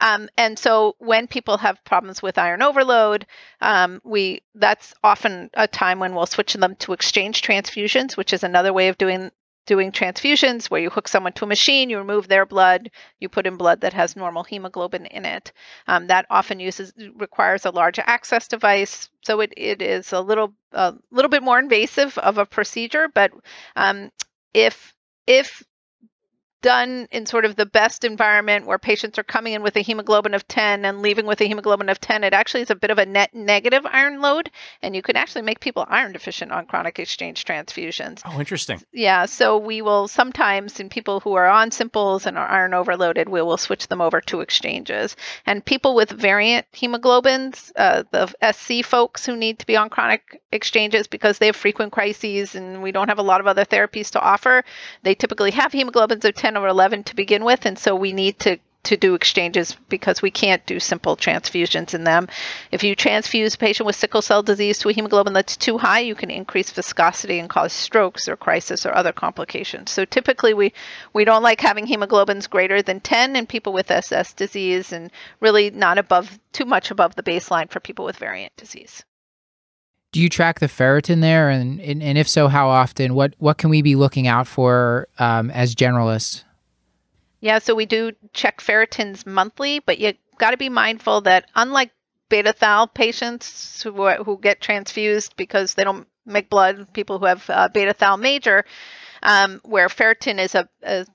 Um, 0.00 0.30
and 0.38 0.58
so 0.58 0.96
when 1.00 1.26
people 1.26 1.58
have 1.58 1.84
problems 1.84 2.22
with 2.22 2.38
iron 2.38 2.62
overload, 2.62 3.26
um, 3.60 4.00
we 4.04 4.40
that's 4.54 4.94
often 5.04 5.50
a 5.52 5.68
time 5.68 5.98
when 5.98 6.14
we'll 6.14 6.24
switch 6.24 6.54
them 6.54 6.76
to 6.76 6.94
exchange 6.94 7.42
transfusions, 7.42 8.16
which 8.16 8.32
is 8.32 8.42
another 8.42 8.72
way 8.72 8.88
of 8.88 8.96
doing 8.96 9.30
doing 9.66 9.92
transfusions 9.92 10.66
where 10.66 10.80
you 10.80 10.90
hook 10.90 11.08
someone 11.08 11.32
to 11.34 11.44
a 11.44 11.48
machine, 11.48 11.90
you 11.90 11.98
remove 11.98 12.28
their 12.28 12.46
blood, 12.46 12.90
you 13.20 13.28
put 13.28 13.46
in 13.46 13.56
blood 13.56 13.80
that 13.80 13.92
has 13.92 14.16
normal 14.16 14.44
hemoglobin 14.44 15.06
in 15.06 15.24
it. 15.24 15.52
Um, 15.86 16.06
that 16.08 16.26
often 16.30 16.60
uses 16.60 16.92
requires 17.16 17.64
a 17.64 17.70
large 17.70 17.98
access 17.98 18.48
device, 18.48 19.08
so 19.22 19.40
it, 19.40 19.52
it 19.56 19.80
is 19.82 20.12
a 20.12 20.20
little 20.20 20.54
a 20.72 20.94
little 21.10 21.28
bit 21.28 21.42
more 21.42 21.58
invasive 21.58 22.18
of 22.18 22.38
a 22.38 22.46
procedure. 22.46 23.08
But 23.12 23.32
um, 23.76 24.10
if 24.54 24.94
if 25.26 25.62
done 26.62 27.08
in 27.10 27.26
sort 27.26 27.44
of 27.44 27.56
the 27.56 27.66
best 27.66 28.04
environment 28.04 28.66
where 28.66 28.78
patients 28.78 29.18
are 29.18 29.24
coming 29.24 29.52
in 29.52 29.62
with 29.62 29.76
a 29.76 29.80
hemoglobin 29.80 30.34
of 30.34 30.46
10 30.48 30.84
and 30.84 31.02
leaving 31.02 31.26
with 31.26 31.40
a 31.40 31.44
hemoglobin 31.44 31.88
of 31.88 32.00
10, 32.00 32.24
it 32.24 32.32
actually 32.32 32.62
is 32.62 32.70
a 32.70 32.76
bit 32.76 32.90
of 32.90 32.98
a 32.98 33.04
net 33.04 33.34
negative 33.34 33.84
iron 33.84 34.20
load, 34.20 34.50
and 34.80 34.96
you 34.96 35.02
can 35.02 35.16
actually 35.16 35.42
make 35.42 35.60
people 35.60 35.84
iron 35.88 36.12
deficient 36.12 36.52
on 36.52 36.66
chronic 36.66 36.98
exchange 36.98 37.44
transfusions. 37.44 38.22
Oh, 38.24 38.38
interesting. 38.38 38.80
Yeah, 38.92 39.26
so 39.26 39.58
we 39.58 39.82
will 39.82 40.08
sometimes, 40.08 40.80
in 40.80 40.88
people 40.88 41.20
who 41.20 41.34
are 41.34 41.48
on 41.48 41.70
simples 41.70 42.26
and 42.26 42.38
are 42.38 42.48
iron 42.48 42.74
overloaded, 42.74 43.28
we 43.28 43.42
will 43.42 43.56
switch 43.56 43.88
them 43.88 44.00
over 44.00 44.20
to 44.22 44.40
exchanges. 44.40 45.16
And 45.44 45.64
people 45.64 45.94
with 45.94 46.10
variant 46.10 46.66
hemoglobins, 46.72 47.72
uh, 47.76 48.04
the 48.10 48.32
SC 48.52 48.84
folks 48.84 49.26
who 49.26 49.36
need 49.36 49.58
to 49.58 49.66
be 49.66 49.76
on 49.76 49.90
chronic 49.90 50.40
exchanges 50.52 51.06
because 51.06 51.38
they 51.38 51.46
have 51.46 51.56
frequent 51.56 51.92
crises 51.92 52.54
and 52.54 52.82
we 52.82 52.92
don't 52.92 53.08
have 53.08 53.18
a 53.18 53.22
lot 53.22 53.40
of 53.40 53.46
other 53.46 53.64
therapies 53.64 54.10
to 54.10 54.20
offer, 54.20 54.64
they 55.02 55.14
typically 55.14 55.50
have 55.50 55.72
hemoglobins 55.72 56.24
of 56.24 56.34
10 56.34 56.51
10 56.52 56.62
or 56.62 56.68
11 56.68 57.04
to 57.04 57.16
begin 57.16 57.44
with, 57.44 57.64
and 57.64 57.78
so 57.78 57.94
we 57.96 58.12
need 58.12 58.38
to 58.40 58.58
to 58.84 58.96
do 58.96 59.14
exchanges 59.14 59.76
because 59.88 60.20
we 60.20 60.30
can't 60.30 60.66
do 60.66 60.80
simple 60.80 61.16
transfusions 61.16 61.94
in 61.94 62.02
them. 62.02 62.26
If 62.72 62.82
you 62.82 62.96
transfuse 62.96 63.54
a 63.54 63.58
patient 63.58 63.86
with 63.86 63.94
sickle 63.94 64.22
cell 64.22 64.42
disease 64.42 64.78
to 64.80 64.88
a 64.88 64.92
hemoglobin 64.92 65.32
that's 65.32 65.56
too 65.56 65.78
high, 65.78 66.00
you 66.00 66.16
can 66.16 66.30
increase 66.30 66.72
viscosity 66.72 67.38
and 67.38 67.48
cause 67.48 67.72
strokes 67.72 68.28
or 68.28 68.36
crisis 68.36 68.84
or 68.84 68.92
other 68.92 69.12
complications. 69.12 69.92
So 69.92 70.04
typically 70.04 70.52
we, 70.52 70.72
we 71.12 71.24
don't 71.24 71.44
like 71.44 71.60
having 71.60 71.86
hemoglobins 71.86 72.50
greater 72.50 72.82
than 72.82 72.98
10 72.98 73.36
in 73.36 73.46
people 73.46 73.72
with 73.72 73.88
SS 73.88 74.32
disease 74.32 74.92
and 74.92 75.12
really 75.38 75.70
not 75.70 75.96
above 75.96 76.40
too 76.50 76.64
much 76.64 76.90
above 76.90 77.14
the 77.14 77.22
baseline 77.22 77.70
for 77.70 77.78
people 77.78 78.04
with 78.04 78.16
variant 78.16 78.56
disease. 78.56 79.04
Do 80.12 80.20
you 80.20 80.28
track 80.28 80.60
the 80.60 80.66
ferritin 80.66 81.22
there, 81.22 81.48
and, 81.48 81.80
and, 81.80 82.02
and 82.02 82.18
if 82.18 82.28
so, 82.28 82.48
how 82.48 82.68
often? 82.68 83.14
What 83.14 83.34
what 83.38 83.58
can 83.58 83.70
we 83.70 83.80
be 83.80 83.96
looking 83.96 84.26
out 84.26 84.46
for 84.46 85.08
um, 85.18 85.50
as 85.50 85.74
generalists? 85.74 86.44
Yeah, 87.40 87.58
so 87.58 87.74
we 87.74 87.86
do 87.86 88.12
check 88.34 88.60
ferritins 88.60 89.26
monthly, 89.26 89.80
but 89.80 89.98
you 89.98 90.12
got 90.38 90.52
to 90.52 90.56
be 90.56 90.68
mindful 90.68 91.22
that 91.22 91.46
unlike 91.54 91.90
beta 92.28 92.52
thal 92.52 92.86
patients 92.86 93.82
who 93.82 94.08
who 94.10 94.38
get 94.38 94.60
transfused 94.60 95.34
because 95.36 95.74
they 95.74 95.84
don't 95.84 96.06
make 96.26 96.48
blood, 96.50 96.92
people 96.92 97.18
who 97.18 97.24
have 97.26 97.48
uh, 97.50 97.68
beta 97.68 97.92
thal 97.92 98.16
major, 98.16 98.64
um, 99.22 99.60
where 99.64 99.88
ferritin 99.88 100.38
is 100.38 100.54
a, 100.54 100.68
a 100.82 101.06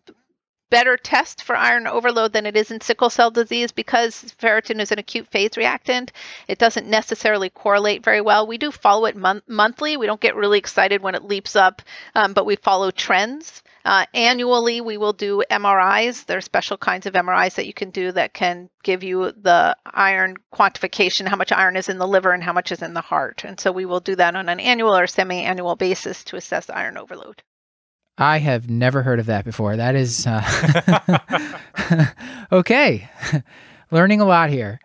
better 0.69 0.97
test 0.97 1.43
for 1.43 1.55
iron 1.55 1.87
overload 1.87 2.33
than 2.33 2.45
it 2.45 2.57
is 2.57 2.71
in 2.71 2.81
sickle 2.81 3.09
cell 3.09 3.31
disease 3.31 3.71
because 3.71 4.35
ferritin 4.39 4.79
is 4.79 4.91
an 4.91 4.99
acute 4.99 5.27
phase 5.27 5.55
reactant. 5.55 6.11
It 6.47 6.57
doesn't 6.57 6.87
necessarily 6.87 7.49
correlate 7.49 8.03
very 8.03 8.21
well. 8.21 8.47
We 8.47 8.57
do 8.57 8.71
follow 8.71 9.05
it 9.05 9.15
mon- 9.15 9.41
monthly. 9.47 9.97
We 9.97 10.05
don't 10.07 10.21
get 10.21 10.35
really 10.35 10.59
excited 10.59 11.01
when 11.01 11.15
it 11.15 11.23
leaps 11.23 11.55
up, 11.55 11.81
um, 12.15 12.33
but 12.33 12.45
we 12.45 12.55
follow 12.55 12.91
trends. 12.91 13.63
Uh, 13.85 14.05
annually, 14.13 14.81
we 14.81 14.97
will 14.97 15.13
do 15.13 15.43
MRIs. 15.49 16.25
There 16.25 16.37
are 16.37 16.41
special 16.41 16.75
kinds 16.77 17.05
of 17.05 17.13
MRIs 17.13 17.55
that 17.55 17.67
you 17.67 17.73
can 17.73 17.89
do 17.89 18.11
that 18.11 18.33
can 18.33 18.69
give 18.83 19.01
you 19.01 19.31
the 19.31 19.77
iron 19.85 20.35
quantification, 20.53 21.27
how 21.27 21.37
much 21.37 21.53
iron 21.53 21.77
is 21.77 21.87
in 21.87 21.97
the 21.97 22.07
liver 22.07 22.33
and 22.33 22.43
how 22.43 22.51
much 22.51 22.73
is 22.73 22.81
in 22.81 22.93
the 22.93 23.01
heart. 23.01 23.45
And 23.45 23.57
so 23.57 23.71
we 23.71 23.85
will 23.85 24.01
do 24.01 24.15
that 24.17 24.35
on 24.35 24.49
an 24.49 24.59
annual 24.59 24.95
or 24.97 25.07
semi 25.07 25.41
annual 25.41 25.77
basis 25.77 26.25
to 26.25 26.35
assess 26.35 26.69
iron 26.69 26.97
overload. 26.97 27.41
I 28.17 28.39
have 28.39 28.69
never 28.69 29.03
heard 29.03 29.19
of 29.19 29.27
that 29.27 29.45
before. 29.45 29.77
That 29.77 29.95
is 29.95 30.25
uh, 30.27 32.09
okay. 32.51 33.09
Learning 33.91 34.21
a 34.21 34.25
lot 34.25 34.49
here. 34.49 34.79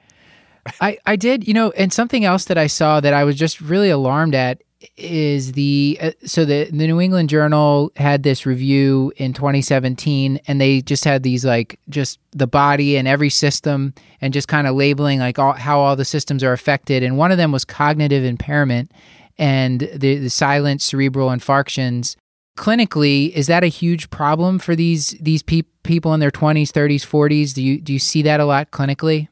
I, 0.80 0.98
I 1.06 1.16
did, 1.16 1.48
you 1.48 1.54
know, 1.54 1.70
and 1.72 1.92
something 1.92 2.24
else 2.24 2.44
that 2.44 2.58
I 2.58 2.66
saw 2.66 3.00
that 3.00 3.14
I 3.14 3.24
was 3.24 3.36
just 3.36 3.60
really 3.60 3.90
alarmed 3.90 4.34
at 4.34 4.62
is 4.96 5.52
the 5.52 5.98
uh, 6.00 6.10
so 6.24 6.44
the 6.44 6.64
the 6.64 6.86
New 6.86 7.00
England 7.00 7.28
Journal 7.28 7.92
had 7.96 8.24
this 8.24 8.44
review 8.46 9.12
in 9.16 9.32
2017 9.32 10.40
and 10.46 10.60
they 10.60 10.82
just 10.82 11.04
had 11.04 11.22
these 11.22 11.44
like 11.44 11.78
just 11.88 12.18
the 12.32 12.48
body 12.48 12.96
and 12.96 13.06
every 13.06 13.30
system 13.30 13.94
and 14.20 14.34
just 14.34 14.48
kind 14.48 14.66
of 14.66 14.74
labeling 14.74 15.20
like 15.20 15.38
all, 15.38 15.52
how 15.52 15.78
all 15.78 15.94
the 15.94 16.04
systems 16.04 16.42
are 16.42 16.52
affected 16.52 17.04
and 17.04 17.16
one 17.16 17.30
of 17.30 17.38
them 17.38 17.52
was 17.52 17.64
cognitive 17.64 18.24
impairment 18.24 18.90
and 19.38 19.88
the, 19.94 20.16
the 20.16 20.30
silent 20.30 20.82
cerebral 20.82 21.28
infarctions 21.28 22.16
clinically 22.56 23.30
is 23.32 23.46
that 23.46 23.64
a 23.64 23.68
huge 23.68 24.10
problem 24.10 24.58
for 24.58 24.76
these 24.76 25.10
these 25.20 25.42
pe- 25.42 25.62
people 25.82 26.12
in 26.12 26.20
their 26.20 26.30
20s 26.30 26.68
30s 26.68 27.00
40s 27.00 27.54
do 27.54 27.62
you 27.62 27.80
do 27.80 27.92
you 27.92 27.98
see 27.98 28.22
that 28.22 28.40
a 28.40 28.44
lot 28.44 28.70
clinically 28.70 29.28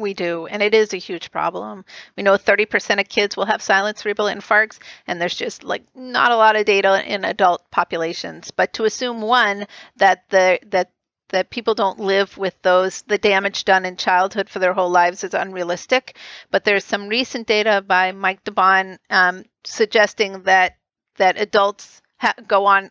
we 0.00 0.14
do, 0.14 0.46
and 0.46 0.62
it 0.62 0.74
is 0.74 0.92
a 0.92 0.98
huge 0.98 1.30
problem. 1.30 1.84
We 2.16 2.22
know 2.22 2.34
30% 2.34 3.00
of 3.00 3.08
kids 3.08 3.36
will 3.36 3.46
have 3.46 3.62
silent 3.62 3.98
cerebral 3.98 4.28
infarcts, 4.28 4.78
and 5.06 5.20
there's 5.20 5.34
just 5.34 5.62
like 5.62 5.84
not 5.94 6.32
a 6.32 6.36
lot 6.36 6.56
of 6.56 6.64
data 6.64 7.02
in 7.06 7.24
adult 7.24 7.70
populations. 7.70 8.50
But 8.50 8.72
to 8.74 8.84
assume 8.84 9.20
one 9.20 9.66
that 9.96 10.24
the 10.30 10.58
that 10.66 10.90
that 11.28 11.50
people 11.50 11.74
don't 11.74 12.00
live 12.00 12.36
with 12.36 12.60
those 12.62 13.02
the 13.02 13.18
damage 13.18 13.64
done 13.64 13.84
in 13.84 13.96
childhood 13.96 14.48
for 14.48 14.58
their 14.58 14.72
whole 14.72 14.90
lives 14.90 15.22
is 15.22 15.34
unrealistic. 15.34 16.16
But 16.50 16.64
there's 16.64 16.84
some 16.84 17.08
recent 17.08 17.46
data 17.46 17.84
by 17.86 18.12
Mike 18.12 18.42
DeBaun 18.44 18.98
um, 19.10 19.44
suggesting 19.64 20.42
that 20.44 20.76
that 21.16 21.40
adults 21.40 22.02
ha- 22.18 22.34
go 22.46 22.66
on 22.66 22.90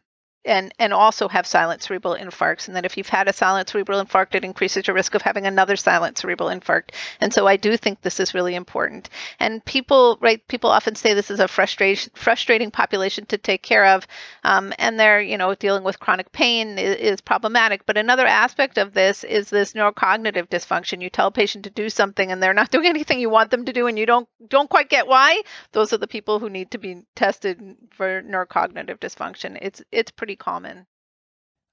and 0.49 0.73
and 0.79 0.93
also 0.93 1.27
have 1.27 1.45
silent 1.45 1.83
cerebral 1.83 2.15
infarcts 2.15 2.67
and 2.67 2.75
that 2.75 2.85
if 2.85 2.97
you've 2.97 3.07
had 3.07 3.27
a 3.27 3.33
silent 3.33 3.69
cerebral 3.69 4.03
infarct 4.03 4.35
it 4.35 4.43
increases 4.43 4.87
your 4.87 4.95
risk 4.95 5.13
of 5.15 5.21
having 5.21 5.45
another 5.45 5.75
silent 5.75 6.17
cerebral 6.17 6.49
infarct. 6.49 6.89
And 7.21 7.33
so 7.33 7.47
i 7.47 7.55
do 7.55 7.77
think 7.77 8.01
this 8.01 8.19
is 8.19 8.33
really 8.33 8.55
important. 8.55 9.09
And 9.39 9.63
people 9.65 10.17
right 10.21 10.45
people 10.47 10.69
often 10.69 10.95
say 10.95 11.13
this 11.13 11.31
is 11.31 11.39
a 11.39 11.47
frustration 11.47 12.11
frustrating 12.15 12.71
population 12.71 13.25
to 13.27 13.37
take 13.37 13.61
care 13.61 13.85
of 13.85 14.07
um, 14.43 14.73
and 14.79 14.99
they're 14.99 15.21
you 15.21 15.37
know 15.37 15.53
dealing 15.55 15.83
with 15.83 15.99
chronic 15.99 16.31
pain 16.31 16.79
is, 16.79 16.95
is 16.95 17.21
problematic. 17.21 17.85
But 17.85 17.97
another 17.97 18.25
aspect 18.25 18.77
of 18.77 18.93
this 18.93 19.23
is 19.23 19.49
this 19.49 19.73
neurocognitive 19.73 20.49
dysfunction. 20.49 21.01
You 21.01 21.09
tell 21.09 21.27
a 21.27 21.31
patient 21.31 21.65
to 21.65 21.69
do 21.69 21.89
something 21.89 22.31
and 22.31 22.41
they're 22.41 22.53
not 22.53 22.71
doing 22.75 22.87
anything 22.87 23.19
you 23.19 23.29
want 23.29 23.51
them 23.51 23.65
to 23.65 23.73
do 23.73 23.87
and 23.87 23.99
you 23.99 24.05
don't 24.05 24.27
don't 24.47 24.69
quite 24.69 24.89
get 24.89 25.07
why. 25.07 25.41
Those 25.73 25.93
are 25.93 25.97
the 25.97 26.07
people 26.07 26.39
who 26.39 26.49
need 26.49 26.71
to 26.71 26.77
be 26.77 27.03
tested 27.15 27.61
for 27.91 28.21
neurocognitive 28.23 28.99
dysfunction. 28.99 29.57
It's 29.61 29.83
it's 29.91 30.11
pretty 30.11 30.29
pretty 30.29 30.37
common. 30.39 30.87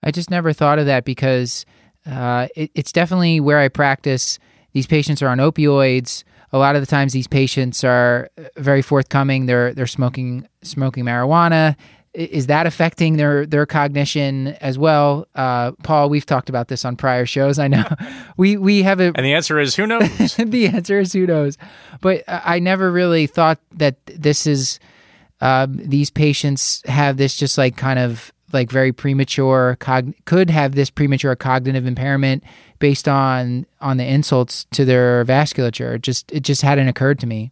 I 0.03 0.11
just 0.11 0.31
never 0.31 0.53
thought 0.53 0.79
of 0.79 0.87
that 0.87 1.05
because 1.05 1.65
uh, 2.07 2.49
it, 2.55 2.71
it's 2.75 2.93
definitely 2.93 3.41
where 3.41 3.59
I 3.59 3.69
practice. 3.69 4.39
These 4.73 4.87
patients 4.87 5.23
are 5.23 5.29
on 5.29 5.39
opioids. 5.39 6.23
A 6.53 6.59
lot 6.59 6.77
of 6.77 6.83
the 6.83 6.87
times, 6.87 7.13
these 7.13 7.27
patients 7.27 7.83
are 7.83 8.31
very 8.57 8.83
forthcoming. 8.83 9.47
They're 9.47 9.75
they're 9.75 9.87
smoking 9.87 10.47
smoking 10.63 11.05
marijuana. 11.05 11.77
Is 12.15 12.47
that 12.47 12.67
affecting 12.67 13.17
their 13.17 13.45
their 13.47 13.67
cognition 13.67 14.49
as 14.61 14.79
well? 14.79 15.27
Uh, 15.35 15.73
Paul, 15.83 16.09
we've 16.09 16.25
talked 16.25 16.49
about 16.49 16.69
this 16.69 16.85
on 16.85 16.97
prior 16.97 17.27
shows. 17.27 17.59
I 17.59 17.69
know 17.69 17.85
we 18.37 18.57
we 18.57 18.85
have 18.85 19.01
a 19.01 19.13
and 19.15 19.27
the 19.27 19.35
answer 19.35 19.59
is 19.59 19.75
who 19.75 19.87
knows. 19.87 20.37
the 20.37 20.69
answer 20.69 21.01
is 21.01 21.13
who 21.13 21.27
knows. 21.27 21.59
But 22.01 22.23
I 22.29 22.61
never 22.61 22.93
really 22.93 23.27
thought 23.27 23.59
that 23.73 23.97
this 24.07 24.47
is 24.47 24.79
um, 25.41 25.77
these 25.77 26.11
patients 26.11 26.83
have 26.87 27.17
this 27.17 27.37
just 27.37 27.59
like 27.59 27.77
kind 27.77 27.99
of 27.99 28.33
like 28.53 28.71
very 28.71 28.93
premature 28.93 29.77
cog- 29.81 30.15
could 30.25 30.51
have 30.51 30.75
this 30.75 30.91
premature 30.91 31.35
cognitive 31.37 31.87
impairment 31.87 32.45
based 32.79 33.09
on 33.09 33.67
on 33.81 33.97
the 33.97 34.05
insults 34.05 34.67
to 34.73 34.85
their 34.85 35.25
vasculature. 35.25 35.97
It 35.97 36.03
just 36.03 36.31
it 36.33 36.41
just 36.41 36.63
hadn't 36.63 36.89
occurred 36.89 37.19
to 37.21 37.27
me. 37.27 37.51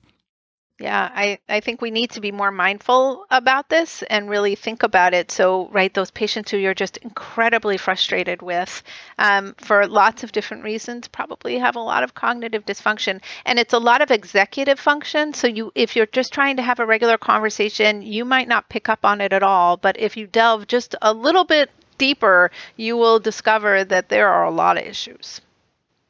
Yeah, 0.78 1.10
I, 1.14 1.38
I 1.48 1.58
think 1.60 1.80
we 1.80 1.90
need 1.90 2.10
to 2.12 2.20
be 2.20 2.30
more 2.32 2.50
mindful 2.52 3.26
about 3.30 3.68
this 3.68 4.02
and 4.04 4.28
really 4.30 4.54
think 4.54 4.82
about 4.84 5.12
it. 5.14 5.30
So, 5.32 5.68
right, 5.72 5.92
those 5.92 6.10
patients 6.12 6.50
who 6.50 6.56
you're 6.58 6.74
just 6.74 6.96
incredibly 6.98 7.76
frustrated 7.76 8.40
with 8.42 8.82
um, 9.18 9.54
for 9.58 9.86
lots 9.86 10.22
of 10.24 10.30
different 10.32 10.62
reasons 10.64 11.06
probably 11.08 11.58
have 11.58 11.74
a 11.76 11.80
lot 11.80 12.02
of 12.04 12.14
cognitive 12.14 12.64
dysfunction, 12.66 13.20
and 13.44 13.58
it's 13.58 13.72
a 13.72 13.78
lot 13.78 14.00
of 14.02 14.10
executive 14.12 14.78
function. 14.80 15.32
So, 15.34 15.46
you 15.48 15.70
if 15.74 15.94
you're 15.96 16.06
just 16.06 16.32
trying 16.32 16.56
to 16.56 16.62
have 16.62 16.78
a 16.80 16.86
regular 16.86 17.18
conversation, 17.18 18.02
you 18.02 18.24
might 18.24 18.48
not 18.48 18.68
pick 18.68 18.88
up 18.88 19.04
on 19.04 19.20
it 19.20 19.32
at 19.32 19.42
all. 19.42 19.76
But 19.76 19.98
if 19.98 20.16
you 20.16 20.26
delve 20.28 20.66
just 20.68 20.94
a 21.02 21.12
little 21.12 21.44
bit 21.44 21.70
deeper, 21.98 22.50
you 22.76 22.96
will 22.96 23.18
discover 23.20 23.84
that 23.84 24.08
there 24.08 24.28
are 24.28 24.44
a 24.44 24.50
lot 24.50 24.76
of 24.78 24.84
issues. 24.84 25.40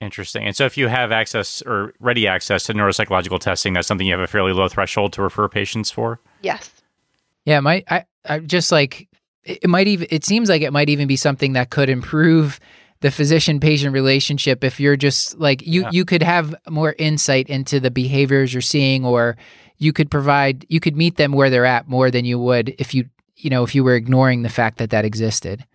Interesting. 0.04 0.44
And 0.44 0.54
so, 0.54 0.66
if 0.66 0.76
you 0.76 0.88
have 0.88 1.12
access 1.12 1.62
or 1.62 1.94
ready 1.98 2.26
access 2.26 2.64
to 2.64 2.74
neuropsychological 2.74 3.40
testing, 3.40 3.72
that's 3.72 3.88
something 3.88 4.06
you 4.06 4.12
have 4.12 4.20
a 4.20 4.26
fairly 4.26 4.52
low 4.52 4.68
threshold 4.68 5.14
to 5.14 5.22
refer 5.22 5.48
patients 5.48 5.90
for. 5.90 6.20
Yes. 6.42 6.70
Yeah, 7.46 7.60
might 7.60 7.84
I, 7.90 8.04
I 8.26 8.40
just 8.40 8.70
like 8.70 9.08
it 9.44 9.68
might 9.68 9.88
even 9.88 10.06
it 10.10 10.24
seems 10.24 10.50
like 10.50 10.60
it 10.60 10.72
might 10.72 10.90
even 10.90 11.08
be 11.08 11.16
something 11.16 11.54
that 11.54 11.70
could 11.70 11.88
improve 11.88 12.60
the 13.00 13.10
physician 13.10 13.60
patient 13.60 13.94
relationship 13.94 14.62
if 14.62 14.78
you're 14.78 14.96
just 14.96 15.38
like 15.38 15.66
you 15.66 15.82
yeah. 15.82 15.90
you 15.90 16.04
could 16.04 16.22
have 16.22 16.54
more 16.68 16.94
insight 16.98 17.48
into 17.48 17.80
the 17.80 17.90
behaviors 17.90 18.52
you're 18.52 18.60
seeing 18.60 19.04
or 19.04 19.36
you 19.78 19.92
could 19.92 20.10
provide 20.10 20.66
you 20.68 20.80
could 20.80 20.96
meet 20.96 21.16
them 21.16 21.32
where 21.32 21.50
they're 21.50 21.66
at 21.66 21.88
more 21.88 22.10
than 22.10 22.24
you 22.24 22.38
would 22.38 22.74
if 22.78 22.94
you 22.94 23.04
you 23.36 23.50
know 23.50 23.62
if 23.62 23.74
you 23.74 23.84
were 23.84 23.94
ignoring 23.94 24.42
the 24.42 24.48
fact 24.48 24.78
that 24.78 24.90
that 24.90 25.04
existed 25.04 25.60
yeah, 25.60 25.66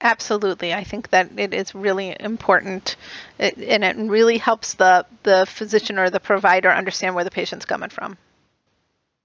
absolutely. 0.00 0.72
I 0.74 0.84
think 0.84 1.10
that 1.10 1.30
it 1.36 1.54
is 1.54 1.74
really 1.74 2.16
important, 2.18 2.96
it, 3.38 3.58
and 3.58 3.84
it 3.84 3.96
really 3.96 4.38
helps 4.38 4.74
the 4.74 5.06
the 5.22 5.46
physician 5.46 5.98
or 5.98 6.10
the 6.10 6.20
provider 6.20 6.70
understand 6.70 7.14
where 7.14 7.24
the 7.24 7.30
patient's 7.30 7.64
coming 7.64 7.90
from. 7.90 8.16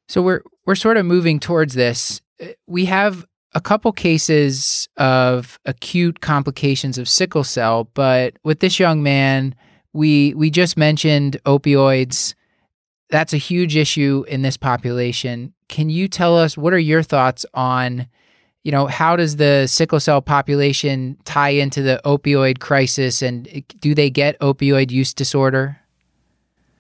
So 0.08 0.22
we're 0.22 0.42
we're 0.66 0.76
sort 0.76 0.98
of 0.98 1.06
moving 1.06 1.40
towards 1.40 1.74
this. 1.74 2.22
Uh, 2.42 2.48
we 2.68 2.86
have 2.86 3.26
a 3.54 3.62
couple 3.62 3.92
cases 3.94 4.90
of 4.98 5.60
acute 5.66 6.20
complications 6.20 6.98
of 6.98 7.08
sickle 7.08 7.44
cell, 7.44 7.86
but 7.94 8.36
with 8.44 8.60
this 8.60 8.80
young 8.80 9.02
man, 9.02 9.56
we 9.94 10.34
we 10.36 10.50
just 10.50 10.78
mentioned 10.78 11.38
opioids. 11.46 12.36
That's 13.10 13.34
a 13.34 13.38
huge 13.38 13.78
issue 13.78 14.26
in 14.28 14.42
this 14.42 14.58
population. 14.58 15.54
Can 15.70 15.90
you 15.90 16.08
tell 16.08 16.38
us 16.38 16.58
what 16.58 16.74
are 16.74 16.80
your 16.80 17.02
thoughts 17.02 17.46
on 17.54 18.08
you 18.66 18.72
know, 18.72 18.88
how 18.88 19.16
does 19.16 19.36
the 19.36 19.68
sickle 19.68 20.00
cell 20.00 20.24
population 20.24 21.18
tie 21.24 21.50
into 21.50 21.84
the 21.84 22.02
opioid 22.04 22.60
crisis 22.60 23.22
and 23.22 23.64
do 23.80 23.94
they 23.94 24.10
get 24.10 24.38
opioid 24.40 24.90
use 24.90 25.14
disorder? 25.14 25.80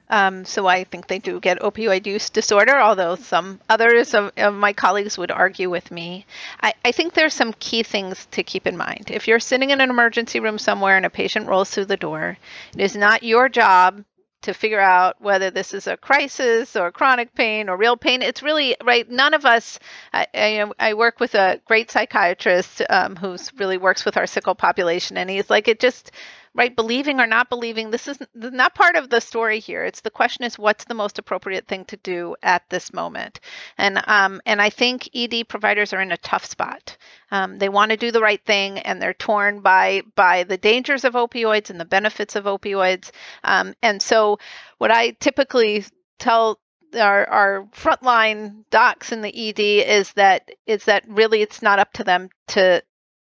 Um, 0.09 0.45
so 0.45 0.65
I 0.65 0.83
think 0.83 1.07
they 1.07 1.19
do 1.19 1.39
get 1.39 1.59
opioid 1.59 2.07
use 2.07 2.31
disorder, 2.31 2.75
although 2.75 3.15
some 3.15 3.59
others 3.69 4.15
of, 4.15 4.31
of 4.35 4.55
my 4.55 4.73
colleagues 4.73 5.17
would 5.19 5.29
argue 5.29 5.69
with 5.69 5.91
me. 5.91 6.25
I, 6.61 6.73
I, 6.83 6.91
think 6.91 7.13
there's 7.13 7.33
some 7.33 7.53
key 7.59 7.83
things 7.83 8.27
to 8.31 8.43
keep 8.43 8.65
in 8.65 8.77
mind. 8.77 9.11
If 9.11 9.27
you're 9.27 9.39
sitting 9.39 9.69
in 9.69 9.79
an 9.81 9.89
emergency 9.89 10.39
room 10.39 10.57
somewhere 10.57 10.97
and 10.97 11.05
a 11.05 11.09
patient 11.11 11.47
rolls 11.47 11.69
through 11.69 11.85
the 11.85 11.97
door, 11.97 12.37
it 12.75 12.81
is 12.81 12.95
not 12.95 13.23
your 13.23 13.47
job 13.47 14.03
to 14.45 14.53
figure 14.53 14.79
out 14.79 15.21
whether 15.21 15.51
this 15.51 15.73
is 15.73 15.87
a 15.87 15.97
crisis 15.97 16.75
or 16.75 16.91
chronic 16.91 17.33
pain 17.35 17.69
or 17.69 17.77
real 17.77 17.97
pain. 17.97 18.21
It's 18.21 18.41
really 18.41 18.75
right. 18.83 19.09
None 19.09 19.33
of 19.33 19.45
us. 19.45 19.79
I, 20.13 20.27
I, 20.33 20.71
I 20.79 20.93
work 20.93 21.19
with 21.19 21.35
a 21.35 21.59
great 21.65 21.91
psychiatrist 21.91 22.81
um, 22.89 23.15
who's 23.15 23.53
really 23.55 23.77
works 23.77 24.05
with 24.05 24.17
our 24.17 24.27
sickle 24.27 24.55
population, 24.55 25.17
and 25.17 25.29
he's 25.29 25.49
like, 25.49 25.67
it 25.67 25.79
just 25.79 26.11
right 26.55 26.75
believing 26.75 27.19
or 27.19 27.27
not 27.27 27.49
believing 27.49 27.91
this 27.91 28.07
is 28.07 28.17
not 28.33 28.73
part 28.73 28.95
of 28.95 29.09
the 29.09 29.19
story 29.19 29.59
here. 29.59 29.83
It's 29.83 30.01
the 30.01 30.09
question 30.09 30.45
is 30.45 30.57
what's 30.57 30.85
the 30.85 30.93
most 30.93 31.19
appropriate 31.19 31.67
thing 31.67 31.85
to 31.85 31.97
do 31.97 32.35
at 32.41 32.63
this 32.69 32.93
moment. 32.93 33.39
And 33.77 34.01
um, 34.07 34.41
and 34.45 34.61
i 34.61 34.69
think 34.69 35.09
ed 35.13 35.43
providers 35.49 35.93
are 35.93 36.01
in 36.01 36.11
a 36.11 36.17
tough 36.17 36.45
spot. 36.45 36.97
Um, 37.31 37.59
they 37.59 37.69
want 37.69 37.91
to 37.91 37.97
do 37.97 38.11
the 38.11 38.21
right 38.21 38.43
thing 38.45 38.79
and 38.79 39.01
they're 39.01 39.13
torn 39.13 39.59
by 39.59 40.03
by 40.15 40.43
the 40.43 40.57
dangers 40.57 41.03
of 41.03 41.13
opioids 41.13 41.69
and 41.69 41.79
the 41.79 41.85
benefits 41.85 42.35
of 42.35 42.45
opioids. 42.45 43.11
Um, 43.43 43.73
and 43.83 44.01
so 44.01 44.39
what 44.77 44.91
i 44.91 45.11
typically 45.11 45.85
tell 46.17 46.59
our, 46.95 47.27
our 47.29 47.67
frontline 47.73 48.63
docs 48.69 49.11
in 49.11 49.21
the 49.21 49.49
ED 49.49 49.59
is 49.59 50.13
that 50.13 50.49
is 50.65 50.85
that 50.85 51.03
really 51.07 51.41
it's 51.41 51.61
not 51.61 51.79
up 51.79 51.91
to 51.93 52.03
them 52.03 52.29
to 52.47 52.81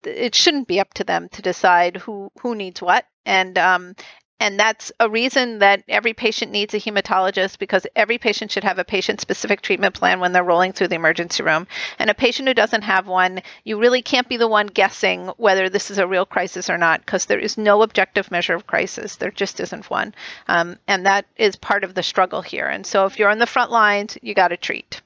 it 0.07 0.35
shouldn't 0.35 0.69
be 0.69 0.81
up 0.81 0.95
to 0.95 1.05
them 1.05 1.29
to 1.31 1.43
decide 1.43 1.97
who 1.97 2.31
who 2.41 2.55
needs 2.55 2.83
what 2.83 3.07
and 3.25 3.59
um, 3.59 3.95
and 4.41 4.59
that's 4.59 4.91
a 4.99 5.09
reason 5.09 5.61
that 5.61 5.85
every 5.89 6.13
patient 6.13 6.51
needs 6.51 6.75
a 6.75 6.79
hematologist 6.79 7.59
because 7.59 7.87
every 7.95 8.19
patient 8.19 8.51
should 8.51 8.65
have 8.65 8.79
a 8.79 8.85
patient 8.85 9.21
specific 9.21 9.63
treatment 9.63 9.95
plan 9.95 10.19
when 10.21 10.33
they're 10.33 10.43
rolling 10.43 10.73
through 10.73 10.89
the 10.89 10.97
emergency 10.97 11.43
room. 11.43 11.67
And 11.99 12.11
a 12.11 12.15
patient 12.15 12.49
who 12.49 12.55
doesn't 12.55 12.83
have 12.83 13.07
one, 13.07 13.43
you 13.63 13.79
really 13.79 14.03
can't 14.03 14.29
be 14.29 14.37
the 14.37 14.49
one 14.49 14.67
guessing 14.67 15.29
whether 15.37 15.69
this 15.69 15.91
is 15.91 15.99
a 15.99 16.07
real 16.07 16.27
crisis 16.27 16.69
or 16.69 16.77
not 16.77 17.01
because 17.01 17.27
there 17.27 17.39
is 17.39 17.57
no 17.57 17.83
objective 17.83 18.31
measure 18.31 18.55
of 18.55 18.67
crisis. 18.67 19.17
There 19.17 19.31
just 19.31 19.61
isn't 19.61 19.89
one. 19.89 20.15
Um, 20.49 20.79
and 20.89 21.07
that 21.07 21.27
is 21.37 21.57
part 21.57 21.85
of 21.85 21.95
the 21.95 22.03
struggle 22.03 22.43
here. 22.43 22.67
And 22.67 22.85
so 22.85 23.07
if 23.07 23.19
you're 23.19 23.31
on 23.31 23.39
the 23.39 23.47
front 23.47 23.71
lines, 23.71 24.19
you 24.21 24.35
got 24.35 24.49
to 24.49 24.57
treat 24.57 25.01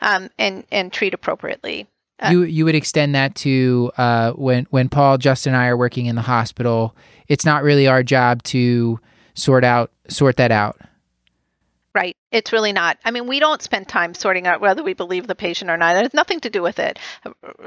um, 0.00 0.30
and, 0.38 0.64
and 0.70 0.92
treat 0.92 1.14
appropriately. 1.14 1.88
Uh, 2.20 2.30
you 2.30 2.42
you 2.42 2.64
would 2.64 2.74
extend 2.74 3.14
that 3.14 3.34
to 3.36 3.92
uh, 3.96 4.32
when 4.32 4.66
when 4.70 4.88
Paul, 4.88 5.18
Justin, 5.18 5.54
and 5.54 5.62
I 5.62 5.66
are 5.66 5.76
working 5.76 6.06
in 6.06 6.16
the 6.16 6.22
hospital. 6.22 6.94
It's 7.28 7.44
not 7.44 7.62
really 7.62 7.86
our 7.86 8.02
job 8.02 8.42
to 8.44 8.98
sort 9.34 9.64
out 9.64 9.90
sort 10.08 10.36
that 10.36 10.50
out. 10.50 10.80
Right. 11.94 12.16
It's 12.30 12.52
really 12.52 12.72
not. 12.72 12.98
I 13.04 13.10
mean, 13.10 13.26
we 13.26 13.40
don't 13.40 13.62
spend 13.62 13.88
time 13.88 14.14
sorting 14.14 14.46
out 14.46 14.60
whether 14.60 14.84
we 14.84 14.94
believe 14.94 15.26
the 15.26 15.34
patient 15.34 15.70
or 15.70 15.76
not. 15.76 15.96
It 15.96 16.02
has 16.02 16.14
nothing 16.14 16.38
to 16.40 16.50
do 16.50 16.62
with 16.62 16.78
it. 16.78 16.98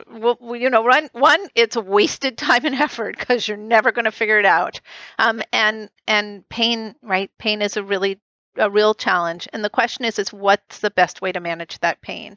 Well, 0.10 0.38
you 0.56 0.70
know, 0.70 0.84
one, 0.84 1.10
one 1.12 1.48
it's 1.56 1.76
a 1.76 1.82
wasted 1.82 2.38
time 2.38 2.66
and 2.66 2.76
effort 2.76 3.18
because 3.18 3.48
you're 3.48 3.58
never 3.58 3.92
going 3.92 4.06
to 4.06 4.12
figure 4.12 4.40
it 4.40 4.46
out. 4.46 4.80
Um, 5.18 5.42
and 5.52 5.90
and 6.08 6.48
pain, 6.50 6.96
right? 7.02 7.32
Pain 7.40 7.62
is 7.62 7.76
a 7.78 7.84
really 7.84 8.20
a 8.58 8.70
real 8.70 8.94
challenge. 8.94 9.48
And 9.54 9.64
the 9.64 9.70
question 9.70 10.06
is, 10.06 10.20
is 10.20 10.34
what's 10.34 10.80
the 10.80 10.92
best 10.92 11.22
way 11.22 11.32
to 11.32 11.40
manage 11.40 11.80
that 11.80 12.02
pain, 12.02 12.36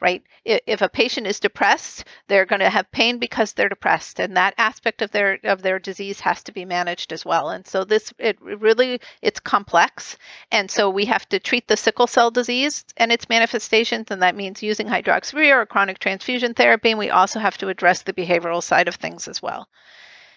right? 0.00 0.22
If 0.44 0.82
a 0.82 0.88
patient 0.88 1.26
is 1.26 1.40
depressed, 1.40 2.04
they're 2.28 2.46
going 2.46 2.60
to 2.60 2.70
have 2.70 2.90
pain 2.92 3.18
because 3.18 3.52
they're 3.52 3.68
depressed, 3.68 4.20
and 4.20 4.36
that 4.36 4.54
aspect 4.58 5.02
of 5.02 5.10
their 5.10 5.38
of 5.44 5.62
their 5.62 5.78
disease 5.78 6.20
has 6.20 6.42
to 6.44 6.52
be 6.52 6.64
managed 6.64 7.12
as 7.12 7.24
well. 7.24 7.50
And 7.50 7.66
so 7.66 7.84
this 7.84 8.12
it 8.18 8.40
really 8.40 9.00
it's 9.22 9.40
complex, 9.40 10.16
and 10.52 10.70
so 10.70 10.88
we 10.90 11.04
have 11.06 11.28
to 11.30 11.40
treat 11.40 11.66
the 11.68 11.76
sickle 11.76 12.06
cell 12.06 12.30
disease 12.30 12.84
and 12.96 13.10
its 13.10 13.28
manifestations, 13.28 14.06
and 14.10 14.22
that 14.22 14.36
means 14.36 14.62
using 14.62 14.86
hydroxyurea 14.86 15.62
or 15.62 15.66
chronic 15.66 15.98
transfusion 15.98 16.54
therapy. 16.54 16.90
And 16.90 16.98
we 16.98 17.10
also 17.10 17.40
have 17.40 17.58
to 17.58 17.68
address 17.68 18.02
the 18.02 18.12
behavioral 18.12 18.62
side 18.62 18.88
of 18.88 18.94
things 18.94 19.28
as 19.28 19.42
well. 19.42 19.68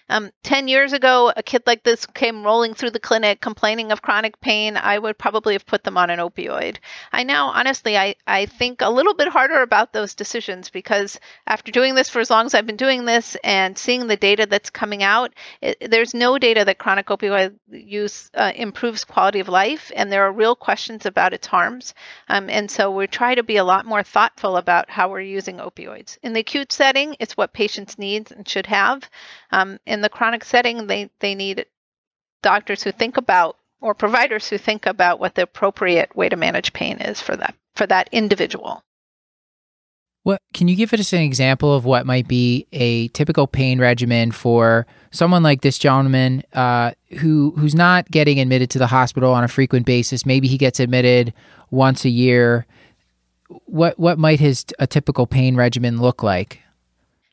Um, 0.09 0.31
10 0.43 0.67
years 0.67 0.93
ago, 0.93 1.31
a 1.35 1.43
kid 1.43 1.63
like 1.67 1.83
this 1.83 2.05
came 2.05 2.43
rolling 2.43 2.73
through 2.73 2.91
the 2.91 2.99
clinic 2.99 3.41
complaining 3.41 3.91
of 3.91 4.01
chronic 4.01 4.39
pain. 4.41 4.75
I 4.75 4.97
would 4.97 5.17
probably 5.17 5.53
have 5.53 5.65
put 5.65 5.83
them 5.83 5.97
on 5.97 6.09
an 6.09 6.19
opioid. 6.19 6.77
I 7.11 7.23
now, 7.23 7.49
honestly, 7.49 7.97
I, 7.97 8.15
I 8.25 8.47
think 8.47 8.81
a 8.81 8.89
little 8.89 9.13
bit 9.13 9.27
harder 9.27 9.61
about 9.61 9.93
those 9.93 10.15
decisions 10.15 10.69
because 10.69 11.19
after 11.45 11.71
doing 11.71 11.93
this 11.93 12.09
for 12.09 12.19
as 12.19 12.29
long 12.29 12.47
as 12.47 12.55
I've 12.55 12.65
been 12.65 12.75
doing 12.75 13.05
this 13.05 13.37
and 13.43 13.77
seeing 13.77 14.07
the 14.07 14.17
data 14.17 14.47
that's 14.47 14.71
coming 14.71 15.03
out, 15.03 15.33
it, 15.61 15.77
there's 15.91 16.13
no 16.13 16.39
data 16.39 16.65
that 16.65 16.79
chronic 16.79 17.07
opioid 17.07 17.55
use 17.71 18.31
uh, 18.33 18.51
improves 18.55 19.03
quality 19.03 19.39
of 19.39 19.47
life, 19.47 19.91
and 19.95 20.11
there 20.11 20.23
are 20.23 20.31
real 20.31 20.55
questions 20.55 21.05
about 21.05 21.33
its 21.33 21.45
harms. 21.45 21.93
Um, 22.29 22.49
and 22.49 22.69
so 22.71 22.89
we 22.91 23.05
try 23.05 23.35
to 23.35 23.43
be 23.43 23.57
a 23.57 23.63
lot 23.63 23.85
more 23.85 24.03
thoughtful 24.03 24.57
about 24.57 24.89
how 24.89 25.09
we're 25.09 25.21
using 25.21 25.57
opioids. 25.57 26.17
In 26.23 26.33
the 26.33 26.39
acute 26.39 26.71
setting, 26.71 27.15
it's 27.19 27.37
what 27.37 27.53
patients 27.53 27.99
need 27.99 28.31
and 28.31 28.47
should 28.47 28.65
have. 28.65 29.07
Um, 29.51 29.79
in 29.85 29.98
the 30.01 30.09
chronic 30.09 30.43
setting, 30.43 30.87
they, 30.87 31.09
they 31.19 31.35
need 31.35 31.65
doctors 32.41 32.83
who 32.83 32.91
think 32.91 33.17
about 33.17 33.57
or 33.81 33.93
providers 33.93 34.47
who 34.49 34.57
think 34.57 34.85
about 34.85 35.19
what 35.19 35.35
the 35.35 35.43
appropriate 35.43 36.15
way 36.15 36.29
to 36.29 36.35
manage 36.35 36.73
pain 36.73 36.97
is 36.97 37.21
for 37.21 37.35
that 37.35 37.55
for 37.75 37.87
that 37.87 38.09
individual. 38.11 38.83
What 40.23 40.41
can 40.53 40.67
you 40.67 40.75
give 40.75 40.93
us 40.93 41.13
an 41.13 41.21
example 41.21 41.73
of 41.73 41.85
what 41.85 42.05
might 42.05 42.27
be 42.27 42.67
a 42.73 43.07
typical 43.09 43.47
pain 43.47 43.79
regimen 43.79 44.31
for 44.31 44.85
someone 45.11 45.43
like 45.43 45.61
this 45.61 45.77
gentleman 45.77 46.43
uh, 46.53 46.91
who 47.19 47.53
who's 47.57 47.73
not 47.73 48.11
getting 48.11 48.39
admitted 48.39 48.69
to 48.71 48.79
the 48.79 48.87
hospital 48.87 49.33
on 49.33 49.43
a 49.43 49.47
frequent 49.47 49.85
basis? 49.85 50.25
Maybe 50.25 50.47
he 50.47 50.57
gets 50.57 50.79
admitted 50.79 51.33
once 51.71 52.03
a 52.03 52.09
year. 52.09 52.65
What 53.65 53.97
what 53.97 54.19
might 54.19 54.39
his 54.39 54.65
a 54.77 54.85
typical 54.85 55.25
pain 55.25 55.55
regimen 55.55 56.01
look 56.01 56.21
like? 56.21 56.59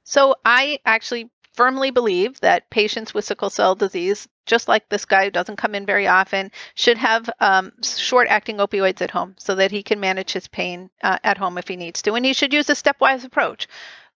So 0.05 0.37
I 0.45 0.79
actually 0.87 1.29
firmly 1.57 1.90
believe 1.90 2.38
that 2.40 2.70
patients 2.70 3.14
with 3.14 3.24
sickle 3.24 3.50
cell 3.50 3.74
disease, 3.74 4.28
just 4.44 4.68
like 4.68 4.88
this 4.88 5.04
guy 5.04 5.24
who 5.24 5.30
doesn't 5.30 5.57
come 5.57 5.74
in 5.74 5.86
very 5.86 6.07
often, 6.07 6.52
should 6.74 6.98
have 6.98 7.28
um, 7.40 7.72
short 7.82 8.28
acting 8.28 8.59
opioids 8.59 9.00
at 9.00 9.11
home 9.11 9.34
so 9.38 9.54
that 9.54 9.70
he 9.70 9.82
can 9.82 9.98
manage 9.98 10.32
his 10.32 10.46
pain 10.48 10.90
uh, 11.02 11.18
at 11.24 11.38
home 11.38 11.59
if 11.59 11.66
he 11.66 11.76
needs 11.76 12.02
to. 12.02 12.12
And 12.12 12.24
he 12.24 12.34
should 12.34 12.52
use 12.52 12.68
a 12.70 12.74
stepwise 12.74 13.24
approach. 13.24 13.66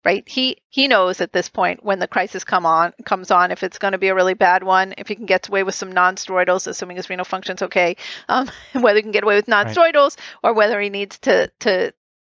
Right, 0.03 0.26
he 0.26 0.57
he 0.70 0.88
knows 0.88 1.20
at 1.20 1.34
this 1.34 1.51
point 1.51 1.84
when 1.84 1.99
the 1.99 2.09
crisis 2.09 2.43
come 2.43 2.64
on 2.64 2.95
comes 3.05 3.30
on 3.30 3.51
if 3.51 3.62
it's 3.62 3.76
going 3.76 3.93
to 3.93 3.99
be 3.99 4.09
a 4.09 4.14
really 4.14 4.32
bad 4.32 4.62
one. 4.62 4.95
If 4.97 5.09
he 5.09 5.14
can 5.14 5.26
get 5.26 5.47
away 5.47 5.62
with 5.62 5.74
some 5.74 5.93
non-steroidals, 5.93 6.66
assuming 6.66 6.97
his 6.97 7.11
renal 7.11 7.26
function's 7.26 7.61
okay, 7.61 7.97
um, 8.26 8.51
whether 8.72 8.97
he 8.97 9.03
can 9.03 9.11
get 9.11 9.24
away 9.24 9.36
with 9.36 9.47
non-steroidals 9.47 10.16
right. 10.16 10.43
or 10.43 10.55
whether 10.55 10.80
he 10.80 10.88
needs 10.88 11.18
to 11.18 11.53
to 11.61 11.93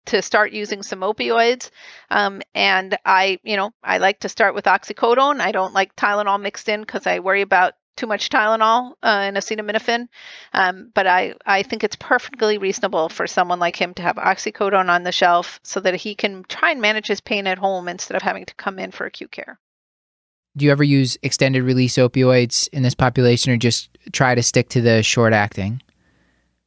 to 0.05 0.21
start 0.21 0.51
using 0.51 0.83
some 0.83 1.01
opioids. 1.01 1.69
Um, 2.09 2.41
and 2.55 2.97
I, 3.05 3.39
you 3.43 3.57
know, 3.57 3.71
I 3.83 3.99
like 3.99 4.19
to 4.21 4.29
start 4.29 4.55
with 4.55 4.65
oxycodone. 4.65 5.39
I 5.39 5.51
don't 5.51 5.73
like 5.73 5.95
Tylenol 5.95 6.41
mixed 6.41 6.69
in 6.69 6.81
because 6.81 7.07
I 7.07 7.19
worry 7.19 7.41
about 7.41 7.73
too 7.97 8.07
much 8.07 8.29
Tylenol 8.29 8.91
uh, 9.03 9.21
and 9.23 9.37
acetaminophen. 9.37 10.07
Um, 10.53 10.91
but 10.93 11.07
I, 11.07 11.35
I 11.45 11.63
think 11.63 11.83
it's 11.83 11.95
perfectly 11.95 12.57
reasonable 12.57 13.09
for 13.09 13.27
someone 13.27 13.59
like 13.59 13.75
him 13.75 13.93
to 13.95 14.01
have 14.01 14.15
oxycodone 14.15 14.89
on 14.89 15.03
the 15.03 15.11
shelf 15.11 15.59
so 15.63 15.79
that 15.81 15.95
he 15.95 16.15
can 16.15 16.43
try 16.45 16.71
and 16.71 16.81
manage 16.81 17.07
his 17.07 17.21
pain 17.21 17.47
at 17.47 17.57
home 17.57 17.87
instead 17.87 18.15
of 18.15 18.21
having 18.21 18.45
to 18.45 18.55
come 18.55 18.79
in 18.79 18.91
for 18.91 19.05
acute 19.05 19.31
care. 19.31 19.59
Do 20.57 20.65
you 20.65 20.71
ever 20.71 20.83
use 20.83 21.17
extended 21.21 21.63
release 21.63 21.95
opioids 21.95 22.67
in 22.69 22.83
this 22.83 22.95
population 22.95 23.53
or 23.53 23.57
just 23.57 23.89
try 24.11 24.35
to 24.35 24.43
stick 24.43 24.69
to 24.69 24.81
the 24.81 25.01
short 25.01 25.31
acting? 25.31 25.81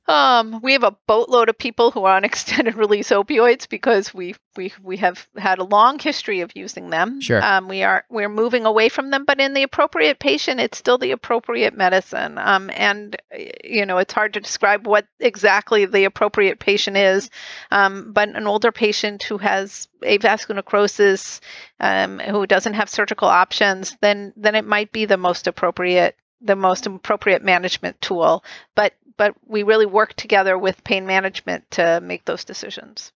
Um, 0.07 0.61
we 0.63 0.73
have 0.73 0.83
a 0.83 0.97
boatload 1.07 1.49
of 1.49 1.57
people 1.57 1.91
who 1.91 2.05
are 2.05 2.17
on 2.17 2.25
extended 2.25 2.75
release 2.75 3.11
opioids 3.11 3.69
because 3.69 4.13
we 4.13 4.35
we 4.57 4.73
we 4.83 4.99
have 4.99 5.27
had 5.37 5.59
a 5.59 5.65
long 5.65 5.99
history 5.99 6.41
of 6.41 6.55
using 6.55 6.91
them. 6.91 7.21
Sure. 7.21 7.43
Um, 7.43 7.69
we 7.69 7.83
are 7.83 8.05
we're 8.11 8.29
moving 8.29 8.67
away 8.67 8.89
from 8.89 9.11
them, 9.11 9.25
but 9.25 9.41
in 9.41 9.55
the 9.55 9.63
appropriate 9.63 10.19
patient, 10.19 10.61
it's 10.61 10.79
still 10.79 10.99
the 10.99 11.13
appropriate 11.13 11.77
medicine. 11.77 12.39
Um, 12.39 12.71
and 12.75 13.17
you 13.65 13.87
know, 13.87 13.99
it's 13.99 14.13
hard 14.13 14.35
to 14.35 14.41
describe 14.41 14.87
what 14.87 15.07
exactly 15.21 15.87
the 15.87 16.05
appropriate 16.05 16.59
patient 16.59 16.97
is. 16.97 17.31
Um, 17.71 18.13
but 18.13 18.29
an 18.29 18.47
older 18.47 18.73
patient 18.73 19.23
who 19.23 19.39
has 19.39 19.89
avascular 20.03 20.57
necrosis, 20.57 21.41
um, 21.81 22.19
who 22.19 22.47
doesn't 22.47 22.75
have 22.75 22.91
surgical 22.91 23.29
options, 23.29 23.97
then 24.03 24.35
then 24.37 24.55
it 24.55 24.67
might 24.67 24.93
be 24.93 25.07
the 25.07 25.17
most 25.17 25.47
appropriate 25.47 26.17
the 26.45 26.57
most 26.57 26.87
appropriate 26.87 27.43
management 27.43 28.01
tool. 28.03 28.45
But 28.75 28.93
but 29.17 29.35
we 29.47 29.63
really 29.63 29.87
work 29.87 30.15
together 30.15 30.59
with 30.59 30.83
pain 30.85 31.07
management 31.07 31.71
to 31.73 32.01
make 32.03 32.25
those 32.25 32.45
decisions. 32.45 33.13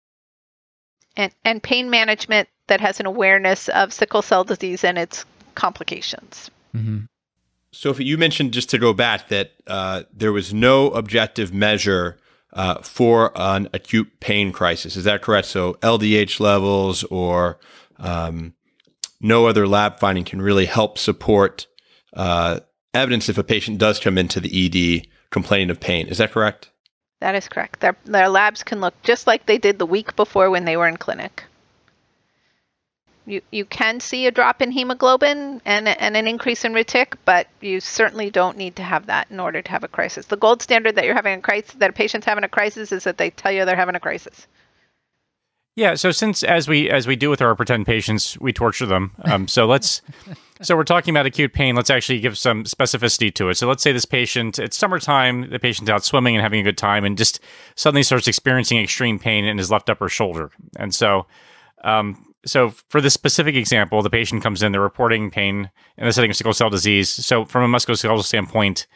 And, 1.16 1.32
and 1.44 1.62
pain 1.62 1.90
management 1.90 2.48
that 2.68 2.80
has 2.80 3.00
an 3.00 3.06
awareness 3.06 3.68
of 3.68 3.92
sickle 3.92 4.22
cell 4.22 4.44
disease 4.44 4.84
and 4.84 4.96
its 4.96 5.24
complications. 5.54 6.50
Mm-hmm. 6.74 7.04
Sophie, 7.72 8.04
you 8.04 8.16
mentioned 8.16 8.52
just 8.52 8.70
to 8.70 8.78
go 8.78 8.92
back 8.92 9.28
that 9.28 9.52
uh, 9.66 10.04
there 10.12 10.32
was 10.32 10.54
no 10.54 10.90
objective 10.90 11.52
measure 11.52 12.18
uh, 12.52 12.80
for 12.82 13.32
an 13.34 13.68
acute 13.74 14.20
pain 14.20 14.52
crisis. 14.52 14.96
Is 14.96 15.04
that 15.04 15.22
correct? 15.22 15.48
So 15.48 15.74
LDH 15.74 16.40
levels 16.40 17.04
or 17.04 17.58
um, 17.98 18.54
no 19.20 19.46
other 19.46 19.66
lab 19.66 19.98
finding 19.98 20.24
can 20.24 20.40
really 20.40 20.66
help 20.66 20.98
support 20.98 21.66
uh, 22.14 22.60
evidence 22.94 23.28
if 23.28 23.38
a 23.38 23.44
patient 23.44 23.78
does 23.78 23.98
come 23.98 24.16
into 24.16 24.40
the 24.40 25.02
ED 25.02 25.08
complaining 25.30 25.70
of 25.70 25.80
pain. 25.80 26.08
Is 26.08 26.18
that 26.18 26.32
correct? 26.32 26.70
That 27.20 27.34
is 27.34 27.48
correct. 27.48 27.80
Their, 27.80 27.96
their 28.04 28.28
labs 28.28 28.62
can 28.62 28.80
look 28.80 28.94
just 29.02 29.26
like 29.26 29.46
they 29.46 29.58
did 29.58 29.78
the 29.78 29.86
week 29.86 30.14
before 30.16 30.50
when 30.50 30.64
they 30.64 30.76
were 30.76 30.88
in 30.88 30.96
clinic. 30.96 31.44
You, 33.26 33.42
you 33.50 33.66
can 33.66 34.00
see 34.00 34.26
a 34.26 34.30
drop 34.30 34.62
in 34.62 34.70
hemoglobin 34.70 35.60
and, 35.66 35.88
and 35.88 36.16
an 36.16 36.26
increase 36.26 36.64
in 36.64 36.72
retic, 36.72 37.14
but 37.26 37.46
you 37.60 37.78
certainly 37.80 38.30
don't 38.30 38.56
need 38.56 38.76
to 38.76 38.82
have 38.82 39.06
that 39.06 39.30
in 39.30 39.38
order 39.38 39.60
to 39.60 39.70
have 39.70 39.84
a 39.84 39.88
crisis. 39.88 40.26
The 40.26 40.36
gold 40.36 40.62
standard 40.62 40.94
that 40.94 41.04
you're 41.04 41.14
having 41.14 41.38
a 41.38 41.42
crisis, 41.42 41.74
that 41.74 41.90
a 41.90 41.92
patient's 41.92 42.26
having 42.26 42.44
a 42.44 42.48
crisis, 42.48 42.90
is 42.90 43.04
that 43.04 43.18
they 43.18 43.28
tell 43.28 43.52
you 43.52 43.66
they're 43.66 43.76
having 43.76 43.96
a 43.96 44.00
crisis. 44.00 44.46
Yeah. 45.78 45.94
So 45.94 46.10
since 46.10 46.42
as 46.42 46.66
we 46.66 46.90
as 46.90 47.06
we 47.06 47.14
do 47.14 47.30
with 47.30 47.40
our 47.40 47.54
pretend 47.54 47.86
patients, 47.86 48.36
we 48.40 48.52
torture 48.52 48.84
them. 48.84 49.12
Um, 49.22 49.46
so 49.46 49.64
let's 49.64 50.02
so 50.60 50.74
we're 50.74 50.82
talking 50.82 51.14
about 51.14 51.24
acute 51.24 51.52
pain. 51.52 51.76
Let's 51.76 51.88
actually 51.88 52.18
give 52.18 52.36
some 52.36 52.64
specificity 52.64 53.32
to 53.34 53.48
it. 53.48 53.54
So 53.54 53.68
let's 53.68 53.84
say 53.84 53.92
this 53.92 54.04
patient, 54.04 54.58
it's 54.58 54.76
summertime, 54.76 55.48
the 55.50 55.60
patient's 55.60 55.88
out 55.88 56.04
swimming 56.04 56.34
and 56.34 56.42
having 56.42 56.58
a 56.58 56.64
good 56.64 56.78
time, 56.78 57.04
and 57.04 57.16
just 57.16 57.38
suddenly 57.76 58.02
starts 58.02 58.26
experiencing 58.26 58.80
extreme 58.80 59.20
pain 59.20 59.44
in 59.44 59.56
his 59.56 59.70
left 59.70 59.88
upper 59.88 60.08
shoulder. 60.08 60.50
And 60.80 60.92
so, 60.92 61.26
um, 61.84 62.34
so 62.44 62.70
for 62.88 63.00
this 63.00 63.14
specific 63.14 63.54
example, 63.54 64.02
the 64.02 64.10
patient 64.10 64.42
comes 64.42 64.64
in, 64.64 64.72
they're 64.72 64.80
reporting 64.80 65.30
pain 65.30 65.70
in 65.96 66.06
the 66.06 66.12
setting 66.12 66.32
of 66.32 66.36
sickle 66.36 66.54
cell 66.54 66.70
disease. 66.70 67.08
So 67.08 67.44
from 67.44 67.62
a 67.62 67.76
musculoskeletal 67.76 68.24
standpoint, 68.24 68.88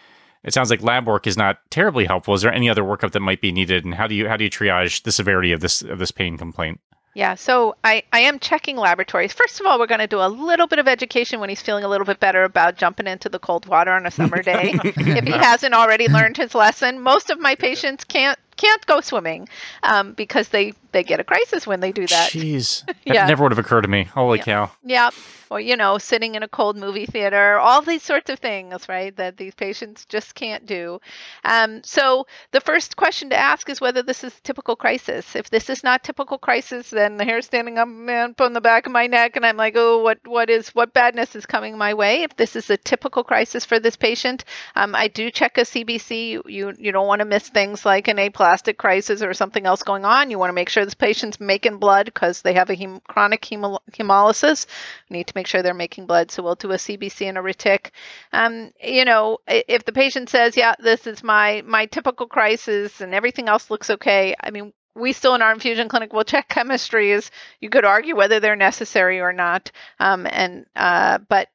it 0.44 0.52
sounds 0.52 0.70
like 0.70 0.82
lab 0.82 1.06
work 1.06 1.26
is 1.26 1.36
not 1.36 1.58
terribly 1.70 2.04
helpful. 2.04 2.34
Is 2.34 2.42
there 2.42 2.52
any 2.52 2.68
other 2.68 2.82
workup 2.82 3.12
that 3.12 3.20
might 3.20 3.40
be 3.40 3.52
needed, 3.52 3.84
and 3.84 3.94
how 3.94 4.06
do 4.06 4.14
you 4.14 4.28
how 4.28 4.36
do 4.36 4.44
you 4.44 4.50
triage 4.50 5.02
the 5.02 5.12
severity 5.12 5.52
of 5.52 5.60
this 5.60 5.82
of 5.82 5.98
this 5.98 6.10
pain 6.10 6.36
complaint? 6.36 6.80
Yeah, 7.14 7.34
so 7.34 7.76
I, 7.84 8.04
I 8.12 8.20
am 8.20 8.38
checking 8.38 8.76
laboratories. 8.76 9.34
First 9.34 9.60
of 9.60 9.66
all, 9.66 9.78
we're 9.78 9.86
going 9.86 10.00
to 10.00 10.06
do 10.06 10.20
a 10.20 10.28
little 10.28 10.66
bit 10.66 10.78
of 10.78 10.88
education 10.88 11.40
when 11.40 11.50
he's 11.50 11.60
feeling 11.60 11.84
a 11.84 11.88
little 11.88 12.06
bit 12.06 12.20
better 12.20 12.42
about 12.42 12.76
jumping 12.76 13.06
into 13.06 13.28
the 13.28 13.38
cold 13.38 13.66
water 13.66 13.92
on 13.92 14.06
a 14.06 14.10
summer 14.10 14.42
day. 14.42 14.72
if 14.82 15.24
he 15.24 15.32
hasn't 15.32 15.74
already 15.74 16.08
learned 16.08 16.38
his 16.38 16.54
lesson, 16.54 17.00
most 17.00 17.28
of 17.28 17.38
my 17.38 17.54
patients 17.54 18.04
can't 18.04 18.38
can't 18.56 18.84
go 18.86 19.00
swimming 19.00 19.48
um, 19.82 20.12
because 20.12 20.48
they 20.48 20.72
they 20.92 21.02
get 21.02 21.20
a 21.20 21.24
crisis 21.24 21.66
when 21.66 21.80
they 21.80 21.92
do 21.92 22.06
that. 22.06 22.30
Jeez, 22.30 22.84
Yeah. 23.04 23.14
that 23.22 23.28
never 23.28 23.42
would 23.42 23.52
have 23.52 23.58
occurred 23.58 23.82
to 23.82 23.88
me. 23.88 24.04
Holy 24.04 24.38
Yeah. 24.38 24.44
cow! 24.44 24.70
Yep. 24.84 25.14
Or, 25.52 25.60
you 25.60 25.76
know, 25.76 25.98
sitting 25.98 26.34
in 26.34 26.42
a 26.42 26.48
cold 26.48 26.78
movie 26.78 27.04
theater, 27.04 27.58
all 27.58 27.82
these 27.82 28.02
sorts 28.02 28.30
of 28.30 28.38
things, 28.38 28.88
right, 28.88 29.14
that 29.16 29.36
these 29.36 29.54
patients 29.54 30.06
just 30.06 30.34
can't 30.34 30.64
do. 30.64 30.98
Um, 31.44 31.82
so 31.84 32.26
the 32.52 32.60
first 32.62 32.96
question 32.96 33.28
to 33.28 33.36
ask 33.36 33.68
is 33.68 33.78
whether 33.78 34.02
this 34.02 34.24
is 34.24 34.32
typical 34.44 34.76
crisis. 34.76 35.36
If 35.36 35.50
this 35.50 35.68
is 35.68 35.84
not 35.84 36.04
typical 36.04 36.38
crisis, 36.38 36.88
then 36.88 37.18
the 37.18 37.26
hair 37.26 37.42
standing 37.42 37.76
up 37.76 37.86
man, 37.86 38.34
on 38.38 38.54
the 38.54 38.62
back 38.62 38.86
of 38.86 38.92
my 38.92 39.06
neck, 39.06 39.36
and 39.36 39.44
I'm 39.44 39.58
like, 39.58 39.74
oh, 39.76 40.02
what, 40.02 40.20
what 40.26 40.48
is, 40.48 40.70
what 40.70 40.94
badness 40.94 41.36
is 41.36 41.44
coming 41.44 41.76
my 41.76 41.92
way? 41.92 42.22
If 42.22 42.34
this 42.36 42.56
is 42.56 42.70
a 42.70 42.78
typical 42.78 43.22
crisis 43.22 43.66
for 43.66 43.78
this 43.78 43.96
patient, 43.96 44.46
um, 44.74 44.94
I 44.94 45.08
do 45.08 45.30
check 45.30 45.58
a 45.58 45.62
CBC. 45.62 46.30
You, 46.30 46.42
you, 46.46 46.72
you 46.78 46.92
don't 46.92 47.06
want 47.06 47.20
to 47.20 47.26
miss 47.26 47.50
things 47.50 47.84
like 47.84 48.08
an 48.08 48.18
aplastic 48.42 48.76
crisis 48.76 49.22
or 49.22 49.32
something 49.32 49.66
else 49.66 49.84
going 49.84 50.04
on. 50.04 50.28
You 50.28 50.36
want 50.36 50.48
to 50.48 50.54
make 50.54 50.68
sure 50.68 50.84
this 50.84 50.94
patient's 50.94 51.38
making 51.38 51.78
blood 51.78 52.06
because 52.06 52.42
they 52.42 52.54
have 52.54 52.70
a 52.70 52.74
hem- 52.74 53.00
chronic 53.08 53.42
hemo- 53.42 53.78
hemolysis. 53.92 54.66
We 55.08 55.18
need 55.18 55.28
to 55.28 55.32
make 55.36 55.46
sure 55.46 55.62
they're 55.62 55.74
making 55.74 56.06
blood. 56.06 56.32
So 56.32 56.42
we'll 56.42 56.56
do 56.56 56.72
a 56.72 56.76
CBC 56.76 57.28
and 57.28 57.38
a 57.38 57.40
retic. 57.40 57.90
Um, 58.32 58.72
you 58.82 59.04
know, 59.04 59.38
if 59.46 59.84
the 59.84 59.92
patient 59.92 60.28
says, 60.28 60.56
"Yeah, 60.56 60.74
this 60.80 61.06
is 61.06 61.22
my 61.22 61.62
my 61.64 61.86
typical 61.86 62.26
crisis," 62.26 63.00
and 63.00 63.14
everything 63.14 63.48
else 63.48 63.70
looks 63.70 63.90
okay, 63.90 64.34
I 64.40 64.50
mean, 64.50 64.72
we 64.96 65.12
still 65.12 65.36
in 65.36 65.42
our 65.42 65.52
infusion 65.52 65.88
clinic 65.88 66.12
will 66.12 66.24
check 66.24 66.48
chemistries. 66.48 67.30
You 67.60 67.70
could 67.70 67.84
argue 67.84 68.16
whether 68.16 68.40
they're 68.40 68.56
necessary 68.56 69.20
or 69.20 69.32
not, 69.32 69.70
um, 70.00 70.26
and 70.28 70.66
uh, 70.74 71.18
but 71.28 71.48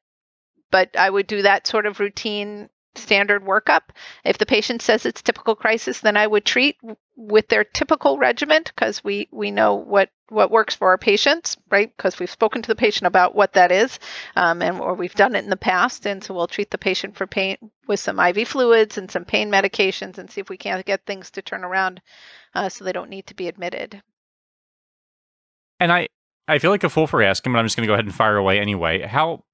but 0.70 0.96
I 0.96 1.10
would 1.10 1.26
do 1.26 1.42
that 1.42 1.66
sort 1.66 1.84
of 1.84 2.00
routine 2.00 2.70
standard 2.98 3.44
workup. 3.44 3.82
If 4.24 4.38
the 4.38 4.46
patient 4.46 4.82
says 4.82 5.06
it's 5.06 5.22
typical 5.22 5.54
crisis, 5.54 6.00
then 6.00 6.16
I 6.16 6.26
would 6.26 6.44
treat 6.44 6.76
with 7.16 7.48
their 7.48 7.64
typical 7.64 8.18
regimen 8.18 8.62
because 8.64 9.02
we 9.02 9.28
we 9.32 9.50
know 9.50 9.74
what 9.74 10.10
what 10.28 10.50
works 10.50 10.74
for 10.74 10.88
our 10.88 10.98
patients, 10.98 11.56
right? 11.70 11.94
Because 11.96 12.18
we've 12.18 12.30
spoken 12.30 12.62
to 12.62 12.68
the 12.68 12.76
patient 12.76 13.06
about 13.06 13.34
what 13.34 13.54
that 13.54 13.72
is, 13.72 13.98
um, 14.36 14.62
and 14.62 14.80
or 14.80 14.94
we've 14.94 15.14
done 15.14 15.34
it 15.34 15.44
in 15.44 15.50
the 15.50 15.56
past, 15.56 16.06
and 16.06 16.22
so 16.22 16.34
we'll 16.34 16.46
treat 16.46 16.70
the 16.70 16.78
patient 16.78 17.16
for 17.16 17.26
pain 17.26 17.56
with 17.86 18.00
some 18.00 18.20
IV 18.20 18.48
fluids 18.48 18.98
and 18.98 19.10
some 19.10 19.24
pain 19.24 19.50
medications, 19.50 20.18
and 20.18 20.30
see 20.30 20.40
if 20.40 20.50
we 20.50 20.56
can't 20.56 20.84
get 20.84 21.06
things 21.06 21.30
to 21.30 21.42
turn 21.42 21.64
around, 21.64 22.00
uh, 22.54 22.68
so 22.68 22.84
they 22.84 22.92
don't 22.92 23.10
need 23.10 23.26
to 23.26 23.34
be 23.34 23.48
admitted. 23.48 24.02
And 25.80 25.92
I, 25.92 26.08
I 26.46 26.58
feel 26.58 26.70
like 26.70 26.84
a 26.84 26.88
fool 26.88 27.06
for 27.06 27.22
asking, 27.22 27.52
but 27.52 27.58
I'm 27.58 27.66
just 27.66 27.76
going 27.76 27.86
to 27.86 27.90
go 27.90 27.94
ahead 27.94 28.04
and 28.04 28.14
fire 28.14 28.36
away 28.36 28.58
anyway. 28.60 29.02
How, 29.02 29.44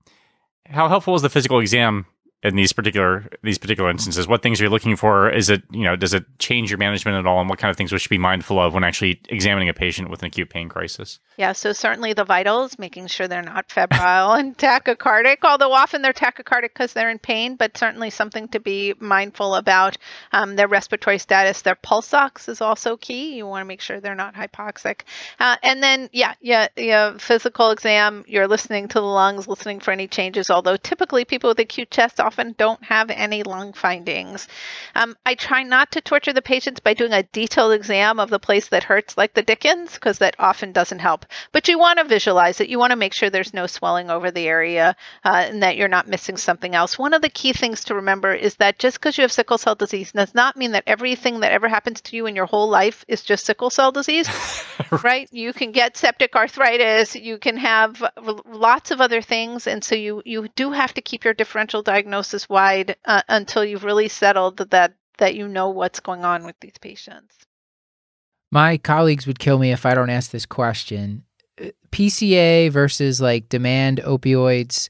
how 0.67 0.89
helpful 0.89 1.15
is 1.15 1.23
the 1.23 1.29
physical 1.29 1.61
exam 1.61 2.07
in 2.45 2.57
these 2.57 2.75
particular 2.75 3.25
these 3.43 3.59
particular 3.59 3.91
instances? 3.91 4.29
What 4.29 4.43
things 4.43 4.61
are 4.61 4.65
you 4.65 4.71
looking 4.71 4.97
for? 4.97 5.31
Is 5.31 5.49
it 5.49 5.63
you 5.71 5.83
know 5.83 5.97
does 5.97 6.13
it 6.13 6.25
change 6.39 6.71
your 6.71 6.79
management 6.79 7.17
at 7.17 7.27
all, 7.27 7.41
and 7.41 7.49
what 7.49 7.59
kind 7.59 7.71
of 7.71 7.77
things 7.77 7.91
we 7.91 7.99
should 7.99 8.11
be 8.11 8.19
mindful 8.19 8.61
of 8.61 8.75
when 8.75 8.85
actually 8.85 9.21
examining 9.31 9.71
a 9.71 9.75
patient 9.75 10.11
with 10.11 10.21
an 10.21 10.27
acute 10.27 10.51
pain 10.51 10.69
crisis? 10.69 11.19
Yeah, 11.39 11.53
so 11.53 11.73
certainly 11.73 12.13
the 12.13 12.25
vitals, 12.25 12.79
making 12.79 13.09
sure 13.09 13.27
they're 13.27 13.43
not 13.43 13.73
febrile 13.73 14.35
and 14.35 14.57
tachycardic, 14.59 15.39
although 15.43 15.73
often 15.73 16.03
they're 16.03 16.13
tachycardic 16.13 16.75
because 16.75 16.93
they're 16.93 17.11
in 17.11 17.19
pain, 17.19 17.57
but 17.57 17.77
certainly 17.77 18.11
something 18.11 18.47
to 18.49 18.61
be 18.61 18.95
mindful 19.01 19.55
about. 19.55 19.97
Um, 20.33 20.55
their 20.55 20.69
respiratory 20.69 21.19
status, 21.19 21.63
their 21.63 21.75
pulse 21.75 22.13
ox 22.13 22.49
is 22.49 22.61
also 22.61 22.97
key. 22.97 23.37
You 23.37 23.47
want 23.47 23.63
to 23.63 23.67
make 23.67 23.81
sure 23.81 24.01
they're 24.01 24.15
not 24.15 24.35
hypoxic. 24.35 25.01
Uh, 25.41 25.57
and 25.63 25.83
then, 25.83 26.11
yeah, 26.13 26.35
yeah, 26.41 26.69
yeah, 26.77 27.17
physical 27.19 27.71
exam, 27.71 28.25
you're 28.29 28.47
listening 28.47 28.89
to 28.89 29.01
the 29.01 29.07
lungs, 29.07 29.49
listening 29.49 29.81
for 29.81 29.91
any 29.93 30.07
changes, 30.07 30.51
although 30.51 30.77
typically 30.77 31.25
people 31.25 31.49
with 31.49 31.59
acute 31.59 31.91
chest 31.91 32.21
often 32.21 32.34
don't 32.37 32.83
have 32.85 33.11
any 33.11 33.43
lung 33.43 33.73
findings. 33.73 34.49
Um, 34.95 35.17
I 35.25 35.35
try 35.35 35.63
not 35.63 35.93
to 35.93 36.01
torture 36.01 36.33
the 36.33 36.43
patients 36.43 36.81
by 36.81 36.95
doing 36.95 37.13
a 37.13 37.23
detailed 37.23 37.73
exam 37.73 38.21
of 38.21 38.31
the 38.31 38.39
place 38.39 38.69
that 38.69 38.85
hurts, 38.85 39.17
like 39.17 39.35
the 39.35 39.43
Dickens, 39.43 39.95
because 39.95 40.19
that 40.19 40.37
often 40.39 40.73
doesn't 40.73 40.99
help. 40.99 41.27
But 41.53 41.69
you 41.69 41.79
want 41.79 41.99
to 41.99 42.05
visualize 42.05 42.61
it. 42.61 42.69
You 42.69 42.79
want 42.79 42.91
to 42.91 42.97
make 42.97 43.13
sure 43.13 43.31
there's 43.31 43.55
no 43.55 43.67
swelling 43.67 44.11
over 44.11 44.31
the 44.31 44.47
area 44.47 44.97
uh, 45.25 45.45
and 45.49 45.63
that 45.63 45.77
you're 45.77 45.89
not 45.89 46.09
missing 46.09 46.37
something 46.37 46.75
else. 46.75 46.99
One 46.99 47.15
of 47.15 47.23
the 47.23 47.29
key 47.29 47.53
things 47.53 47.85
to 47.85 47.95
remember 47.95 48.33
is 48.35 48.57
that 48.57 48.79
just 48.79 48.99
because 48.99 49.19
you 49.19 49.23
have 49.23 49.33
sickle 49.33 49.59
cell 49.59 49.75
disease 49.75 50.13
does 50.13 50.35
not 50.35 50.57
mean 50.57 50.73
that 50.73 50.85
everything 50.87 51.41
that 51.41 51.53
ever 51.53 51.69
happens 51.69 52.01
to 52.03 52.17
you 52.17 52.27
in 52.27 52.37
your 52.37 52.47
whole 52.47 52.69
life 52.69 53.05
is 53.09 53.23
just 53.23 53.45
sickle 53.45 53.71
cell 53.71 53.93
disease, 53.93 54.29
right? 55.05 55.29
You 55.33 55.53
can 55.53 55.73
get 55.73 55.97
septic 55.97 56.35
arthritis. 56.35 57.15
You 57.15 57.39
can 57.39 57.57
have 57.57 58.03
lots 58.47 58.91
of 58.91 59.01
other 59.01 59.21
things, 59.21 59.67
and 59.67 59.83
so 59.85 59.95
you 59.95 60.23
you 60.25 60.49
do 60.57 60.73
have 60.73 60.95
to 60.95 61.03
keep 61.03 61.25
your 61.25 61.35
differential 61.35 61.83
diagnosis 61.83 62.14
wide 62.49 62.97
uh, 63.05 63.23
until 63.29 63.65
you've 63.65 63.85
really 63.85 64.09
settled 64.09 64.59
that 64.71 64.95
that 65.19 65.35
you 65.35 65.47
know 65.49 65.71
what's 65.71 66.01
going 66.01 66.25
on 66.25 66.45
with 66.45 66.57
these 66.61 66.79
patients. 66.81 67.37
My 68.51 68.77
colleagues 68.77 69.27
would 69.27 69.39
kill 69.39 69.59
me 69.59 69.73
if 69.73 69.87
I 69.87 69.95
don't 69.95 70.11
ask 70.11 70.31
this 70.31 70.47
question. 70.47 71.25
Uh, 71.61 71.69
PCA 71.91 72.71
versus 72.71 73.21
like 73.21 73.49
demand 73.49 74.01
opioids, 74.05 74.89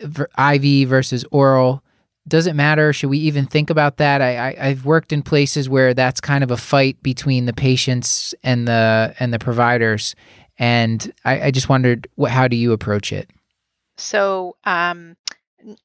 IV 0.00 0.88
versus 0.88 1.24
oral. 1.30 1.82
Does 2.28 2.46
it 2.46 2.54
matter? 2.54 2.92
Should 2.92 3.10
we 3.10 3.18
even 3.18 3.46
think 3.46 3.70
about 3.70 3.98
that? 3.98 4.20
I, 4.20 4.36
I 4.36 4.56
I've 4.68 4.84
worked 4.84 5.12
in 5.12 5.22
places 5.22 5.68
where 5.68 5.94
that's 5.94 6.20
kind 6.20 6.42
of 6.42 6.50
a 6.50 6.56
fight 6.56 7.00
between 7.02 7.46
the 7.46 7.52
patients 7.52 8.34
and 8.42 8.66
the 8.66 9.14
and 9.20 9.32
the 9.32 9.38
providers, 9.38 10.16
and 10.58 11.12
I, 11.24 11.46
I 11.46 11.50
just 11.52 11.68
wondered 11.68 12.08
what, 12.16 12.32
how 12.32 12.48
do 12.48 12.56
you 12.56 12.72
approach 12.72 13.12
it? 13.12 13.30
So 13.96 14.56
um, 14.64 15.16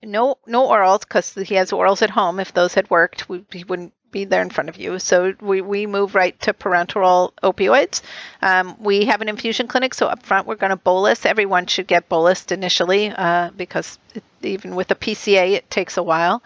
no 0.04 0.38
no 0.46 0.68
orals 0.68 1.02
because 1.02 1.34
he 1.34 1.56
has 1.56 1.72
orals 1.72 2.02
at 2.02 2.10
home. 2.10 2.40
If 2.40 2.54
those 2.54 2.74
had 2.74 2.90
worked, 2.90 3.28
we, 3.30 3.46
he 3.52 3.64
wouldn't 3.64 3.94
be 4.12 4.26
there 4.26 4.42
in 4.42 4.50
front 4.50 4.70
of 4.70 4.78
you. 4.78 5.00
So 5.00 5.34
we, 5.42 5.62
we 5.62 5.88
move 5.88 6.16
right 6.16 6.40
to 6.42 6.54
parenteral 6.54 7.32
opioids. 7.42 8.02
Um, 8.42 8.76
we 8.80 9.06
have 9.06 9.22
an 9.22 9.30
infusion 9.30 9.68
clinic, 9.68 9.94
so 9.94 10.08
up 10.08 10.24
front 10.24 10.48
we're 10.48 10.56
going 10.56 10.72
to 10.72 10.76
bolus. 10.76 11.26
Everyone 11.26 11.66
should 11.66 11.88
get 11.88 12.10
bolused 12.10 12.52
initially 12.52 13.10
uh, 13.10 13.52
because 13.56 13.98
it, 14.14 14.24
even 14.46 14.76
with 14.76 14.92
a 14.92 14.96
PCA 14.96 15.54
it 15.54 15.70
takes 15.70 15.98
a 15.98 16.04
while. 16.04 16.44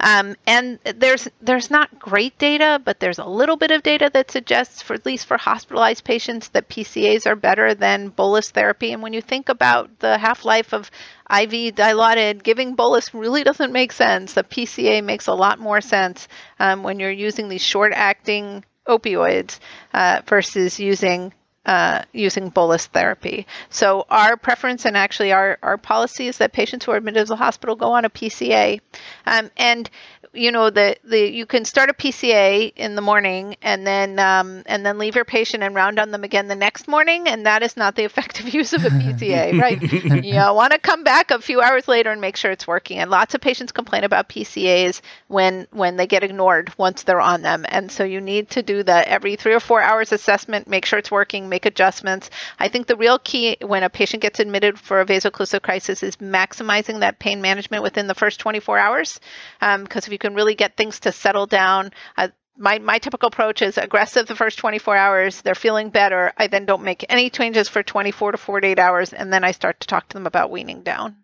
Um, 0.00 0.36
and 0.46 0.78
there's 0.84 1.28
there's 1.40 1.70
not 1.70 1.98
great 1.98 2.38
data, 2.38 2.80
but 2.84 3.00
there's 3.00 3.18
a 3.18 3.26
little 3.26 3.56
bit 3.56 3.70
of 3.70 3.82
data 3.82 4.10
that 4.12 4.30
suggests, 4.30 4.82
for 4.82 4.94
at 4.94 5.06
least 5.06 5.26
for 5.26 5.36
hospitalized 5.36 6.04
patients, 6.04 6.48
that 6.48 6.68
PCAs 6.68 7.26
are 7.26 7.36
better 7.36 7.74
than 7.74 8.08
bolus 8.08 8.50
therapy. 8.50 8.92
And 8.92 9.02
when 9.02 9.12
you 9.12 9.20
think 9.20 9.48
about 9.48 9.98
the 9.98 10.18
half 10.18 10.44
life 10.44 10.72
of 10.72 10.90
IV 11.30 11.74
dilaudid, 11.74 12.42
giving 12.42 12.74
bolus 12.74 13.12
really 13.12 13.44
doesn't 13.44 13.72
make 13.72 13.92
sense. 13.92 14.34
The 14.34 14.44
PCA 14.44 15.04
makes 15.04 15.26
a 15.26 15.34
lot 15.34 15.58
more 15.58 15.80
sense 15.80 16.28
um, 16.58 16.82
when 16.82 17.00
you're 17.00 17.10
using 17.10 17.48
these 17.48 17.62
short 17.62 17.92
acting 17.94 18.64
opioids 18.88 19.58
uh, 19.92 20.22
versus 20.26 20.80
using 20.80 21.32
uh, 21.68 22.02
using 22.14 22.48
bolus 22.48 22.86
therapy. 22.86 23.46
So 23.68 24.06
our 24.08 24.38
preference 24.38 24.86
and 24.86 24.96
actually 24.96 25.32
our, 25.32 25.58
our 25.62 25.76
policy 25.76 26.26
is 26.26 26.38
that 26.38 26.54
patients 26.54 26.86
who 26.86 26.92
are 26.92 26.96
admitted 26.96 27.26
to 27.26 27.28
the 27.28 27.36
hospital 27.36 27.76
go 27.76 27.92
on 27.92 28.06
a 28.06 28.10
PCA. 28.10 28.80
Um, 29.26 29.50
and 29.58 29.90
you 30.32 30.52
know 30.52 30.70
the, 30.70 30.96
the 31.04 31.30
you 31.30 31.46
can 31.46 31.64
start 31.64 31.90
a 31.90 31.92
PCA 31.92 32.72
in 32.76 32.94
the 32.94 33.00
morning 33.00 33.56
and 33.62 33.86
then 33.86 34.18
um, 34.18 34.62
and 34.66 34.84
then 34.84 34.98
leave 34.98 35.14
your 35.14 35.24
patient 35.24 35.62
and 35.62 35.74
round 35.74 35.98
on 35.98 36.10
them 36.10 36.24
again 36.24 36.48
the 36.48 36.54
next 36.54 36.88
morning 36.88 37.28
and 37.28 37.46
that 37.46 37.62
is 37.62 37.76
not 37.76 37.94
the 37.94 38.04
effective 38.08 38.52
use 38.52 38.72
of 38.72 38.84
a 38.84 38.88
PCA 38.88 39.58
right? 39.60 39.78
You 40.28 40.34
want 40.34 40.72
to 40.72 40.78
come 40.78 41.04
back 41.04 41.30
a 41.30 41.40
few 41.40 41.60
hours 41.60 41.88
later 41.88 42.10
and 42.10 42.20
make 42.20 42.36
sure 42.36 42.50
it's 42.50 42.66
working 42.66 42.98
and 42.98 43.10
lots 43.10 43.34
of 43.34 43.40
patients 43.40 43.72
complain 43.72 44.04
about 44.04 44.28
PCAs 44.28 45.00
when 45.28 45.66
when 45.70 45.96
they 45.96 46.06
get 46.06 46.22
ignored 46.22 46.72
once 46.78 47.02
they're 47.02 47.20
on 47.20 47.42
them 47.42 47.64
and 47.68 47.90
so 47.90 48.04
you 48.04 48.20
need 48.20 48.50
to 48.50 48.62
do 48.62 48.82
that 48.82 49.06
every 49.08 49.36
three 49.36 49.54
or 49.54 49.60
four 49.60 49.80
hours 49.80 50.12
assessment 50.12 50.68
make 50.68 50.84
sure 50.84 50.98
it's 50.98 51.10
working 51.10 51.48
make 51.48 51.66
adjustments. 51.66 52.30
I 52.58 52.68
think 52.68 52.86
the 52.86 52.96
real 52.96 53.18
key 53.18 53.56
when 53.62 53.82
a 53.82 53.90
patient 53.90 54.22
gets 54.22 54.40
admitted 54.40 54.78
for 54.78 55.00
a 55.00 55.04
vaso-occlusive 55.04 55.62
crisis 55.62 56.02
is 56.02 56.16
maximizing 56.16 57.00
that 57.00 57.18
pain 57.18 57.40
management 57.40 57.82
within 57.82 58.06
the 58.06 58.14
first 58.14 58.40
24 58.40 58.78
hours 58.78 59.20
because 59.60 60.06
if 60.06 60.12
you 60.12 60.17
can 60.18 60.34
really 60.34 60.54
get 60.54 60.76
things 60.76 61.00
to 61.00 61.12
settle 61.12 61.46
down. 61.46 61.92
Uh, 62.16 62.28
my, 62.56 62.78
my 62.80 62.98
typical 62.98 63.28
approach 63.28 63.62
is 63.62 63.78
aggressive 63.78 64.26
the 64.26 64.34
first 64.34 64.58
24 64.58 64.96
hours. 64.96 65.42
They're 65.42 65.54
feeling 65.54 65.90
better. 65.90 66.32
I 66.36 66.48
then 66.48 66.66
don't 66.66 66.82
make 66.82 67.04
any 67.08 67.30
changes 67.30 67.68
for 67.68 67.82
24 67.82 68.32
to 68.32 68.38
48 68.38 68.78
hours, 68.78 69.12
and 69.12 69.32
then 69.32 69.44
I 69.44 69.52
start 69.52 69.80
to 69.80 69.86
talk 69.86 70.08
to 70.08 70.14
them 70.14 70.26
about 70.26 70.50
weaning 70.50 70.82
down. 70.82 71.16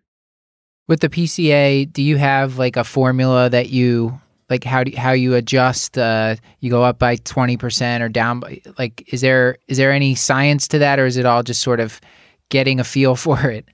With 0.87 1.01
the 1.01 1.09
PCA, 1.09 1.91
do 1.91 2.01
you 2.01 2.17
have 2.17 2.57
like 2.57 2.77
a 2.77 2.83
formula 2.83 3.49
that 3.49 3.69
you 3.69 4.19
like 4.49 4.63
how 4.63 4.83
do 4.83 4.95
how 4.95 5.11
you 5.11 5.33
adjust 5.33 5.97
uh 5.97 6.35
you 6.59 6.69
go 6.69 6.83
up 6.83 6.99
by 6.99 7.15
20% 7.15 8.01
or 8.01 8.09
down 8.09 8.39
by 8.39 8.61
like 8.77 9.11
is 9.11 9.21
there 9.21 9.57
is 9.67 9.77
there 9.77 9.91
any 9.91 10.13
science 10.13 10.67
to 10.67 10.77
that 10.77 10.99
or 10.99 11.07
is 11.07 11.17
it 11.17 11.25
all 11.25 11.41
just 11.41 11.61
sort 11.61 11.79
of 11.79 11.99
getting 12.49 12.79
a 12.79 12.83
feel 12.83 13.15
for 13.25 13.49
it? 13.49 13.65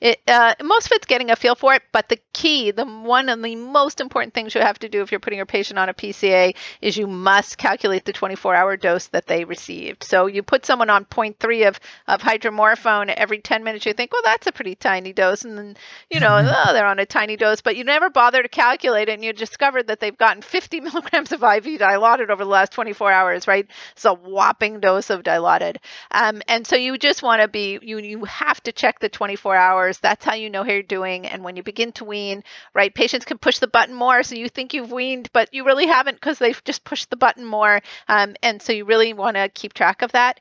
It 0.00 0.20
uh, 0.28 0.54
most 0.62 0.86
of 0.86 0.92
it's 0.92 1.06
getting 1.06 1.30
a 1.30 1.36
feel 1.36 1.54
for 1.54 1.74
it. 1.74 1.82
But 1.92 2.08
the 2.08 2.18
key, 2.32 2.70
the 2.70 2.84
one 2.84 3.28
of 3.28 3.42
the 3.42 3.56
most 3.56 4.00
important 4.00 4.32
things 4.32 4.54
you 4.54 4.60
have 4.60 4.78
to 4.80 4.88
do 4.88 5.02
if 5.02 5.10
you're 5.10 5.20
putting 5.20 5.38
your 5.38 5.46
patient 5.46 5.78
on 5.78 5.88
a 5.88 5.94
PCA 5.94 6.54
is 6.80 6.96
you 6.96 7.08
must 7.08 7.58
calculate 7.58 8.04
the 8.04 8.12
24-hour 8.12 8.76
dose 8.76 9.08
that 9.08 9.26
they 9.26 9.44
received. 9.44 10.04
So 10.04 10.26
you 10.26 10.42
put 10.42 10.64
someone 10.64 10.90
on 10.90 11.04
0.3 11.04 11.68
of 11.68 11.80
of 12.06 12.20
hydromorphone 12.20 13.12
every 13.12 13.40
10 13.40 13.64
minutes. 13.64 13.86
You 13.86 13.92
think, 13.92 14.12
well, 14.12 14.22
that's 14.24 14.46
a 14.46 14.52
pretty 14.52 14.76
tiny 14.76 15.12
dose, 15.12 15.44
and 15.44 15.58
then 15.58 15.76
you 16.10 16.20
know, 16.20 16.36
oh, 16.38 16.72
they're 16.72 16.86
on 16.86 17.00
a 17.00 17.06
tiny 17.06 17.36
dose, 17.36 17.60
but 17.60 17.76
you 17.76 17.82
never 17.82 18.08
bother 18.08 18.42
to 18.42 18.48
calculate 18.48 19.08
it, 19.08 19.14
and 19.14 19.24
you 19.24 19.32
discover 19.32 19.82
that 19.82 19.98
they've 19.98 20.16
gotten 20.16 20.42
50 20.42 20.80
milligrams 20.88 21.32
of 21.32 21.42
IV 21.42 21.64
dilaudid 21.64 22.30
over 22.30 22.44
the 22.44 22.50
last 22.50 22.72
24 22.72 23.10
hours. 23.10 23.48
Right? 23.48 23.66
It's 23.92 24.04
a 24.04 24.14
whopping 24.14 24.78
dose 24.78 25.10
of 25.10 25.24
dilaudid, 25.24 25.78
um, 26.12 26.40
and 26.46 26.64
so 26.66 26.76
you 26.76 26.98
just 26.98 27.22
want 27.22 27.42
to 27.42 27.48
be 27.48 27.80
you 27.82 27.98
you 27.98 28.24
have 28.24 28.62
to 28.62 28.72
check 28.72 29.00
the 29.00 29.08
24 29.08 29.56
hours. 29.56 29.87
That's 29.96 30.22
how 30.22 30.34
you 30.34 30.50
know 30.50 30.62
how 30.62 30.72
you're 30.72 30.82
doing. 30.82 31.26
And 31.26 31.42
when 31.42 31.56
you 31.56 31.62
begin 31.62 31.92
to 31.92 32.04
wean, 32.04 32.44
right, 32.74 32.94
patients 32.94 33.24
can 33.24 33.38
push 33.38 33.58
the 33.58 33.66
button 33.66 33.94
more, 33.94 34.22
so 34.22 34.34
you 34.34 34.50
think 34.50 34.74
you've 34.74 34.92
weaned, 34.92 35.30
but 35.32 35.54
you 35.54 35.64
really 35.64 35.86
haven't 35.86 36.16
because 36.16 36.38
they've 36.38 36.62
just 36.64 36.84
pushed 36.84 37.08
the 37.08 37.16
button 37.16 37.46
more. 37.46 37.80
Um, 38.08 38.36
and 38.42 38.60
so 38.60 38.74
you 38.74 38.84
really 38.84 39.14
want 39.14 39.36
to 39.36 39.48
keep 39.48 39.72
track 39.72 40.02
of 40.02 40.12
that. 40.12 40.40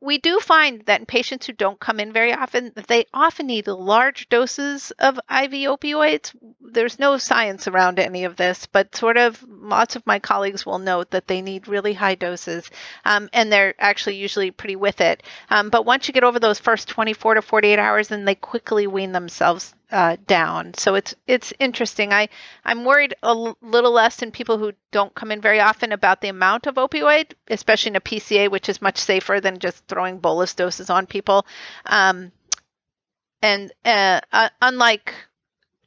We 0.00 0.18
do 0.18 0.40
find 0.40 0.84
that 0.86 0.98
in 0.98 1.06
patients 1.06 1.46
who 1.46 1.52
don't 1.52 1.78
come 1.78 2.00
in 2.00 2.12
very 2.12 2.32
often, 2.32 2.72
they 2.88 3.04
often 3.14 3.46
need 3.46 3.68
large 3.68 4.28
doses 4.28 4.90
of 4.98 5.18
IV 5.18 5.52
opioids. 5.68 6.34
There's 6.60 6.98
no 6.98 7.18
science 7.18 7.68
around 7.68 8.00
any 8.00 8.24
of 8.24 8.36
this, 8.36 8.66
but 8.66 8.96
sort 8.96 9.16
of 9.16 9.44
lots 9.48 9.94
of 9.96 10.06
my 10.06 10.18
colleagues 10.18 10.64
will 10.66 10.78
note 10.78 11.10
that 11.10 11.26
they 11.26 11.42
need 11.42 11.68
really 11.68 11.92
high 11.92 12.14
doses, 12.14 12.70
um, 13.04 13.28
and 13.32 13.52
they're 13.52 13.74
actually 13.78 14.16
usually 14.16 14.50
pretty 14.50 14.76
with 14.76 15.00
it. 15.00 15.22
Um, 15.50 15.70
but 15.70 15.84
once 15.84 16.08
you 16.08 16.14
get 16.14 16.24
over 16.24 16.38
those 16.38 16.58
first 16.58 16.88
24 16.88 17.34
to 17.34 17.42
48 17.42 17.78
hours, 17.78 18.08
then 18.08 18.24
they 18.24 18.34
quickly 18.34 18.79
wean 18.86 19.12
themselves 19.12 19.74
uh, 19.90 20.16
down. 20.26 20.74
So 20.74 20.94
it's 20.94 21.14
it's 21.26 21.52
interesting. 21.58 22.12
I 22.12 22.28
I'm 22.64 22.84
worried 22.84 23.14
a 23.22 23.28
l- 23.28 23.58
little 23.60 23.92
less 23.92 24.22
in 24.22 24.30
people 24.30 24.58
who 24.58 24.72
don't 24.92 25.14
come 25.14 25.32
in 25.32 25.40
very 25.40 25.60
often 25.60 25.92
about 25.92 26.20
the 26.20 26.28
amount 26.28 26.66
of 26.66 26.76
opioid, 26.76 27.32
especially 27.48 27.90
in 27.90 27.96
a 27.96 28.00
PCA, 28.00 28.50
which 28.50 28.68
is 28.68 28.82
much 28.82 28.98
safer 28.98 29.40
than 29.40 29.58
just 29.58 29.86
throwing 29.86 30.18
bolus 30.18 30.54
doses 30.54 30.90
on 30.90 31.06
people. 31.06 31.46
Um, 31.86 32.32
and 33.42 33.72
uh, 33.84 34.20
uh, 34.32 34.50
unlike 34.60 35.14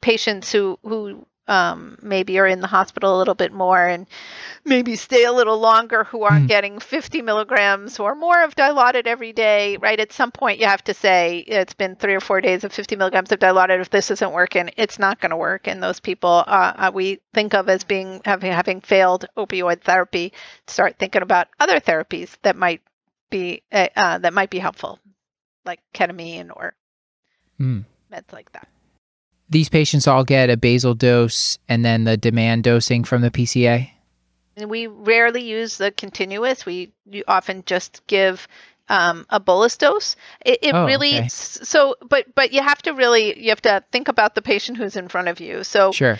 patients 0.00 0.52
who 0.52 0.78
who 0.82 1.26
um, 1.46 1.98
maybe 2.00 2.38
are 2.38 2.46
in 2.46 2.60
the 2.60 2.66
hospital 2.66 3.16
a 3.16 3.18
little 3.18 3.34
bit 3.34 3.52
more 3.52 3.86
and 3.86 4.06
maybe 4.64 4.96
stay 4.96 5.24
a 5.24 5.32
little 5.32 5.58
longer 5.58 6.04
who 6.04 6.22
aren't 6.22 6.46
mm. 6.46 6.48
getting 6.48 6.78
50 6.78 7.22
milligrams 7.22 7.98
or 7.98 8.14
more 8.14 8.42
of 8.42 8.56
dilaudid 8.56 9.06
every 9.06 9.32
day, 9.32 9.76
right? 9.76 10.00
At 10.00 10.12
some 10.12 10.32
point, 10.32 10.58
you 10.58 10.66
have 10.66 10.82
to 10.84 10.94
say 10.94 11.38
it's 11.38 11.74
been 11.74 11.96
three 11.96 12.14
or 12.14 12.20
four 12.20 12.40
days 12.40 12.64
of 12.64 12.72
50 12.72 12.96
milligrams 12.96 13.30
of 13.32 13.38
dilaudid. 13.38 13.80
If 13.80 13.90
this 13.90 14.10
isn't 14.10 14.32
working, 14.32 14.70
it's 14.76 14.98
not 14.98 15.20
going 15.20 15.30
to 15.30 15.36
work. 15.36 15.68
And 15.68 15.82
those 15.82 16.00
people 16.00 16.44
uh, 16.46 16.72
uh, 16.76 16.90
we 16.94 17.20
think 17.34 17.54
of 17.54 17.68
as 17.68 17.84
being 17.84 18.22
having, 18.24 18.52
having 18.52 18.80
failed 18.80 19.26
opioid 19.36 19.82
therapy, 19.82 20.32
start 20.66 20.96
thinking 20.98 21.22
about 21.22 21.48
other 21.60 21.80
therapies 21.80 22.36
that 22.42 22.56
might 22.56 22.80
be 23.30 23.62
uh, 23.72 23.88
uh 23.96 24.18
that 24.18 24.32
might 24.32 24.50
be 24.50 24.58
helpful, 24.58 24.98
like 25.64 25.80
ketamine 25.92 26.50
or 26.54 26.74
mm. 27.60 27.84
meds 28.12 28.32
like 28.32 28.50
that 28.52 28.68
these 29.54 29.68
patients 29.68 30.08
all 30.08 30.24
get 30.24 30.50
a 30.50 30.56
basal 30.56 30.94
dose 30.94 31.58
and 31.68 31.84
then 31.84 32.04
the 32.04 32.16
demand 32.16 32.64
dosing 32.64 33.04
from 33.04 33.22
the 33.22 33.30
PCA? 33.30 33.88
We 34.56 34.88
rarely 34.88 35.42
use 35.42 35.78
the 35.78 35.92
continuous. 35.92 36.66
We 36.66 36.92
often 37.28 37.62
just 37.64 38.04
give 38.08 38.48
um, 38.88 39.24
a 39.30 39.38
bolus 39.38 39.76
dose. 39.76 40.16
It, 40.44 40.58
it 40.60 40.74
oh, 40.74 40.86
really 40.86 41.18
okay. 41.18 41.28
so, 41.28 41.94
but 42.08 42.34
but 42.34 42.52
you 42.52 42.62
have 42.62 42.82
to 42.82 42.92
really 42.92 43.38
you 43.40 43.50
have 43.50 43.62
to 43.62 43.82
think 43.92 44.08
about 44.08 44.34
the 44.34 44.42
patient 44.42 44.76
who's 44.76 44.96
in 44.96 45.08
front 45.08 45.28
of 45.28 45.38
you. 45.38 45.62
So 45.62 45.92
sure 45.92 46.18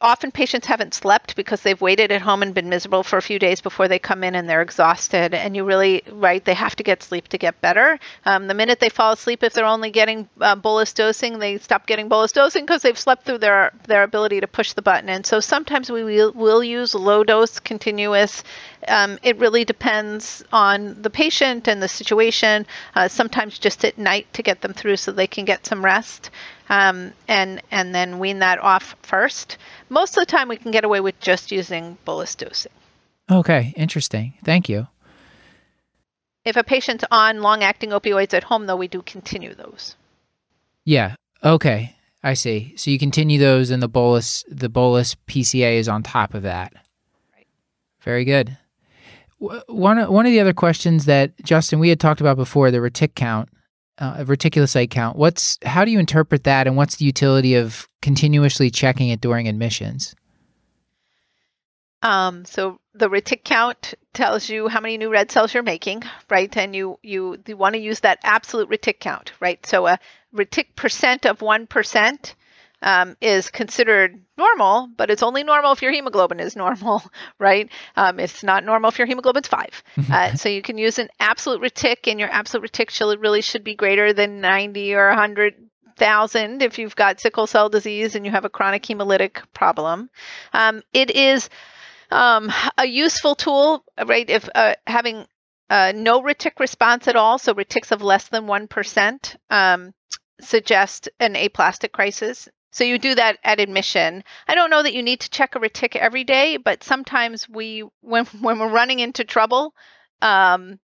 often 0.00 0.30
patients 0.30 0.66
haven't 0.66 0.94
slept 0.94 1.36
because 1.36 1.60
they've 1.60 1.80
waited 1.80 2.10
at 2.10 2.22
home 2.22 2.42
and 2.42 2.54
been 2.54 2.68
miserable 2.68 3.02
for 3.02 3.18
a 3.18 3.22
few 3.22 3.38
days 3.38 3.60
before 3.60 3.86
they 3.86 3.98
come 3.98 4.24
in 4.24 4.34
and 4.34 4.48
they're 4.48 4.62
exhausted. 4.62 5.34
And 5.34 5.54
you 5.54 5.64
really 5.64 6.02
right 6.10 6.42
they 6.44 6.54
have 6.54 6.74
to 6.76 6.82
get 6.82 7.02
sleep 7.02 7.28
to 7.28 7.38
get 7.38 7.60
better. 7.60 7.98
Um, 8.24 8.46
the 8.46 8.54
minute 8.54 8.80
they 8.80 8.88
fall 8.88 9.12
asleep 9.12 9.42
if 9.42 9.52
they're 9.52 9.64
only 9.64 9.90
getting 9.90 10.28
uh, 10.40 10.56
bolus 10.56 10.92
dosing 10.92 11.38
they 11.38 11.58
stop 11.58 11.86
getting 11.86 12.08
bolus 12.08 12.32
dosing 12.32 12.64
because 12.64 12.82
they've 12.82 12.98
slept 12.98 13.24
through 13.24 13.38
their 13.38 13.72
their 13.86 14.02
ability 14.02 14.40
to 14.40 14.46
push 14.46 14.72
the 14.72 14.82
button. 14.82 15.08
And 15.08 15.26
so 15.26 15.40
sometimes 15.40 15.90
we 15.90 16.02
will, 16.02 16.32
will 16.32 16.64
use 16.64 16.94
low 16.94 17.22
dose 17.22 17.58
continuous. 17.60 18.42
Um, 18.88 19.18
it 19.22 19.36
really 19.38 19.64
depends 19.64 20.42
on 20.52 21.02
the 21.02 21.10
patient 21.10 21.68
and 21.68 21.82
the 21.82 21.88
situation 21.88 22.66
uh, 22.94 23.08
sometimes 23.08 23.58
just 23.58 23.84
at 23.84 23.98
night 23.98 24.32
to 24.32 24.42
get 24.42 24.62
them 24.62 24.72
through 24.72 24.96
so 24.96 25.12
they 25.12 25.26
can 25.26 25.44
get 25.44 25.66
some 25.66 25.84
rest 25.84 26.30
um, 26.70 27.12
and 27.28 27.60
and 27.70 27.94
then 27.94 28.18
wean 28.18 28.38
that 28.38 28.60
off 28.60 28.96
first. 29.02 29.58
Most 29.90 30.16
of 30.16 30.22
the 30.22 30.30
time, 30.30 30.48
we 30.48 30.56
can 30.56 30.70
get 30.70 30.84
away 30.84 31.00
with 31.00 31.18
just 31.20 31.50
using 31.52 31.98
bolus 32.04 32.34
dosing. 32.34 32.72
Okay, 33.30 33.74
interesting. 33.76 34.34
Thank 34.44 34.68
you. 34.68 34.86
If 36.44 36.56
a 36.56 36.64
patient's 36.64 37.04
on 37.10 37.42
long-acting 37.42 37.90
opioids 37.90 38.32
at 38.32 38.44
home, 38.44 38.66
though, 38.66 38.76
we 38.76 38.88
do 38.88 39.02
continue 39.02 39.54
those. 39.54 39.94
Yeah. 40.86 41.16
Okay. 41.44 41.94
I 42.22 42.34
see. 42.34 42.72
So 42.76 42.90
you 42.90 42.98
continue 42.98 43.38
those, 43.38 43.70
and 43.70 43.82
the 43.82 43.88
bolus, 43.88 44.44
the 44.48 44.68
bolus 44.68 45.16
PCA 45.26 45.74
is 45.74 45.88
on 45.88 46.02
top 46.02 46.34
of 46.34 46.42
that. 46.42 46.72
Right. 47.34 47.46
Very 48.00 48.24
good. 48.24 48.56
One 49.38 50.12
one 50.12 50.26
of 50.26 50.32
the 50.32 50.40
other 50.40 50.52
questions 50.52 51.06
that 51.06 51.32
Justin 51.42 51.78
we 51.78 51.88
had 51.88 51.98
talked 51.98 52.20
about 52.20 52.36
before 52.36 52.70
the 52.70 52.78
retic 52.78 53.14
count 53.14 53.48
uh, 54.00 54.24
reticulocyte 54.24 54.90
count. 54.90 55.16
What's 55.16 55.58
how 55.64 55.84
do 55.84 55.90
you 55.90 55.98
interpret 55.98 56.44
that, 56.44 56.66
and 56.66 56.76
what's 56.76 56.96
the 56.96 57.04
utility 57.04 57.54
of 57.54 57.88
continuously 58.02 58.70
checking 58.70 59.10
it 59.10 59.20
during 59.20 59.46
admissions? 59.46 60.14
Um, 62.02 62.46
so 62.46 62.80
the 62.94 63.10
retic 63.10 63.44
count 63.44 63.94
tells 64.14 64.48
you 64.48 64.68
how 64.68 64.80
many 64.80 64.96
new 64.96 65.10
red 65.10 65.30
cells 65.30 65.52
you're 65.52 65.62
making, 65.62 66.02
right? 66.30 66.54
And 66.56 66.74
you 66.74 66.98
you, 67.02 67.38
you 67.46 67.56
want 67.56 67.74
to 67.74 67.80
use 67.80 68.00
that 68.00 68.18
absolute 68.22 68.70
retic 68.70 69.00
count, 69.00 69.32
right? 69.38 69.64
So 69.66 69.86
a 69.86 69.98
retic 70.34 70.74
percent 70.76 71.26
of 71.26 71.42
one 71.42 71.66
percent 71.66 72.34
um, 72.82 73.16
is 73.20 73.50
considered 73.50 74.20
normal, 74.36 74.88
but 74.96 75.10
it's 75.10 75.22
only 75.22 75.44
normal 75.44 75.72
if 75.72 75.82
your 75.82 75.92
hemoglobin 75.92 76.40
is 76.40 76.56
normal, 76.56 77.02
right? 77.38 77.68
Um, 77.96 78.18
it's 78.18 78.42
not 78.42 78.64
normal 78.64 78.90
if 78.90 78.98
your 78.98 79.06
hemoglobin's 79.06 79.48
five. 79.48 79.82
Uh, 80.10 80.34
so 80.34 80.48
you 80.48 80.60
can 80.60 80.76
use 80.76 80.98
an 80.98 81.08
absolute 81.20 81.60
retic, 81.60 82.10
and 82.10 82.18
your 82.18 82.28
absolute 82.30 82.72
retic 82.72 82.90
should, 82.90 83.20
really 83.20 83.42
should 83.42 83.62
be 83.62 83.74
greater 83.76 84.12
than 84.12 84.40
90 84.40 84.94
or 84.94 85.08
100 85.08 85.54
thousand 85.96 86.62
if 86.62 86.78
you've 86.78 86.96
got 86.96 87.20
sickle 87.20 87.46
cell 87.46 87.68
disease 87.68 88.14
and 88.14 88.24
you 88.24 88.32
have 88.32 88.46
a 88.46 88.48
chronic 88.48 88.82
hemolytic 88.82 89.42
problem. 89.52 90.08
Um, 90.52 90.82
it 90.92 91.10
is 91.10 91.48
um, 92.10 92.50
a 92.76 92.86
useful 92.86 93.34
tool, 93.36 93.84
right? 94.04 94.28
If 94.28 94.48
uh, 94.54 94.74
having 94.86 95.26
uh, 95.68 95.92
no 95.94 96.22
retic 96.22 96.58
response 96.58 97.06
at 97.06 97.16
all, 97.16 97.38
so 97.38 97.54
retics 97.54 97.92
of 97.92 98.02
less 98.02 98.28
than 98.28 98.46
one 98.46 98.66
percent, 98.66 99.36
um, 99.50 99.92
suggest 100.40 101.08
an 101.20 101.36
aplastic 101.36 101.92
crisis. 101.92 102.48
So 102.70 102.84
you 102.84 102.98
do 102.98 103.14
that 103.14 103.38
at 103.42 103.60
admission. 103.60 104.24
I 104.46 104.54
don't 104.54 104.70
know 104.70 104.82
that 104.82 104.94
you 104.94 105.02
need 105.02 105.20
to 105.20 105.30
check 105.30 105.56
a 105.56 105.60
retic 105.60 105.96
every 105.96 106.24
day, 106.24 106.56
but 106.56 106.84
sometimes 106.84 107.48
we, 107.48 107.84
when 108.00 108.24
when 108.40 108.58
we're 108.58 108.70
running 108.70 109.00
into 109.00 109.24
trouble, 109.24 109.74
um, 110.22 110.78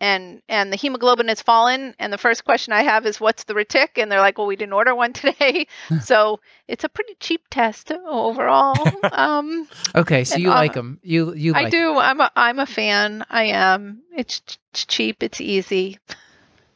and 0.00 0.42
and 0.48 0.72
the 0.72 0.76
hemoglobin 0.76 1.28
has 1.28 1.40
fallen, 1.40 1.94
and 1.98 2.12
the 2.12 2.18
first 2.18 2.44
question 2.44 2.72
I 2.72 2.82
have 2.82 3.06
is, 3.06 3.20
"What's 3.20 3.44
the 3.44 3.54
retic?" 3.54 3.96
And 3.96 4.10
they're 4.10 4.20
like, 4.20 4.36
"Well, 4.36 4.46
we 4.46 4.56
didn't 4.56 4.74
order 4.74 4.94
one 4.94 5.12
today." 5.14 5.66
so 6.02 6.40
it's 6.68 6.84
a 6.84 6.88
pretty 6.88 7.14
cheap 7.20 7.42
test 7.50 7.90
overall. 7.90 8.92
Um, 9.12 9.68
okay, 9.94 10.24
so 10.24 10.36
you 10.36 10.50
uh, 10.50 10.54
like 10.54 10.74
them? 10.74 10.98
You 11.02 11.34
you? 11.34 11.52
Like 11.52 11.68
I 11.68 11.70
do. 11.70 11.96
I'm 11.96 12.20
a 12.20 12.30
I'm 12.36 12.58
a 12.58 12.66
fan. 12.66 13.24
I 13.30 13.44
am. 13.44 14.02
It's, 14.14 14.42
it's 14.72 14.84
cheap. 14.84 15.22
It's 15.22 15.40
easy. 15.40 15.98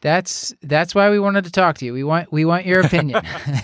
That's 0.00 0.54
that's 0.62 0.94
why 0.94 1.10
we 1.10 1.18
wanted 1.18 1.44
to 1.44 1.50
talk 1.50 1.78
to 1.78 1.84
you. 1.84 1.92
We 1.92 2.04
want 2.04 2.30
we 2.32 2.44
want 2.44 2.66
your 2.66 2.80
opinion. 2.80 3.20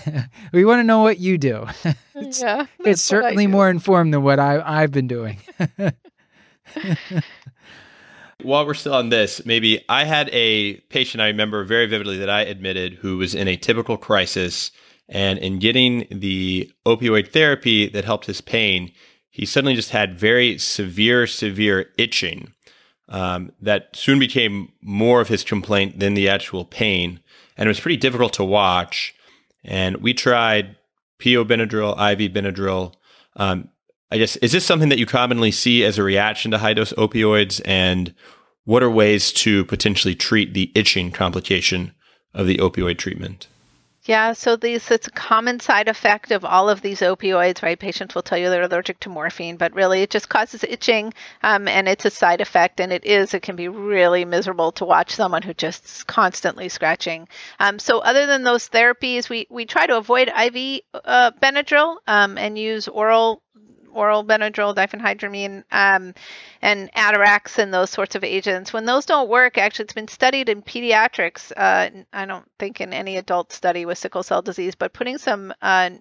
we 0.51 0.65
want 0.65 0.79
to 0.79 0.83
know 0.83 1.01
what 1.01 1.19
you 1.19 1.37
do. 1.37 1.65
it's, 2.15 2.41
yeah, 2.41 2.65
it's 2.79 3.01
certainly 3.01 3.47
more 3.47 3.69
informed 3.69 4.13
than 4.13 4.23
what 4.23 4.39
I 4.39 4.61
I've 4.61 4.91
been 4.91 5.07
doing. 5.07 5.39
While 8.41 8.65
we're 8.65 8.73
still 8.73 8.93
on 8.93 9.09
this, 9.09 9.45
maybe 9.45 9.83
I 9.87 10.03
had 10.03 10.29
a 10.33 10.75
patient 10.89 11.21
I 11.21 11.27
remember 11.27 11.63
very 11.63 11.85
vividly 11.85 12.17
that 12.17 12.29
I 12.29 12.41
admitted 12.41 12.95
who 12.95 13.17
was 13.17 13.33
in 13.33 13.47
a 13.47 13.55
typical 13.55 13.95
crisis, 13.97 14.71
and 15.07 15.39
in 15.39 15.59
getting 15.59 16.05
the 16.11 16.69
opioid 16.85 17.31
therapy 17.31 17.87
that 17.87 18.03
helped 18.03 18.25
his 18.25 18.41
pain, 18.41 18.91
he 19.29 19.45
suddenly 19.45 19.73
just 19.75 19.91
had 19.91 20.19
very 20.19 20.57
severe, 20.57 21.27
severe 21.27 21.91
itching 21.97 22.53
um, 23.09 23.51
that 23.61 23.95
soon 23.95 24.19
became 24.19 24.71
more 24.81 25.21
of 25.21 25.27
his 25.27 25.43
complaint 25.43 25.99
than 25.99 26.13
the 26.13 26.29
actual 26.29 26.65
pain. 26.65 27.19
And 27.57 27.67
it 27.67 27.69
was 27.69 27.79
pretty 27.79 27.97
difficult 27.97 28.33
to 28.33 28.43
watch. 28.43 29.13
And 29.63 29.97
we 29.97 30.13
tried 30.13 30.75
PO 31.21 31.45
Benadryl, 31.45 31.93
IV 31.93 32.33
Benadryl. 32.33 32.93
Um, 33.35 33.69
I 34.11 34.17
guess, 34.17 34.35
is 34.37 34.51
this 34.51 34.65
something 34.65 34.89
that 34.89 34.99
you 34.99 35.05
commonly 35.05 35.51
see 35.51 35.83
as 35.83 35.97
a 35.97 36.03
reaction 36.03 36.51
to 36.51 36.57
high 36.57 36.73
dose 36.73 36.93
opioids? 36.93 37.61
And 37.65 38.13
what 38.63 38.83
are 38.83 38.89
ways 38.89 39.31
to 39.33 39.65
potentially 39.65 40.15
treat 40.15 40.53
the 40.53 40.71
itching 40.75 41.11
complication 41.11 41.93
of 42.33 42.47
the 42.47 42.57
opioid 42.57 42.97
treatment? 42.97 43.47
Yeah, 44.05 44.33
so 44.33 44.55
these 44.55 44.89
it's 44.91 45.07
a 45.07 45.11
common 45.11 45.59
side 45.59 45.87
effect 45.87 46.31
of 46.31 46.45
all 46.45 46.69
of 46.69 46.81
these 46.81 47.01
opioids, 47.01 47.61
right? 47.63 47.77
Patients 47.79 48.13
will 48.13 48.21
tell 48.21 48.37
you 48.37 48.49
they're 48.49 48.61
allergic 48.63 48.99
to 49.01 49.09
morphine, 49.09 49.57
but 49.57 49.73
really 49.73 50.01
it 50.03 50.11
just 50.11 50.29
causes 50.29 50.63
itching, 50.63 51.11
um, 51.43 51.67
and 51.67 51.87
it's 51.87 52.05
a 52.05 52.09
side 52.11 52.39
effect. 52.39 52.79
And 52.79 52.93
it 52.93 53.03
is, 53.03 53.33
it 53.33 53.41
can 53.41 53.55
be 53.55 53.67
really 53.67 54.23
miserable 54.23 54.71
to 54.73 54.85
watch 54.85 55.11
someone 55.11 55.41
who 55.41 55.53
just 55.55 56.05
constantly 56.07 56.69
scratching. 56.69 57.27
Um, 57.59 57.79
so 57.79 57.99
other 57.99 58.27
than 58.27 58.43
those 58.43 58.69
therapies, 58.69 59.27
we 59.27 59.47
we 59.49 59.65
try 59.65 59.87
to 59.87 59.97
avoid 59.97 60.27
IV 60.29 60.81
uh, 60.93 61.31
Benadryl 61.41 61.97
um, 62.07 62.37
and 62.37 62.57
use 62.59 62.87
oral 62.87 63.41
oral 63.95 64.23
Benadryl, 64.23 64.75
diphenhydramine, 64.75 65.63
um, 65.71 66.13
and 66.61 66.91
Atarax 66.93 67.57
and 67.57 67.73
those 67.73 67.89
sorts 67.89 68.15
of 68.15 68.23
agents. 68.23 68.73
When 68.73 68.85
those 68.85 69.05
don't 69.05 69.29
work, 69.29 69.57
actually, 69.57 69.83
it's 69.83 69.93
been 69.93 70.07
studied 70.07 70.49
in 70.49 70.61
pediatrics. 70.61 71.51
Uh, 71.55 72.03
I 72.13 72.25
don't 72.25 72.49
think 72.59 72.81
in 72.81 72.93
any 72.93 73.17
adult 73.17 73.51
study 73.51 73.85
with 73.85 73.97
sickle 73.97 74.23
cell 74.23 74.41
disease, 74.41 74.75
but 74.75 74.93
putting 74.93 75.17
some 75.17 75.53
uh, 75.61 75.91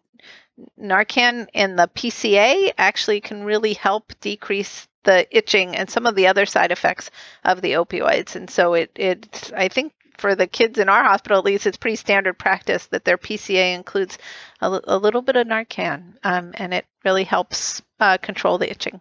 Narcan 0.80 1.49
in 1.53 1.76
the 1.76 1.88
PCA 1.88 2.72
actually 2.78 3.20
can 3.20 3.45
really 3.45 3.74
help 3.74 4.12
decrease 4.20 4.86
the 5.05 5.26
itching 5.36 5.76
and 5.76 5.88
some 5.88 6.07
of 6.07 6.14
the 6.14 6.26
other 6.26 6.47
side 6.47 6.72
effects 6.72 7.11
of 7.45 7.61
the 7.61 7.72
opioids. 7.72 8.36
And 8.36 8.51
so 8.51 8.74
it, 8.74 8.90
it 8.97 9.53
I 9.55 9.68
think 9.68 9.92
for 10.19 10.35
the 10.35 10.47
kids 10.47 10.79
in 10.79 10.89
our 10.89 11.03
hospital, 11.05 11.39
at 11.39 11.45
least, 11.45 11.67
it's 11.67 11.77
pretty 11.77 11.97
standard 11.97 12.39
practice 12.39 12.87
that 12.89 13.05
their 13.05 13.19
PCA 13.19 13.75
includes 13.75 14.19
a, 14.61 14.81
a 14.85 14.99
little 14.99 15.23
bit 15.23 15.37
of 15.37 15.47
Narcan, 15.47 16.15
um, 16.25 16.53
and 16.57 16.73
it 16.75 16.87
really 17.05 17.25
helps 17.25 17.83
uh, 18.01 18.19
control 18.19 18.59
the 18.59 18.71
itching. 18.71 19.01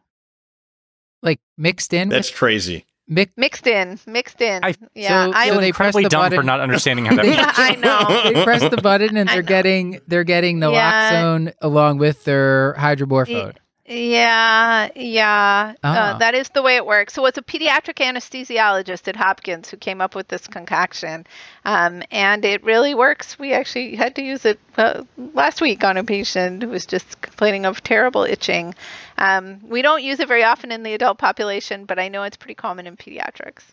Like 1.22 1.39
mixed 1.57 1.93
in. 1.93 2.09
That's 2.09 2.30
with, 2.30 2.38
crazy. 2.38 2.86
mi- 3.07 3.28
Mixed 3.38 3.66
in, 3.68 3.97
mixed 4.05 4.41
in. 4.41 4.64
I- 4.64 4.76
yeah, 4.93 5.26
so- 5.28 5.32
I 5.34 5.47
so 5.47 5.51
feel 5.53 5.61
they 5.61 5.72
press 5.72 5.88
incredibly 5.95 6.03
the 6.03 6.09
dumb 6.09 6.22
button. 6.26 6.39
for 6.39 6.43
not 6.43 6.59
understanding 6.59 7.05
how 7.05 7.16
that 7.18 7.22
They- 7.26 7.38
works. 7.38 7.59
I 7.59 7.76
know. 7.76 8.24
they 8.34 8.43
press 8.43 8.70
the 8.70 8.82
button 8.82 9.16
and 9.18 9.30
they're 9.30 9.41
getting 9.41 9.99
they're 10.07 10.24
getting 10.26 10.59
naloxone 10.59 11.45
Yeah. 11.47 11.51
along 11.61 11.99
with 11.99 12.24
their 12.26 12.74
hydromorphone. 12.78 13.55
Yeah, 13.86 14.88
yeah. 14.95 15.73
Ah. 15.84 16.15
Uh, 16.15 16.17
that 16.19 16.36
is 16.36 16.47
the 16.49 16.61
way 16.61 16.77
it 16.77 16.86
works. 16.86 17.13
So 17.13 17.25
it's 17.25 17.38
a 17.38 17.41
pediatric 17.41 17.95
anesthesiologist 17.95 19.09
at 19.09 19.17
Hopkins 19.17 19.69
who 19.69 19.75
came 19.75 19.99
up 19.99 20.15
with 20.15 20.29
this 20.29 20.47
concoction, 20.47 21.27
um, 21.65 22.01
and 22.09 22.45
it 22.45 22.63
really 22.63 22.95
works. 22.95 23.38
We 23.38 23.51
actually 23.51 23.95
had 23.95 24.15
to 24.15 24.23
use 24.23 24.45
it 24.45 24.57
uh, 24.77 25.03
last 25.34 25.59
week 25.59 25.84
on 25.84 25.97
a 25.97 26.03
patient 26.05 26.63
who 26.63 26.69
was 26.69 26.86
just 26.86 27.19
complaining 27.21 27.65
of 27.65 27.84
terrible 27.84 28.23
itching. 28.23 28.73
Um, 29.17 29.59
we 29.67 29.81
don't 29.81 30.01
use 30.01 30.21
it 30.21 30.29
very 30.29 30.45
often 30.45 30.71
in 30.71 30.84
the 30.84 30.93
adult 30.93 31.17
population, 31.17 31.84
but 31.84 31.99
I 31.99 32.07
know 32.07 32.23
it's 32.23 32.38
pretty 32.38 32.55
common 32.55 32.88
in 32.88 32.95
pediatrics. 32.95 33.63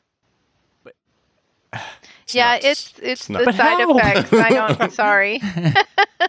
It's 2.25 2.35
yeah, 2.37 2.53
nuts. 2.53 2.65
it's 2.65 2.95
it's, 3.03 3.29
nuts. 3.29 3.47
the 3.47 3.53
side 3.55 3.81
how? 3.81 3.99
effects. 3.99 4.33
I 4.33 4.49
know. 4.51 4.77
I'm 4.79 4.91
sorry. 4.91 5.43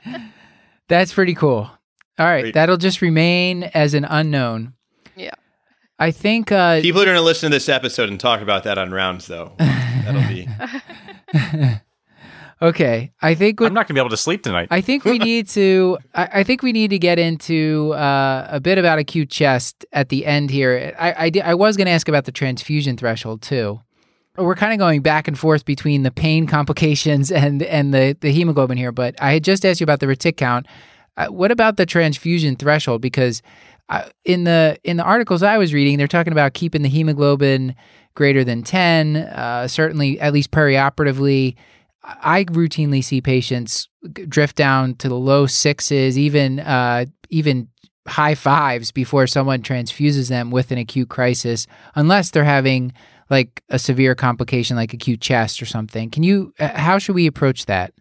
That's 0.88 1.13
pretty 1.13 1.36
cool. 1.36 1.69
All 2.20 2.26
right, 2.26 2.41
Great. 2.41 2.53
that'll 2.53 2.78
just 2.78 3.01
remain 3.01 3.64
as 3.64 3.93
an 3.93 4.05
unknown. 4.05 4.74
Yeah. 5.16 5.32
I 5.97 6.12
think 6.12 6.51
uh, 6.51 6.82
People 6.82 7.01
are 7.01 7.05
going 7.05 7.16
to 7.18 7.22
listen 7.22 7.49
to 7.51 7.55
this 7.55 7.70
episode 7.70 8.09
and 8.09 8.20
talk 8.20 8.41
about 8.41 8.64
that 8.64 8.78
on 8.78 8.91
rounds, 8.91 9.28
though. 9.28 9.53
That'll 9.57 10.28
be. 10.28 10.47
okay. 12.62 13.12
I 13.22 13.36
think 13.36 13.62
I'm 13.62 13.74
not 13.74 13.82
going 13.88 13.89
to 13.89 13.93
be 13.93 13.99
able 13.99 14.09
to 14.09 14.18
sleep 14.18 14.43
tonight. 14.43 14.68
I 14.72 14.82
think 14.82 15.05
we 15.05 15.18
need 15.20 15.47
to. 15.49 15.97
I, 16.16 16.30
I 16.36 16.43
think 16.43 16.64
we 16.64 16.72
need 16.72 16.89
to 16.89 16.99
get 16.99 17.20
into 17.20 17.93
uh, 17.93 18.47
a 18.49 18.59
bit 18.59 18.78
about 18.78 18.99
acute 18.99 19.30
chest 19.30 19.86
at 19.93 20.09
the 20.09 20.26
end 20.26 20.49
here. 20.49 20.93
I 20.97 21.26
I, 21.26 21.30
di- 21.30 21.41
I 21.41 21.53
was 21.53 21.78
going 21.78 21.86
to 21.86 21.91
ask 21.91 22.07
about 22.07 22.26
the 22.26 22.32
transfusion 22.32 22.97
threshold 22.97 23.41
too. 23.41 23.80
We're 24.38 24.55
kind 24.55 24.72
of 24.74 24.80
going 24.80 25.01
back 25.01 25.28
and 25.28 25.38
forth 25.38 25.66
between 25.66 26.03
the 26.03 26.12
pain 26.12 26.47
complications 26.47 27.32
and 27.32 27.62
and 27.64 27.93
the 27.93 28.18
the 28.22 28.32
hemoglobin 28.32 28.78
here, 28.78 28.91
but 28.91 29.22
I 29.22 29.34
had 29.34 29.43
just 29.43 29.66
asked 29.66 29.80
you 29.82 29.84
about 29.86 29.99
the 29.99 30.07
retic 30.07 30.38
count. 30.38 30.66
Uh, 31.18 31.28
what 31.28 31.51
about 31.51 31.78
the 31.78 31.86
transfusion 31.86 32.55
threshold? 32.55 33.01
Because 33.01 33.41
uh, 33.89 34.09
in 34.24 34.45
the 34.45 34.78
in 34.84 34.97
the 34.97 35.03
articles 35.03 35.43
I 35.43 35.57
was 35.57 35.74
reading, 35.74 35.97
they're 35.97 36.07
talking 36.07 36.34
about 36.34 36.53
keeping 36.53 36.82
the 36.82 36.89
hemoglobin 36.89 37.76
greater 38.16 38.43
than 38.43 38.64
ten. 38.64 39.18
Uh, 39.18 39.68
certainly, 39.68 40.20
at 40.20 40.34
least 40.34 40.51
perioperatively, 40.51 41.55
I 42.03 42.45
routinely 42.45 43.03
see 43.03 43.22
patients 43.22 43.89
drift 44.28 44.55
down 44.55 44.95
to 44.95 45.09
the 45.09 45.16
low 45.16 45.45
sixes, 45.45 46.18
even 46.18 46.59
uh, 46.59 47.05
even 47.30 47.68
high 48.07 48.36
fives 48.36 48.91
before 48.91 49.28
someone 49.28 49.62
transfuses 49.62 50.30
them 50.30 50.51
with 50.51 50.72
an 50.72 50.78
acute 50.78 51.09
crisis, 51.09 51.68
unless 51.95 52.32
they're 52.32 52.43
having 52.43 52.93
like 53.30 53.64
a 53.70 53.78
severe 53.78 54.16
complication 54.16 54.76
like 54.76 54.93
acute 54.93 55.22
chest 55.22 55.62
or 55.62 55.66
something. 55.66 56.09
Can 56.09 56.24
you? 56.24 56.53
How 56.59 56.97
should 56.97 57.16
we 57.16 57.28
approach 57.28 57.66
that? 57.66 57.93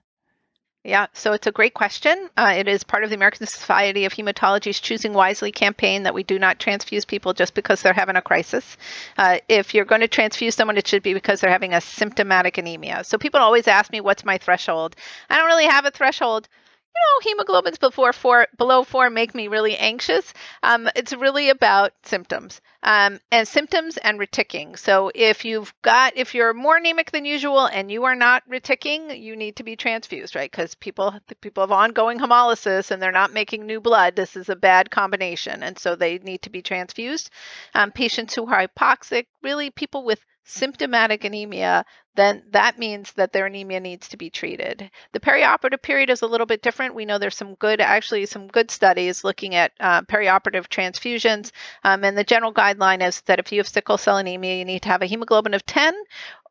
Yeah, 0.82 1.08
so 1.12 1.34
it's 1.34 1.46
a 1.46 1.52
great 1.52 1.74
question. 1.74 2.30
Uh, 2.38 2.54
it 2.56 2.66
is 2.66 2.84
part 2.84 3.04
of 3.04 3.10
the 3.10 3.16
American 3.16 3.46
Society 3.46 4.06
of 4.06 4.14
Hematology's 4.14 4.80
Choosing 4.80 5.12
Wisely 5.12 5.52
campaign 5.52 6.04
that 6.04 6.14
we 6.14 6.22
do 6.22 6.38
not 6.38 6.58
transfuse 6.58 7.04
people 7.04 7.34
just 7.34 7.52
because 7.52 7.82
they're 7.82 7.92
having 7.92 8.16
a 8.16 8.22
crisis. 8.22 8.78
Uh, 9.18 9.40
if 9.46 9.74
you're 9.74 9.84
going 9.84 10.00
to 10.00 10.08
transfuse 10.08 10.54
someone, 10.54 10.78
it 10.78 10.86
should 10.86 11.02
be 11.02 11.12
because 11.12 11.40
they're 11.40 11.50
having 11.50 11.74
a 11.74 11.82
symptomatic 11.82 12.56
anemia. 12.56 13.04
So 13.04 13.18
people 13.18 13.40
always 13.40 13.68
ask 13.68 13.92
me, 13.92 14.00
what's 14.00 14.24
my 14.24 14.38
threshold? 14.38 14.96
I 15.28 15.36
don't 15.36 15.46
really 15.48 15.66
have 15.66 15.84
a 15.84 15.90
threshold. 15.90 16.48
You 16.94 17.34
know, 17.34 17.44
hemoglobins 17.44 17.78
before 17.78 18.12
four, 18.12 18.48
below 18.56 18.82
four 18.84 19.10
make 19.10 19.34
me 19.34 19.48
really 19.48 19.76
anxious. 19.76 20.34
Um, 20.62 20.88
it's 20.96 21.12
really 21.12 21.48
about 21.48 21.92
symptoms 22.02 22.60
um, 22.82 23.20
and 23.30 23.46
symptoms 23.46 23.96
and 23.96 24.18
reticking. 24.18 24.78
So 24.78 25.10
if 25.14 25.44
you've 25.44 25.72
got, 25.82 26.16
if 26.16 26.34
you're 26.34 26.52
more 26.52 26.76
anemic 26.76 27.10
than 27.12 27.24
usual 27.24 27.66
and 27.66 27.90
you 27.90 28.04
are 28.04 28.16
not 28.16 28.48
reticking, 28.48 29.20
you 29.20 29.36
need 29.36 29.56
to 29.56 29.62
be 29.62 29.76
transfused, 29.76 30.34
right? 30.34 30.50
Because 30.50 30.74
people, 30.74 31.14
people 31.40 31.62
have 31.62 31.72
ongoing 31.72 32.18
hemolysis 32.18 32.90
and 32.90 33.00
they're 33.00 33.12
not 33.12 33.32
making 33.32 33.66
new 33.66 33.80
blood. 33.80 34.16
This 34.16 34.36
is 34.36 34.48
a 34.48 34.56
bad 34.56 34.90
combination, 34.90 35.62
and 35.62 35.78
so 35.78 35.94
they 35.94 36.18
need 36.18 36.42
to 36.42 36.50
be 36.50 36.62
transfused. 36.62 37.30
Um, 37.74 37.92
patients 37.92 38.34
who 38.34 38.46
are 38.46 38.66
hypoxic, 38.66 39.26
really 39.42 39.70
people 39.70 40.04
with 40.04 40.24
symptomatic 40.44 41.24
anemia, 41.24 41.84
then 42.14 42.42
that 42.50 42.78
means 42.78 43.12
that 43.12 43.32
their 43.32 43.46
anemia 43.46 43.80
needs 43.80 44.08
to 44.08 44.16
be 44.16 44.30
treated. 44.30 44.90
The 45.12 45.20
perioperative 45.20 45.82
period 45.82 46.10
is 46.10 46.22
a 46.22 46.26
little 46.26 46.46
bit 46.46 46.62
different. 46.62 46.94
We 46.94 47.04
know 47.04 47.18
there's 47.18 47.36
some 47.36 47.54
good, 47.54 47.80
actually, 47.80 48.26
some 48.26 48.48
good 48.48 48.70
studies 48.70 49.24
looking 49.24 49.54
at 49.54 49.72
uh, 49.78 50.02
perioperative 50.02 50.68
transfusions. 50.68 51.52
Um, 51.84 52.04
and 52.04 52.18
the 52.18 52.24
general 52.24 52.52
guideline 52.52 53.06
is 53.06 53.20
that 53.22 53.38
if 53.38 53.52
you 53.52 53.60
have 53.60 53.68
sickle 53.68 53.98
cell 53.98 54.16
anemia, 54.16 54.56
you 54.56 54.64
need 54.64 54.82
to 54.82 54.88
have 54.88 55.02
a 55.02 55.06
hemoglobin 55.06 55.54
of 55.54 55.64
10. 55.66 55.94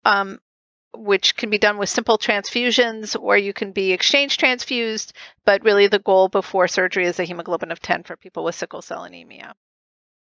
Um, 0.05 0.39
which 0.95 1.35
can 1.35 1.51
be 1.51 1.59
done 1.59 1.77
with 1.77 1.87
simple 1.87 2.17
transfusions 2.17 3.15
or 3.19 3.37
you 3.37 3.53
can 3.53 3.71
be 3.71 3.91
exchange 3.91 4.37
transfused, 4.37 5.13
but 5.45 5.63
really 5.63 5.87
the 5.87 5.99
goal 5.99 6.29
before 6.29 6.67
surgery 6.67 7.05
is 7.05 7.19
a 7.19 7.23
hemoglobin 7.23 7.71
of 7.71 7.79
10 7.79 8.03
for 8.03 8.17
people 8.17 8.43
with 8.43 8.55
sickle 8.55 8.81
cell 8.81 9.03
anemia. 9.03 9.53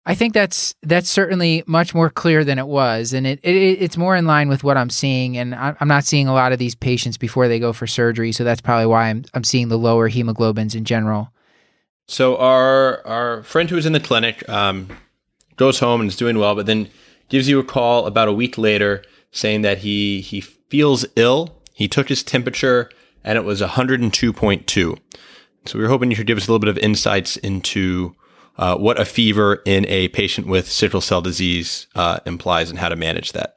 I 0.07 0.13
think 0.13 0.33
that's 0.33 0.75
that's 0.83 1.09
certainly 1.09 1.63
much 1.65 1.95
more 1.95 2.11
clear 2.11 2.43
than 2.43 2.59
it 2.59 2.67
was, 2.67 3.11
and 3.11 3.25
it, 3.25 3.39
it 3.43 3.55
it's 3.55 3.97
more 3.97 4.15
in 4.15 4.25
line 4.27 4.49
with 4.49 4.63
what 4.63 4.77
I'm 4.77 4.91
seeing. 4.91 5.35
And 5.37 5.55
I'm 5.55 5.87
not 5.87 6.03
seeing 6.03 6.27
a 6.27 6.33
lot 6.33 6.51
of 6.51 6.59
these 6.59 6.75
patients 6.75 7.17
before 7.17 7.47
they 7.47 7.59
go 7.59 7.73
for 7.73 7.87
surgery, 7.87 8.31
so 8.31 8.43
that's 8.43 8.61
probably 8.61 8.85
why 8.85 9.09
I'm 9.09 9.25
I'm 9.33 9.43
seeing 9.43 9.69
the 9.69 9.79
lower 9.79 10.09
hemoglobins 10.09 10.75
in 10.75 10.85
general. 10.85 11.31
So 12.07 12.37
our 12.37 13.05
our 13.05 13.43
friend 13.43 13.67
who 13.67 13.77
was 13.77 13.87
in 13.87 13.93
the 13.93 13.99
clinic 13.99 14.47
um, 14.47 14.89
goes 15.55 15.79
home 15.79 16.01
and 16.01 16.09
is 16.09 16.15
doing 16.15 16.37
well, 16.37 16.53
but 16.53 16.67
then 16.67 16.89
gives 17.29 17.49
you 17.49 17.57
a 17.59 17.63
call 17.63 18.05
about 18.05 18.27
a 18.27 18.33
week 18.33 18.59
later 18.59 19.03
saying 19.31 19.63
that 19.63 19.79
he 19.79 20.21
he 20.21 20.39
feels 20.41 21.05
ill. 21.15 21.61
He 21.73 21.87
took 21.87 22.09
his 22.09 22.21
temperature 22.21 22.89
and 23.23 23.37
it 23.37 23.43
was 23.43 23.59
102.2. 23.59 24.97
So 25.65 25.77
we 25.77 25.83
were 25.83 25.89
hoping 25.89 26.11
you 26.11 26.17
could 26.17 26.27
give 26.27 26.37
us 26.37 26.47
a 26.47 26.51
little 26.51 26.59
bit 26.59 26.69
of 26.69 26.77
insights 26.77 27.37
into 27.37 28.15
uh, 28.57 28.77
what 28.77 28.99
a 28.99 29.05
fever 29.05 29.61
in 29.65 29.85
a 29.87 30.07
patient 30.09 30.47
with 30.47 30.71
sickle 30.71 31.01
cell 31.01 31.21
disease 31.21 31.87
uh, 31.95 32.19
implies 32.25 32.69
and 32.69 32.79
how 32.79 32.89
to 32.89 32.95
manage 32.95 33.33
that. 33.33 33.55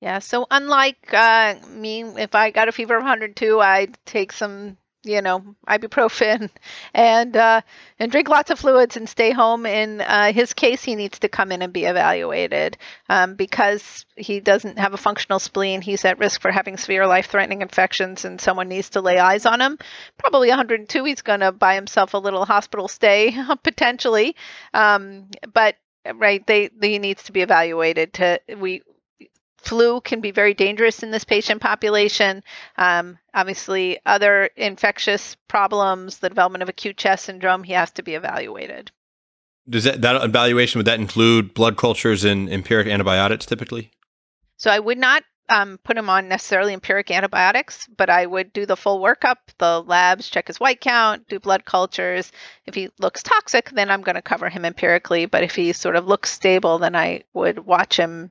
Yeah, 0.00 0.18
so 0.18 0.46
unlike 0.50 1.12
uh, 1.12 1.56
me, 1.68 2.02
if 2.02 2.34
I 2.34 2.50
got 2.50 2.68
a 2.68 2.72
fever 2.72 2.96
of 2.96 3.02
102, 3.02 3.60
I'd 3.60 3.98
take 4.06 4.32
some, 4.32 4.78
you 5.04 5.22
know, 5.22 5.42
ibuprofen 5.66 6.50
and 6.94 7.36
uh, 7.36 7.60
and 7.98 8.12
drink 8.12 8.28
lots 8.28 8.50
of 8.50 8.58
fluids 8.58 8.96
and 8.96 9.08
stay 9.08 9.30
home. 9.32 9.66
In 9.66 10.00
uh, 10.00 10.32
his 10.32 10.52
case, 10.52 10.82
he 10.82 10.94
needs 10.94 11.20
to 11.20 11.28
come 11.28 11.52
in 11.52 11.62
and 11.62 11.72
be 11.72 11.84
evaluated 11.84 12.76
um, 13.08 13.34
because 13.34 14.04
he 14.16 14.40
doesn't 14.40 14.78
have 14.78 14.94
a 14.94 14.98
functional 14.98 15.38
spleen. 15.38 15.80
He's 15.80 16.04
at 16.04 16.18
risk 16.18 16.40
for 16.40 16.50
having 16.50 16.76
severe 16.76 17.06
life-threatening 17.06 17.62
infections, 17.62 18.24
and 18.24 18.40
someone 18.40 18.68
needs 18.68 18.90
to 18.90 19.00
lay 19.00 19.18
eyes 19.18 19.46
on 19.46 19.60
him. 19.60 19.78
Probably 20.18 20.48
102, 20.48 21.04
he's 21.04 21.22
going 21.22 21.40
to 21.40 21.52
buy 21.52 21.74
himself 21.74 22.14
a 22.14 22.18
little 22.18 22.44
hospital 22.44 22.88
stay 22.88 23.36
potentially, 23.62 24.36
um, 24.74 25.28
but 25.52 25.76
right, 26.14 26.46
they 26.46 26.70
he 26.80 26.98
needs 26.98 27.24
to 27.24 27.32
be 27.32 27.42
evaluated. 27.42 28.14
To 28.14 28.40
we 28.58 28.82
flu 29.62 30.00
can 30.00 30.20
be 30.20 30.30
very 30.30 30.54
dangerous 30.54 31.02
in 31.02 31.10
this 31.10 31.24
patient 31.24 31.60
population. 31.60 32.42
Um, 32.76 33.18
obviously, 33.34 33.98
other 34.06 34.50
infectious 34.56 35.36
problems, 35.48 36.18
the 36.18 36.28
development 36.28 36.62
of 36.62 36.68
acute 36.68 36.96
chest 36.96 37.26
syndrome, 37.26 37.62
he 37.62 37.72
has 37.72 37.90
to 37.92 38.02
be 38.02 38.14
evaluated. 38.14 38.90
Does 39.68 39.84
that, 39.84 40.02
that 40.02 40.24
evaluation 40.24 40.78
would 40.78 40.86
that 40.86 40.98
include 40.98 41.54
blood 41.54 41.76
cultures 41.76 42.24
and 42.24 42.48
empiric 42.48 42.88
antibiotics 42.88 43.46
typically? 43.46 43.90
So 44.56 44.70
I 44.70 44.78
would 44.78 44.98
not 44.98 45.22
um, 45.50 45.78
put 45.84 45.98
him 45.98 46.08
on 46.08 46.28
necessarily 46.28 46.72
empiric 46.72 47.10
antibiotics, 47.10 47.86
but 47.96 48.08
I 48.08 48.24
would 48.24 48.52
do 48.52 48.66
the 48.66 48.76
full 48.76 49.00
workup, 49.00 49.36
the 49.58 49.82
labs, 49.82 50.28
check 50.28 50.46
his 50.46 50.60
white 50.60 50.80
count, 50.80 51.28
do 51.28 51.40
blood 51.40 51.64
cultures. 51.64 52.32
If 52.66 52.74
he 52.74 52.90
looks 52.98 53.22
toxic, 53.22 53.70
then 53.70 53.90
I'm 53.90 54.02
going 54.02 54.14
to 54.14 54.22
cover 54.22 54.48
him 54.48 54.64
empirically. 54.64 55.26
But 55.26 55.42
if 55.42 55.54
he 55.54 55.72
sort 55.72 55.96
of 55.96 56.06
looks 56.06 56.30
stable, 56.30 56.78
then 56.78 56.94
I 56.94 57.24
would 57.34 57.66
watch 57.66 57.96
him 57.96 58.30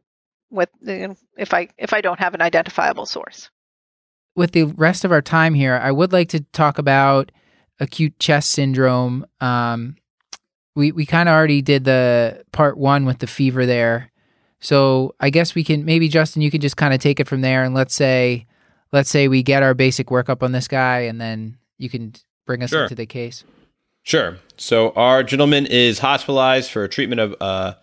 with 0.50 0.70
if 0.82 1.54
I 1.54 1.70
if 1.78 1.94
I 1.94 2.02
don't 2.02 2.20
have 2.20 2.34
an 2.34 2.42
identifiable 2.42 3.06
source. 3.06 3.50
With 4.36 4.52
the 4.52 4.64
rest 4.64 5.06
of 5.06 5.12
our 5.12 5.22
time 5.22 5.54
here, 5.54 5.76
I 5.76 5.92
would 5.92 6.14
like 6.14 6.30
to 6.30 6.42
talk 6.54 6.78
about 6.78 7.32
acute 7.80 8.18
chest 8.20 8.52
syndrome. 8.52 9.26
Um, 9.42 9.96
we 10.76 10.92
we 10.92 11.06
kind 11.06 11.30
of 11.30 11.34
already 11.34 11.62
did 11.62 11.84
the 11.84 12.44
part 12.52 12.78
one 12.78 13.06
with 13.06 13.20
the 13.20 13.28
fever 13.28 13.66
there. 13.66 14.12
So 14.62 15.16
I 15.20 15.30
guess 15.30 15.56
we 15.56 15.64
can 15.64 15.86
maybe 15.86 16.08
Justin, 16.10 16.42
you 16.42 16.52
can 16.52 16.62
just 16.62 16.78
kind 16.78 16.94
of 16.94 17.00
take 17.00 17.20
it 17.20 17.28
from 17.28 17.42
there, 17.42 17.64
and 17.64 17.74
let's 17.74 17.96
say, 17.96 18.46
let's 18.92 19.10
say 19.10 19.28
we 19.28 19.44
get 19.44 19.64
our 19.64 19.74
basic 19.74 20.08
workup 20.08 20.44
on 20.44 20.52
this 20.52 20.68
guy, 20.68 21.00
and 21.02 21.20
then 21.20 21.58
you 21.78 21.90
can 21.90 22.14
bring 22.46 22.64
us 22.64 22.70
sure. 22.70 22.84
into 22.84 22.96
the 22.96 23.06
case. 23.06 23.44
Sure. 24.04 24.38
So 24.58 24.92
our 24.92 25.24
gentleman 25.24 25.66
is 25.66 26.00
hospitalized 26.00 26.72
for 26.72 26.88
treatment 26.88 27.22
of 27.22 27.36
uh, 27.40 27.74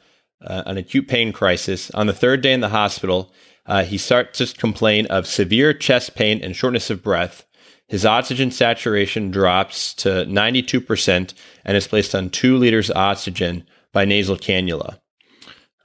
uh, 0.45 0.63
an 0.67 0.77
acute 0.77 1.09
pain 1.09 1.33
crisis. 1.33 1.91
On 1.93 2.07
the 2.07 2.13
third 2.13 2.41
day 2.41 2.53
in 2.53 2.61
the 2.61 2.69
hospital, 2.69 3.33
uh, 3.67 3.85
he 3.85 3.99
starts 3.99 4.39
to 4.39 4.59
complain 4.59 5.07
of 5.07 5.27
severe 5.27 5.73
chest 5.73 6.15
pain 6.15 6.41
and 6.43 6.55
shortness 6.55 6.91
of 6.91 7.03
breath. 7.03 7.45
His 7.89 8.05
oxygen 8.05 8.51
saturation 8.51 9.31
drops 9.31 9.95
to 9.95 10.27
92% 10.27 11.35
and 11.65 11.77
is 11.77 11.87
placed 11.87 12.15
on 12.15 12.31
two 12.31 12.57
liters 12.57 12.91
of 12.91 12.97
oxygen 12.97 13.65
by 13.93 14.05
nasal 14.05 14.37
cannula. 14.37 14.99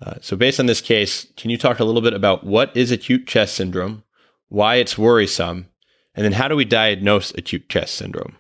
Uh, 0.02 0.16
so, 0.20 0.36
based 0.36 0.60
on 0.60 0.66
this 0.66 0.82
case, 0.82 1.28
can 1.38 1.52
you 1.52 1.58
talk 1.58 1.80
a 1.80 1.84
little 1.84 2.02
bit 2.02 2.14
about 2.14 2.44
what 2.44 2.76
is 2.76 2.92
acute 2.92 3.28
chest 3.28 3.54
syndrome, 3.54 4.04
why 4.50 4.76
it's 4.76 4.98
worrisome, 4.98 5.68
and 6.16 6.26
then 6.26 6.34
how 6.34 6.48
do 6.48 6.56
we 6.56 6.66
diagnose 6.66 7.32
acute 7.36 7.70
chest 7.70 7.96
syndrome? 7.96 8.36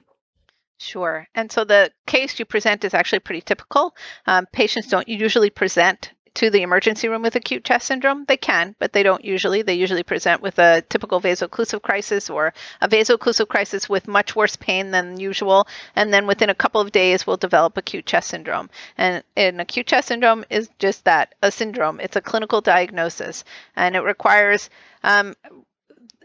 Sure. 0.82 1.28
And 1.36 1.52
so 1.52 1.64
the 1.64 1.92
case 2.08 2.40
you 2.40 2.46
present 2.46 2.84
is 2.84 2.96
actually 2.96 3.20
pretty 3.20 3.42
typical. 3.42 3.96
Um, 4.26 4.48
patients 4.52 4.88
don't 4.88 5.08
usually 5.08 5.52
present 5.52 6.12
to 6.34 6.50
the 6.50 6.64
emergency 6.64 7.08
room 7.08 7.22
with 7.22 7.36
acute 7.36 7.64
chest 7.64 7.86
syndrome? 7.86 8.26
They 8.26 8.38
can, 8.38 8.76
but 8.80 8.92
they 8.92 9.04
don't 9.04 9.24
usually. 9.24 9.62
They 9.62 9.76
usually 9.76 10.02
present 10.02 10.42
with 10.42 10.58
a 10.58 10.82
typical 10.90 11.20
vaso-occlusive 11.20 11.84
crisis 11.84 12.32
or 12.32 12.54
a 12.82 12.88
vaso-occlusive 12.88 13.48
crisis 13.48 13.90
with 13.90 14.08
much 14.08 14.36
worse 14.36 14.56
pain 14.56 14.90
than 14.90 15.20
usual. 15.20 15.68
And 15.96 16.12
then 16.12 16.26
within 16.26 16.50
a 16.50 16.56
couple 16.56 16.82
of 16.82 16.92
days, 16.92 17.28
will 17.28 17.38
develop 17.38 17.78
acute 17.78 18.08
chest 18.08 18.30
syndrome. 18.30 18.72
And 18.98 19.24
an 19.38 19.60
acute 19.60 19.86
chest 19.86 20.08
syndrome 20.08 20.46
is 20.50 20.68
just 20.80 21.06
that 21.06 21.36
a 21.44 21.52
syndrome. 21.52 22.00
It's 22.00 22.16
a 22.16 22.22
clinical 22.22 22.62
diagnosis, 22.62 23.44
and 23.76 23.96
it 23.96 24.02
requires 24.02 24.72
um, 25.04 25.36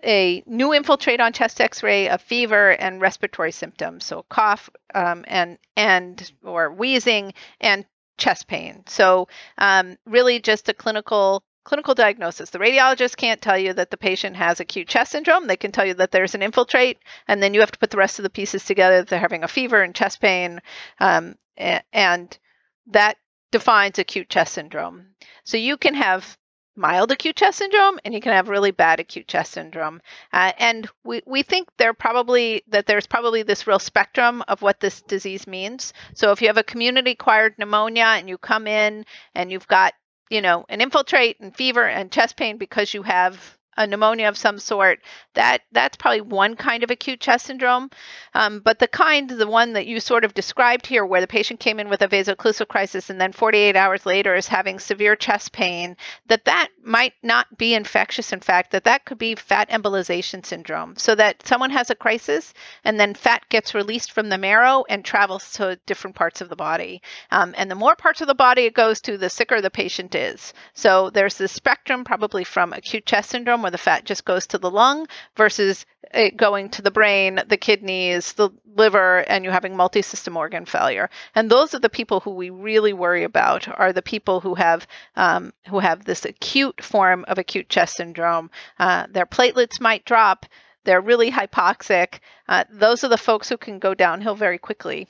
a 0.05 0.43
new 0.47 0.73
infiltrate 0.73 1.21
on 1.21 1.33
chest 1.33 1.61
X-ray, 1.61 2.07
a 2.07 2.19
fever, 2.19 2.71
and 2.71 3.01
respiratory 3.01 3.53
symptoms, 3.53 4.05
so 4.05 4.25
cough 4.29 4.71
um, 4.95 5.25
and 5.29 5.59
and 5.77 6.33
or 6.43 6.73
wheezing 6.73 7.33
and 7.61 7.85
chest 8.19 8.47
pain. 8.47 8.83
So 8.87 9.29
um, 9.59 9.97
really 10.07 10.41
just 10.41 10.69
a 10.69 10.75
clinical 10.75 11.43
clinical 11.65 11.95
diagnosis. 11.95 12.51
The 12.51 12.61
radiologist 12.61 13.17
can't 13.17 13.43
tell 13.43 13.59
you 13.59 13.73
that 13.73 13.91
the 13.91 13.97
patient 13.97 14.37
has 14.37 14.61
acute 14.61 14.87
chest 14.87 15.13
syndrome. 15.13 15.49
They 15.49 15.57
can 15.57 15.73
tell 15.73 15.85
you 15.85 15.95
that 15.95 16.13
there's 16.13 16.35
an 16.35 16.43
infiltrate, 16.43 16.99
and 17.27 17.43
then 17.43 17.55
you 17.55 17.61
have 17.61 17.73
to 17.73 17.79
put 17.79 17.91
the 17.91 17.97
rest 17.97 18.19
of 18.19 18.23
the 18.23 18.31
pieces 18.31 18.65
together. 18.65 19.03
They're 19.03 19.19
having 19.19 19.43
a 19.43 19.49
fever 19.49 19.83
and 19.83 19.95
chest 19.95 20.21
pain, 20.21 20.61
um, 21.01 21.37
and 21.57 22.39
that 22.87 23.17
defines 23.51 23.99
acute 23.99 24.29
chest 24.29 24.55
syndrome. 24.55 25.07
So 25.45 25.57
you 25.57 25.77
can 25.77 25.95
have 25.95 26.39
mild 26.77 27.11
acute 27.11 27.37
chest 27.37 27.59
syndrome 27.59 27.99
and 28.05 28.15
you 28.15 28.21
can 28.21 28.33
have 28.33 28.49
really 28.49 28.71
bad 28.71 29.01
acute 29.01 29.27
chest 29.27 29.53
syndrome. 29.53 30.01
Uh, 30.33 30.53
and 30.59 30.89
we, 31.05 31.23
we 31.27 31.43
think 31.43 31.69
there 31.79 31.95
probably 31.95 32.63
that 32.69 32.87
there's 32.87 33.07
probably 33.07 33.43
this 33.43 33.67
real 33.67 33.79
spectrum 33.79 34.43
of 34.49 34.63
what 34.63 34.81
this 34.81 35.03
disease 35.03 35.47
means. 35.47 35.93
So 36.15 36.33
if 36.33 36.41
you 36.43 36.49
have 36.49 36.59
a 36.59 36.63
community 36.63 37.13
acquired 37.13 37.59
pneumonia 37.59 38.05
and 38.05 38.29
you 38.29 38.39
come 38.39 38.67
in 38.67 39.05
and 39.35 39.51
you've 39.51 39.69
got 39.69 39.95
you 40.31 40.41
know 40.41 40.65
an 40.69 40.81
infiltrate 40.81 41.41
and 41.41 41.55
fever 41.55 41.85
and 41.85 42.11
chest 42.11 42.37
pain 42.37 42.59
because 42.59 42.93
you 42.95 43.03
have 43.03 43.57
a 43.77 43.87
pneumonia 43.87 44.29
of 44.29 44.37
some 44.37 44.59
sort, 44.59 45.01
that 45.35 45.63
that's 45.73 45.97
probably 45.97 46.21
one 46.21 46.57
kind 46.57 46.83
of 46.83 46.91
acute 46.91 47.21
chest 47.21 47.47
syndrome. 47.47 47.91
Um, 48.35 48.61
but 48.61 48.79
the 48.79 48.89
kind, 48.89 49.29
the 49.29 49.47
one 49.47 49.75
that 49.75 49.87
you 49.87 50.01
sort 50.01 50.25
of 50.25 50.35
described 50.35 50.87
here, 50.87 51.05
where 51.05 51.21
the 51.21 51.27
patient 51.27 51.61
came 51.61 51.81
in 51.81 51.89
with 51.89 52.03
a 52.03 52.09
vaso-occlusive 52.09 52.69
crisis 52.69 53.11
and 53.11 53.21
then 53.21 53.33
48 53.33 53.77
hours 53.77 54.07
later 54.07 54.35
is 54.35 54.49
having 54.49 54.79
severe 54.79 55.17
chest 55.17 55.53
pain, 55.53 55.97
that 56.27 56.45
that 56.47 56.69
might 56.83 57.15
not 57.23 57.57
be 57.57 57.75
infectious. 57.75 58.33
In 58.33 58.41
fact, 58.41 58.73
that 58.73 58.85
that 58.85 59.05
could 59.05 59.19
be 59.19 59.35
fat 59.35 59.71
embolization 59.71 60.45
syndrome. 60.45 60.97
So 60.97 61.15
that 61.15 61.47
someone 61.47 61.71
has 61.71 61.91
a 61.91 61.95
crisis 61.95 62.55
and 62.85 62.99
then 62.99 63.15
fat 63.15 63.49
gets 63.49 63.75
released 63.75 64.13
from 64.13 64.29
the 64.29 64.39
marrow 64.39 64.85
and 64.89 65.05
travels 65.05 65.53
to 65.55 65.79
different 65.87 66.17
parts 66.17 66.41
of 66.41 66.49
the 66.49 66.57
body. 66.57 67.03
Um, 67.31 67.55
and 67.57 67.71
the 67.71 67.75
more 67.75 67.97
parts 67.97 68.21
of 68.21 68.27
the 68.27 68.35
body 68.35 68.63
it 68.63 68.75
goes 68.75 69.01
to, 69.03 69.19
the 69.19 69.31
sicker 69.31 69.61
the 69.61 69.71
patient 69.71 70.15
is. 70.15 70.55
So 70.75 71.11
there's 71.11 71.37
this 71.37 71.53
spectrum, 71.53 72.05
probably 72.05 72.45
from 72.45 72.73
acute 72.73 73.07
chest 73.07 73.31
syndrome 73.31 73.63
where 73.67 73.73
the 73.73 73.79
fat 73.79 74.05
just 74.05 74.25
goes 74.25 74.47
to 74.47 74.59
the 74.59 74.71
lung 74.71 75.09
versus 75.37 75.85
it 76.15 76.37
going 76.37 76.69
to 76.71 76.83
the 76.83 76.91
brain, 76.93 77.43
the 77.49 77.57
kidneys, 77.57 78.33
the 78.35 78.49
liver, 78.77 79.29
and 79.29 79.45
you 79.45 79.51
having 79.51 79.77
multi-system 79.77 80.37
organ 80.37 80.65
failure. 80.65 81.11
And 81.35 81.51
those 81.51 81.75
are 81.75 81.81
the 81.81 81.89
people 81.89 82.21
who 82.21 82.31
we 82.31 82.49
really 82.49 82.93
worry 82.93 83.25
about. 83.25 83.67
Are 83.67 83.93
the 83.93 84.03
people 84.03 84.39
who 84.39 84.55
have 84.55 84.87
um, 85.17 85.53
who 85.69 85.81
have 85.81 86.05
this 86.05 86.25
acute 86.25 86.81
form 86.81 87.25
of 87.27 87.39
acute 87.39 87.69
chest 87.69 87.97
syndrome. 87.97 88.53
Uh, 88.79 89.09
their 89.11 89.27
platelets 89.27 89.81
might 89.81 90.05
drop. 90.05 90.47
They're 90.85 91.01
really 91.01 91.33
hypoxic. 91.33 92.21
Uh, 92.49 92.63
those 92.71 93.03
are 93.03 93.09
the 93.09 93.19
folks 93.19 93.49
who 93.49 93.57
can 93.57 93.81
go 93.81 93.95
downhill 93.95 94.37
very 94.37 94.59
quickly, 94.59 95.09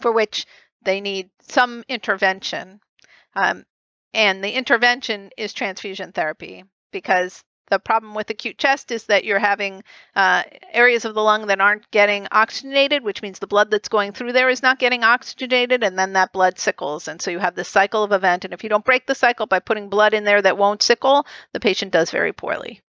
for 0.00 0.10
which 0.10 0.44
they 0.84 1.00
need 1.00 1.30
some 1.40 1.84
intervention. 1.88 2.80
Um, 3.36 3.64
and 4.12 4.42
the 4.42 4.50
intervention 4.50 5.30
is 5.36 5.52
transfusion 5.52 6.10
therapy 6.10 6.64
because 6.92 7.42
the 7.72 7.78
problem 7.78 8.14
with 8.14 8.28
acute 8.28 8.58
chest 8.58 8.92
is 8.92 9.04
that 9.04 9.24
you're 9.24 9.38
having 9.38 9.82
uh, 10.14 10.42
areas 10.72 11.06
of 11.06 11.14
the 11.14 11.22
lung 11.22 11.46
that 11.46 11.60
aren't 11.60 11.90
getting 11.90 12.28
oxygenated, 12.30 13.02
which 13.02 13.22
means 13.22 13.38
the 13.38 13.46
blood 13.46 13.70
that's 13.70 13.88
going 13.88 14.12
through 14.12 14.34
there 14.34 14.50
is 14.50 14.62
not 14.62 14.78
getting 14.78 15.02
oxygenated, 15.02 15.82
and 15.82 15.98
then 15.98 16.12
that 16.12 16.34
blood 16.34 16.58
sickles. 16.58 17.08
And 17.08 17.22
so 17.22 17.30
you 17.30 17.38
have 17.38 17.54
this 17.54 17.68
cycle 17.68 18.04
of 18.04 18.12
event. 18.12 18.44
And 18.44 18.52
if 18.52 18.62
you 18.62 18.68
don't 18.68 18.84
break 18.84 19.06
the 19.06 19.14
cycle 19.14 19.46
by 19.46 19.58
putting 19.58 19.88
blood 19.88 20.12
in 20.12 20.24
there 20.24 20.42
that 20.42 20.58
won't 20.58 20.82
sickle, 20.82 21.26
the 21.54 21.60
patient 21.60 21.92
does 21.92 22.10
very 22.10 22.32
poorly. 22.32 22.82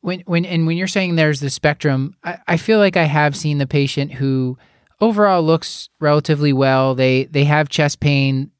When 0.00 0.20
when 0.20 0.46
and 0.46 0.66
when 0.66 0.78
you're 0.78 0.86
saying 0.86 1.16
there's 1.16 1.40
the 1.40 1.50
spectrum, 1.50 2.16
I, 2.24 2.38
I 2.46 2.56
feel 2.56 2.78
like 2.78 2.96
I 2.96 3.04
have 3.04 3.36
seen 3.36 3.58
the 3.58 3.66
patient 3.66 4.12
who 4.12 4.56
overall 5.00 5.42
looks 5.42 5.90
relatively 6.00 6.54
well. 6.54 6.94
They 6.94 7.24
they 7.24 7.44
have 7.44 7.68
chest 7.68 8.00
pain, 8.00 8.52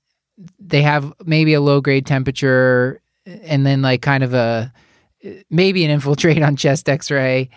they 0.59 0.83
have 0.83 1.13
maybe 1.25 1.55
a 1.55 1.61
low 1.61 1.81
grade 1.81 2.07
temperature 2.07 3.01
and 3.43 3.67
then 3.67 3.83
like 3.83 4.03
kind 4.03 4.25
of 4.25 4.35
a 4.35 4.73
maybe 5.51 5.85
an 5.85 5.91
infiltrate 5.91 6.43
on 6.43 6.57
chest 6.57 6.89
x-ray. 6.89 7.51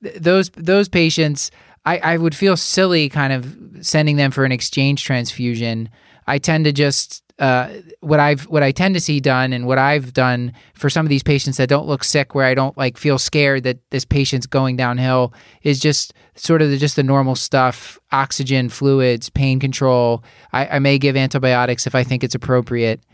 Those 0.00 0.50
those 0.50 0.88
patients 0.88 1.50
I, 1.84 1.98
I 1.98 2.16
would 2.16 2.34
feel 2.34 2.56
silly 2.56 3.08
kind 3.08 3.32
of 3.32 3.56
sending 3.80 4.16
them 4.16 4.32
for 4.32 4.44
an 4.44 4.52
exchange 4.52 5.04
transfusion. 5.04 5.88
I 6.26 6.38
tend 6.38 6.64
to 6.64 6.72
just 6.72 7.22
uh, 7.38 7.68
what 8.00 8.18
I've 8.18 8.42
what 8.44 8.62
I 8.62 8.72
tend 8.72 8.94
to 8.94 9.00
see 9.00 9.20
done 9.20 9.52
and 9.52 9.66
what 9.66 9.78
I've 9.78 10.12
done 10.12 10.52
for 10.74 10.88
some 10.88 11.04
of 11.04 11.10
these 11.10 11.22
patients 11.22 11.58
that 11.58 11.68
don't 11.68 11.86
look 11.86 12.02
sick, 12.02 12.34
where 12.34 12.46
I 12.46 12.54
don't 12.54 12.76
like 12.78 12.96
feel 12.96 13.18
scared 13.18 13.62
that 13.64 13.78
this 13.90 14.04
patient's 14.04 14.46
going 14.46 14.76
downhill, 14.76 15.34
is 15.62 15.78
just 15.78 16.14
sort 16.34 16.62
of 16.62 16.70
the, 16.70 16.78
just 16.78 16.96
the 16.96 17.02
normal 17.02 17.36
stuff: 17.36 17.98
oxygen, 18.10 18.68
fluids, 18.68 19.28
pain 19.30 19.60
control. 19.60 20.24
I, 20.52 20.66
I 20.66 20.78
may 20.78 20.98
give 20.98 21.14
antibiotics 21.14 21.86
if 21.86 21.94
I 21.94 22.04
think 22.04 22.24
it's 22.24 22.34
appropriate, 22.34 23.04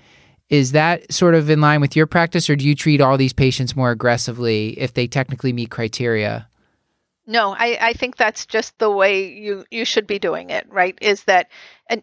is 0.52 0.72
that 0.72 1.10
sort 1.10 1.34
of 1.34 1.48
in 1.48 1.62
line 1.62 1.80
with 1.80 1.96
your 1.96 2.06
practice, 2.06 2.50
or 2.50 2.56
do 2.56 2.68
you 2.68 2.74
treat 2.74 3.00
all 3.00 3.16
these 3.16 3.32
patients 3.32 3.74
more 3.74 3.90
aggressively 3.90 4.78
if 4.78 4.92
they 4.92 5.06
technically 5.06 5.50
meet 5.50 5.70
criteria? 5.70 6.46
No, 7.26 7.56
I, 7.58 7.78
I 7.80 7.92
think 7.94 8.18
that's 8.18 8.44
just 8.44 8.78
the 8.78 8.90
way 8.90 9.32
you, 9.32 9.64
you 9.70 9.86
should 9.86 10.06
be 10.06 10.18
doing 10.18 10.50
it, 10.50 10.66
right? 10.68 10.98
Is 11.00 11.24
that 11.24 11.48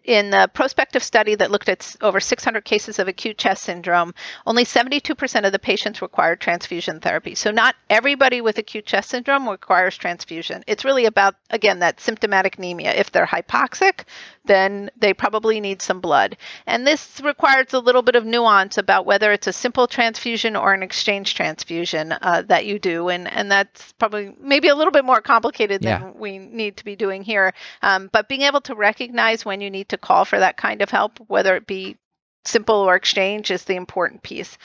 in 0.04 0.30
the 0.30 0.50
prospective 0.54 1.04
study 1.04 1.36
that 1.36 1.52
looked 1.52 1.70
at 1.70 1.96
over 2.02 2.20
600 2.20 2.64
cases 2.66 3.00
of 3.00 3.08
acute 3.08 3.38
chest 3.38 3.64
syndrome, 3.64 4.14
only 4.46 4.66
72% 4.66 5.46
of 5.46 5.52
the 5.52 5.60
patients 5.60 6.02
required 6.02 6.40
transfusion 6.40 7.00
therapy. 7.00 7.36
So, 7.36 7.52
not 7.52 7.76
everybody 7.90 8.42
with 8.42 8.58
acute 8.58 8.86
chest 8.86 9.10
syndrome 9.10 9.48
requires 9.48 9.98
transfusion. 9.98 10.64
It's 10.68 10.86
really 10.86 11.06
about, 11.06 11.36
again, 11.50 11.80
that 11.80 12.00
symptomatic 12.00 12.58
anemia. 12.58 12.94
If 12.94 13.12
they're 13.12 13.26
hypoxic, 13.26 14.04
then 14.46 14.90
they 14.98 15.14
probably 15.14 15.60
need 15.60 15.82
some 15.82 16.02
blood. 16.02 16.36
And 16.66 16.86
this 16.86 17.22
requires 17.24 17.74
a 17.74 17.80
little 17.80 18.02
bit 18.02 18.16
of 18.16 18.26
nuance 18.26 18.78
about 18.78 19.06
whether 19.06 19.32
it's 19.32 19.48
a 19.48 19.54
simple 19.54 19.88
transfusion 19.88 20.56
or 20.56 20.74
an 20.74 20.82
exchange 20.84 21.36
transfusion 21.36 22.14
uh, 22.14 22.44
that 22.48 22.66
you 22.66 22.80
do. 22.80 23.10
And, 23.10 23.32
and 23.32 23.52
that's 23.52 23.94
probably 23.94 24.36
maybe 24.40 24.68
a 24.68 24.76
little 24.76 24.92
bit 24.92 25.06
more 25.06 25.22
complicated 25.22 25.82
than 25.84 26.02
yeah. 26.02 26.12
we 26.12 26.40
need 26.40 26.78
to 26.78 26.86
be 26.86 26.96
doing 26.96 27.24
here. 27.24 27.54
Um, 27.84 28.10
but 28.12 28.28
being 28.28 28.42
able 28.42 28.62
to 28.62 28.76
recognize 28.76 29.46
when 29.46 29.62
you 29.62 29.70
need 29.70 29.79
need 29.80 29.90
to 29.90 29.98
call 29.98 30.26
for 30.26 30.40
that 30.40 30.58
kind 30.58 30.82
of 30.82 30.90
help, 30.90 31.20
whether 31.28 31.56
it 31.56 31.68
be 31.68 31.98
simple 32.46 32.76
or 32.76 32.96
exchange 32.96 33.52
is 33.52 33.64
the 33.64 33.76
important 33.76 34.24
piece. 34.24 34.58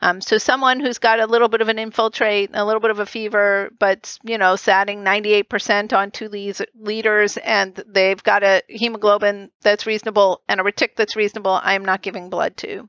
Um, 0.00 0.20
so 0.20 0.36
someone 0.36 0.80
who's 0.80 0.98
got 0.98 1.20
a 1.20 1.26
little 1.26 1.48
bit 1.48 1.60
of 1.60 1.68
an 1.68 1.78
infiltrate, 1.78 2.50
a 2.54 2.64
little 2.64 2.80
bit 2.80 2.90
of 2.90 2.98
a 2.98 3.06
fever, 3.06 3.70
but 3.78 4.18
you 4.24 4.36
know, 4.36 4.56
satting 4.56 5.04
98% 5.04 5.96
on 5.96 6.10
two 6.10 6.28
liters, 6.28 7.36
and 7.36 7.84
they've 7.86 8.22
got 8.22 8.42
a 8.42 8.62
hemoglobin 8.68 9.50
that's 9.62 9.86
reasonable 9.86 10.42
and 10.48 10.60
a 10.60 10.64
retic 10.64 10.96
that's 10.96 11.16
reasonable, 11.16 11.58
I'm 11.62 11.84
not 11.84 12.02
giving 12.02 12.30
blood 12.30 12.56
to. 12.58 12.88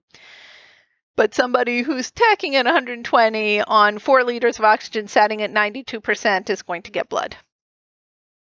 But 1.16 1.36
somebody 1.36 1.84
who's 1.84 2.10
tacking 2.10 2.56
at 2.56 2.66
120 2.66 3.62
on 3.62 4.00
four 4.00 4.24
liters 4.24 4.58
of 4.58 4.66
oxygen, 4.66 5.08
satting 5.08 5.44
at 5.44 5.52
92% 5.52 6.50
is 6.50 6.64
going 6.64 6.82
to 6.84 6.92
get 6.92 7.10
blood. 7.10 7.36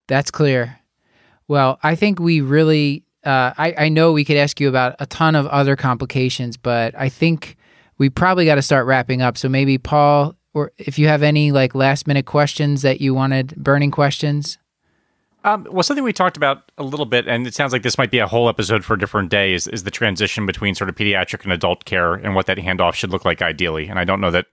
That's 0.08 0.32
clear. 0.32 0.80
Well, 1.50 1.78
I 1.84 1.96
think 1.96 2.22
we 2.22 2.39
really 2.39 3.04
uh, 3.24 3.53
I, 3.57 3.74
I 3.78 3.89
know 3.89 4.11
we 4.11 4.26
could 4.26 4.38
ask 4.38 4.59
you 4.59 4.67
about 4.69 4.95
a 4.99 5.05
ton 5.05 5.36
of 5.36 5.47
other 5.47 5.76
complications, 5.76 6.57
but 6.57 6.93
I 6.97 7.09
think 7.09 7.57
we 7.97 8.09
probably 8.09 8.45
got 8.45 8.55
to 8.55 8.61
start 8.61 8.86
wrapping 8.86 9.22
up. 9.22 9.38
So 9.38 9.47
maybe 9.47 9.78
Paul, 9.78 10.36
or 10.53 10.72
if 10.78 10.97
you 10.97 11.07
have 11.07 11.22
any 11.24 11.51
like 11.51 11.76
last 11.76 12.07
minute 12.07 12.26
questions 12.26 12.82
that 12.82 12.99
you 12.99 13.13
wanted, 13.13 13.55
burning 13.55 13.91
questions. 13.91 14.57
Um, 15.43 15.67
well, 15.72 15.82
something 15.82 16.03
we 16.03 16.13
talked 16.13 16.38
about 16.38 16.72
a 16.78 16.84
little 16.84 17.05
bit, 17.05 17.28
and 17.28 17.47
it 17.47 17.55
sounds 17.55 17.74
like 17.74 17.82
this 17.82 17.97
might 17.97 18.11
be 18.11 18.19
a 18.19 18.28
whole 18.28 18.47
episode 18.47 18.86
for 18.86 18.93
a 18.93 18.99
different 18.99 19.30
day, 19.30 19.53
is, 19.53 19.67
is 19.67 19.84
the 19.84 19.91
transition 19.91 20.45
between 20.45 20.76
sort 20.76 20.89
of 20.89 20.95
pediatric 20.95 21.43
and 21.43 21.51
adult 21.51 21.86
care 21.86 22.13
and 22.13 22.36
what 22.36 22.45
that 22.45 22.57
handoff 22.57 22.93
should 22.93 23.09
look 23.09 23.26
like 23.26 23.41
ideally. 23.41 23.88
And 23.88 23.97
I 23.97 24.03
don't 24.03 24.22
know 24.22 24.30
that 24.32 24.45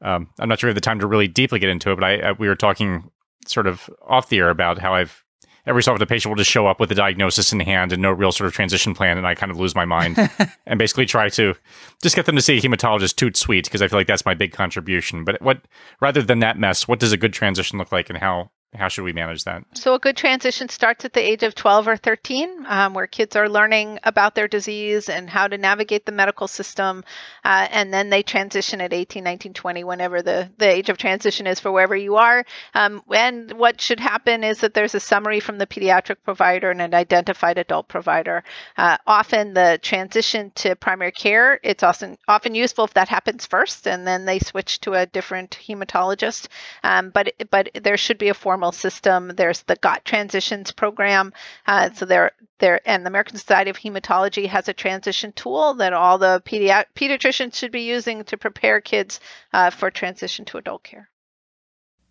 um, 0.00 0.28
I'm 0.40 0.48
not 0.48 0.58
sure 0.58 0.68
we 0.68 0.70
have 0.70 0.74
the 0.74 0.80
time 0.80 0.98
to 0.98 1.06
really 1.06 1.28
deeply 1.28 1.60
get 1.60 1.68
into 1.68 1.92
it, 1.92 1.96
but 1.96 2.04
I, 2.04 2.16
I, 2.16 2.32
we 2.32 2.48
were 2.48 2.56
talking 2.56 3.10
sort 3.46 3.68
of 3.68 3.88
off 4.06 4.28
the 4.28 4.38
air 4.38 4.50
about 4.50 4.78
how 4.78 4.94
I've 4.94 5.24
every 5.66 5.82
so 5.82 5.92
often 5.92 6.00
the 6.00 6.06
patient 6.06 6.30
will 6.30 6.36
just 6.36 6.50
show 6.50 6.66
up 6.66 6.80
with 6.80 6.90
a 6.90 6.94
diagnosis 6.94 7.52
in 7.52 7.60
hand 7.60 7.92
and 7.92 8.02
no 8.02 8.10
real 8.10 8.32
sort 8.32 8.46
of 8.46 8.54
transition 8.54 8.94
plan, 8.94 9.18
and 9.18 9.26
I 9.26 9.34
kind 9.34 9.50
of 9.52 9.58
lose 9.58 9.74
my 9.74 9.84
mind 9.84 10.18
and 10.66 10.78
basically 10.78 11.06
try 11.06 11.28
to 11.30 11.54
just 12.02 12.16
get 12.16 12.26
them 12.26 12.36
to 12.36 12.42
see 12.42 12.58
a 12.58 12.60
hematologist 12.60 13.16
toot 13.16 13.36
sweet 13.36 13.64
because 13.64 13.82
I 13.82 13.88
feel 13.88 13.98
like 13.98 14.06
that's 14.06 14.26
my 14.26 14.34
big 14.34 14.52
contribution. 14.52 15.24
But 15.24 15.40
what 15.42 15.62
rather 16.00 16.22
than 16.22 16.40
that 16.40 16.58
mess, 16.58 16.88
what 16.88 17.00
does 17.00 17.12
a 17.12 17.16
good 17.16 17.32
transition 17.32 17.78
look 17.78 17.92
like, 17.92 18.10
and 18.10 18.18
how 18.18 18.50
how 18.74 18.88
should 18.88 19.04
we 19.04 19.12
manage 19.12 19.44
that? 19.44 19.64
So, 19.74 19.94
a 19.94 19.98
good 19.98 20.16
transition 20.16 20.70
starts 20.70 21.04
at 21.04 21.12
the 21.12 21.20
age 21.20 21.42
of 21.42 21.54
12 21.54 21.88
or 21.88 21.96
13, 21.98 22.64
um, 22.66 22.94
where 22.94 23.06
kids 23.06 23.36
are 23.36 23.48
learning 23.48 23.98
about 24.02 24.34
their 24.34 24.48
disease 24.48 25.10
and 25.10 25.28
how 25.28 25.46
to 25.46 25.58
navigate 25.58 26.06
the 26.06 26.12
medical 26.12 26.48
system. 26.48 27.04
Uh, 27.44 27.68
and 27.70 27.92
then 27.92 28.08
they 28.08 28.22
transition 28.22 28.80
at 28.80 28.94
18, 28.94 29.22
19, 29.22 29.52
20, 29.52 29.84
whenever 29.84 30.22
the, 30.22 30.50
the 30.56 30.66
age 30.66 30.88
of 30.88 30.96
transition 30.96 31.46
is 31.46 31.60
for 31.60 31.70
wherever 31.70 31.94
you 31.94 32.16
are. 32.16 32.46
Um, 32.72 33.02
and 33.14 33.52
what 33.52 33.78
should 33.78 34.00
happen 34.00 34.42
is 34.42 34.60
that 34.60 34.72
there's 34.72 34.94
a 34.94 35.00
summary 35.00 35.40
from 35.40 35.58
the 35.58 35.66
pediatric 35.66 36.16
provider 36.24 36.70
and 36.70 36.80
an 36.80 36.94
identified 36.94 37.58
adult 37.58 37.88
provider. 37.88 38.42
Uh, 38.78 38.96
often, 39.06 39.52
the 39.52 39.78
transition 39.82 40.50
to 40.54 40.76
primary 40.76 41.12
care, 41.12 41.60
it's 41.62 41.82
often, 41.82 42.16
often 42.26 42.54
useful 42.54 42.86
if 42.86 42.94
that 42.94 43.08
happens 43.08 43.44
first, 43.44 43.86
and 43.86 44.06
then 44.06 44.24
they 44.24 44.38
switch 44.38 44.80
to 44.80 44.94
a 44.94 45.04
different 45.04 45.58
hematologist. 45.62 46.48
Um, 46.82 47.10
but, 47.10 47.34
but 47.50 47.68
there 47.74 47.98
should 47.98 48.16
be 48.16 48.30
a 48.30 48.34
form 48.62 48.72
system. 48.72 49.32
There's 49.36 49.62
the 49.62 49.76
GOT 49.76 50.04
Transitions 50.04 50.72
program. 50.72 51.32
Uh, 51.66 51.90
so 51.92 52.06
there, 52.06 52.32
there, 52.58 52.80
and 52.88 53.04
the 53.04 53.08
American 53.08 53.36
Society 53.36 53.70
of 53.70 53.76
Hematology 53.76 54.46
has 54.46 54.68
a 54.68 54.72
transition 54.72 55.32
tool 55.32 55.74
that 55.74 55.92
all 55.92 56.18
the 56.18 56.42
pedi- 56.44 56.84
pediatricians 56.94 57.54
should 57.54 57.72
be 57.72 57.82
using 57.82 58.24
to 58.24 58.36
prepare 58.36 58.80
kids 58.80 59.20
uh, 59.52 59.70
for 59.70 59.90
transition 59.90 60.44
to 60.46 60.58
adult 60.58 60.84
care. 60.84 61.08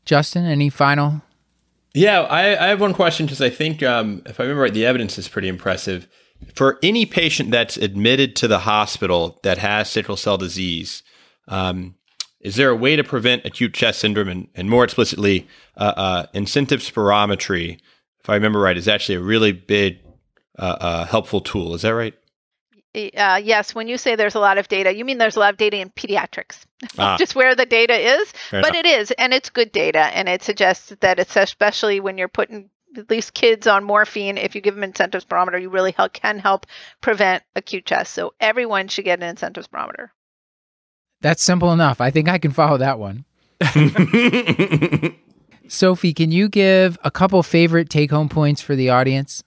Justin, 0.06 0.46
any 0.46 0.70
final? 0.70 1.22
Yeah, 1.94 2.22
I, 2.22 2.66
I 2.66 2.68
have 2.70 2.82
one 2.82 2.94
question 2.94 3.26
because 3.26 3.42
I 3.42 3.50
think, 3.50 3.84
um, 3.84 4.24
if 4.26 4.40
I 4.40 4.44
remember 4.44 4.64
right, 4.64 4.74
the 4.74 4.86
evidence 4.86 5.18
is 5.18 5.28
pretty 5.28 5.48
impressive. 5.48 6.08
For 6.56 6.80
any 6.82 7.06
patient 7.06 7.52
that's 7.52 7.78
admitted 7.78 8.36
to 8.38 8.48
the 8.48 8.60
hospital 8.60 9.40
that 9.44 9.60
has 9.60 9.90
sickle 9.90 10.18
cell 10.18 10.38
disease, 10.38 11.04
um, 11.48 11.96
is 12.42 12.56
there 12.56 12.70
a 12.70 12.76
way 12.76 12.96
to 12.96 13.04
prevent 13.04 13.46
acute 13.46 13.74
chest 13.74 14.00
syndrome 14.00 14.28
and, 14.28 14.48
and 14.56 14.70
more 14.70 14.84
explicitly, 14.84 15.48
uh, 15.78 15.94
uh, 15.96 16.26
incentive 16.34 16.82
spirometry, 16.82 17.80
if 18.20 18.30
I 18.30 18.36
remember 18.36 18.60
right, 18.60 18.78
is 18.78 18.88
actually 18.88 19.16
a 19.16 19.22
really 19.22 19.52
big, 19.52 20.00
uh, 20.60 20.78
uh 20.80 21.06
helpful 21.06 21.42
tool. 21.42 21.74
Is 21.74 21.84
that 21.84 21.96
right? 21.96 22.14
Uh, 22.94 23.40
yes, 23.42 23.74
when 23.74 23.88
you 23.88 23.98
say 23.98 24.16
there's 24.16 24.36
a 24.36 24.40
lot 24.40 24.58
of 24.58 24.68
data, 24.68 24.94
you 24.94 25.06
mean 25.06 25.18
there's 25.18 25.38
a 25.38 25.40
lot 25.40 25.54
of 25.54 25.58
data 25.58 25.78
in 25.80 25.90
pediatrics, 25.92 26.66
ah. 26.98 27.16
just 27.18 27.36
where 27.36 27.56
the 27.56 27.66
data 27.66 27.94
is. 27.94 28.32
Fair 28.50 28.62
but 28.62 28.76
enough. 28.76 28.86
it 28.86 29.00
is, 29.00 29.12
and 29.12 29.34
it's 29.34 29.50
good 29.50 29.72
data, 29.72 30.00
and 30.00 30.28
it 30.28 30.44
suggests 30.44 30.94
that 31.00 31.18
it's 31.18 31.36
especially 31.38 32.02
when 32.02 32.18
you're 32.18 32.28
putting 32.28 32.70
at 32.98 33.10
least 33.10 33.34
kids 33.34 33.68
on 33.68 33.86
morphine, 33.86 34.38
if 34.38 34.56
you 34.56 34.62
give 34.62 34.76
them 34.76 34.84
incentive 34.84 35.26
spirometer, 35.26 35.62
you 35.62 35.70
really 35.70 35.94
help, 35.94 36.12
can 36.12 36.40
help 36.40 36.66
prevent 37.00 37.44
acute 37.56 37.86
chest. 37.86 38.14
So 38.14 38.34
everyone 38.40 38.90
should 38.90 39.06
get 39.06 39.20
an 39.20 39.30
incentive 39.30 39.70
spirometer. 39.70 40.10
That's 41.22 41.44
simple 41.44 41.72
enough. 41.72 42.02
I 42.02 42.12
think 42.12 42.28
I 42.28 42.38
can 42.38 42.52
follow 42.52 42.78
that 42.78 43.00
one. 43.00 43.26
Sophie, 45.68 46.14
can 46.14 46.32
you 46.32 46.50
give 46.50 46.98
a 47.04 47.12
couple 47.12 47.42
favorite 47.44 47.90
take 47.90 48.12
home 48.12 48.28
points 48.28 48.62
for 48.62 48.76
the 48.76 48.90
audience? 48.90 49.44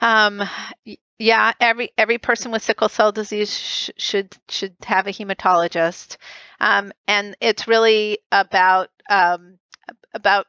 Um, 0.00 0.42
yeah, 1.18 1.52
every 1.60 1.90
every 1.96 2.18
person 2.18 2.52
with 2.52 2.62
sickle 2.62 2.90
cell 2.90 3.12
disease 3.12 3.52
sh- 3.58 3.90
should 3.96 4.36
should 4.48 4.74
have 4.84 5.06
a 5.06 5.10
hematologist, 5.10 6.18
um, 6.60 6.92
and 7.08 7.34
it's 7.40 7.66
really 7.66 8.18
about 8.30 8.90
um, 9.08 9.58
about 10.12 10.46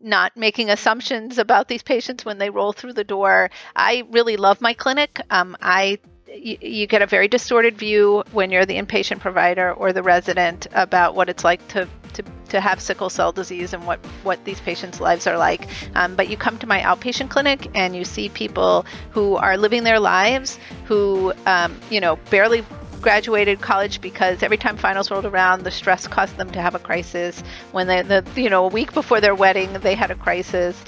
not 0.00 0.36
making 0.36 0.68
assumptions 0.68 1.38
about 1.38 1.68
these 1.68 1.82
patients 1.82 2.24
when 2.24 2.38
they 2.38 2.50
roll 2.50 2.72
through 2.72 2.92
the 2.92 3.04
door. 3.04 3.50
I 3.76 4.02
really 4.10 4.36
love 4.36 4.60
my 4.60 4.74
clinic. 4.74 5.20
Um, 5.30 5.56
I 5.62 5.98
you, 6.34 6.86
get 6.86 7.02
a 7.02 7.06
very 7.06 7.28
distorted 7.28 7.76
view 7.76 8.22
when 8.32 8.50
you're 8.50 8.66
the 8.66 8.76
inpatient 8.76 9.20
provider 9.20 9.72
or 9.72 9.92
the 9.92 10.02
resident 10.02 10.66
about 10.72 11.14
what 11.14 11.28
it's 11.28 11.44
like 11.44 11.66
to, 11.68 11.88
to, 12.14 12.22
to 12.48 12.60
have 12.60 12.80
sickle 12.80 13.10
cell 13.10 13.32
disease 13.32 13.72
and 13.72 13.86
what, 13.86 13.98
what 14.22 14.44
these 14.44 14.60
patients' 14.60 15.00
lives 15.00 15.26
are 15.26 15.38
like. 15.38 15.68
Um, 15.94 16.16
but 16.16 16.28
you 16.28 16.36
come 16.36 16.58
to 16.58 16.66
my 16.66 16.80
outpatient 16.80 17.30
clinic 17.30 17.68
and 17.74 17.94
you 17.94 18.04
see 18.04 18.28
people 18.28 18.86
who 19.10 19.36
are 19.36 19.56
living 19.56 19.84
their 19.84 20.00
lives, 20.00 20.58
who, 20.86 21.32
um, 21.46 21.78
you 21.90 22.00
know, 22.00 22.16
barely 22.30 22.64
graduated 23.00 23.60
college 23.60 24.00
because 24.00 24.42
every 24.42 24.56
time 24.56 24.76
finals 24.76 25.10
rolled 25.10 25.26
around, 25.26 25.64
the 25.64 25.70
stress 25.70 26.06
caused 26.06 26.36
them 26.36 26.50
to 26.52 26.62
have 26.62 26.74
a 26.74 26.78
crisis. 26.78 27.42
When 27.72 27.88
they, 27.88 28.02
the, 28.02 28.24
you 28.36 28.48
know, 28.48 28.64
a 28.64 28.68
week 28.68 28.94
before 28.94 29.20
their 29.20 29.34
wedding, 29.34 29.72
they 29.74 29.94
had 29.94 30.10
a 30.10 30.14
crisis 30.14 30.82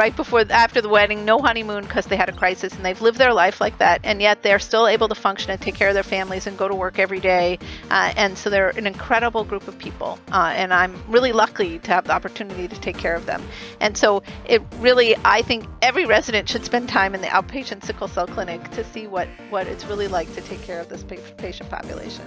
right 0.00 0.16
before 0.16 0.42
after 0.48 0.80
the 0.80 0.88
wedding 0.88 1.26
no 1.26 1.38
honeymoon 1.38 1.82
because 1.82 2.06
they 2.06 2.16
had 2.16 2.30
a 2.30 2.32
crisis 2.32 2.72
and 2.74 2.82
they've 2.82 3.02
lived 3.02 3.18
their 3.18 3.34
life 3.34 3.60
like 3.60 3.76
that 3.76 4.00
and 4.02 4.22
yet 4.22 4.42
they're 4.42 4.58
still 4.58 4.86
able 4.88 5.08
to 5.08 5.14
function 5.14 5.50
and 5.50 5.60
take 5.60 5.74
care 5.74 5.88
of 5.88 5.94
their 5.94 6.02
families 6.02 6.46
and 6.46 6.56
go 6.56 6.66
to 6.66 6.74
work 6.74 6.98
every 6.98 7.20
day 7.20 7.58
uh, 7.90 8.10
and 8.16 8.38
so 8.38 8.48
they're 8.48 8.70
an 8.78 8.86
incredible 8.86 9.44
group 9.44 9.68
of 9.68 9.76
people 9.76 10.18
uh, 10.32 10.54
and 10.56 10.72
i'm 10.72 10.94
really 11.06 11.32
lucky 11.32 11.78
to 11.78 11.90
have 11.90 12.06
the 12.06 12.12
opportunity 12.12 12.66
to 12.66 12.80
take 12.80 12.96
care 12.96 13.14
of 13.14 13.26
them. 13.26 13.42
And 13.80 13.94
so 13.94 14.22
it 14.46 14.62
really 14.78 15.16
i 15.26 15.42
think 15.42 15.66
every 15.82 16.06
resident 16.06 16.48
should 16.48 16.64
spend 16.64 16.88
time 16.88 17.14
in 17.14 17.20
the 17.20 17.26
outpatient 17.26 17.84
sickle 17.84 18.08
cell 18.08 18.26
clinic 18.26 18.70
to 18.70 18.82
see 18.82 19.06
what 19.06 19.28
what 19.50 19.66
it's 19.66 19.84
really 19.84 20.08
like 20.08 20.32
to 20.34 20.40
take 20.40 20.62
care 20.62 20.80
of 20.80 20.88
this 20.88 21.04
patient 21.04 21.68
population 21.68 22.24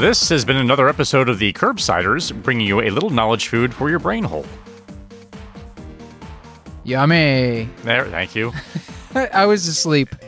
This 0.00 0.30
has 0.30 0.44
been 0.46 0.56
another 0.56 0.88
episode 0.88 1.28
of 1.28 1.38
the 1.38 1.52
Curbsiders, 1.52 2.32
bringing 2.42 2.66
you 2.66 2.80
a 2.80 2.88
little 2.88 3.10
knowledge 3.10 3.48
food 3.48 3.74
for 3.74 3.90
your 3.90 3.98
brain 3.98 4.24
hole. 4.24 4.46
Yummy. 6.82 7.68
There, 7.84 8.06
thank 8.06 8.34
you. 8.34 8.52
I 9.14 9.44
was 9.44 9.66
asleep. 9.66 10.08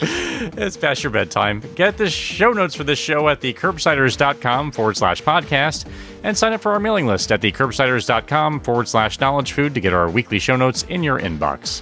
it's 0.00 0.76
past 0.76 1.02
your 1.02 1.10
bedtime. 1.10 1.62
Get 1.74 1.96
the 1.96 2.10
show 2.10 2.52
notes 2.52 2.74
for 2.74 2.84
this 2.84 2.98
show 2.98 3.26
at 3.30 3.40
thecurbsiders.com 3.40 4.72
forward 4.72 4.98
slash 4.98 5.22
podcast 5.22 5.86
and 6.24 6.36
sign 6.36 6.52
up 6.52 6.60
for 6.60 6.72
our 6.72 6.78
mailing 6.78 7.06
list 7.06 7.32
at 7.32 7.40
thecurbsiders.com 7.40 8.60
forward 8.60 8.86
slash 8.86 9.18
knowledge 9.18 9.52
food 9.52 9.72
to 9.72 9.80
get 9.80 9.94
our 9.94 10.10
weekly 10.10 10.38
show 10.38 10.56
notes 10.56 10.82
in 10.90 11.02
your 11.02 11.18
inbox. 11.18 11.80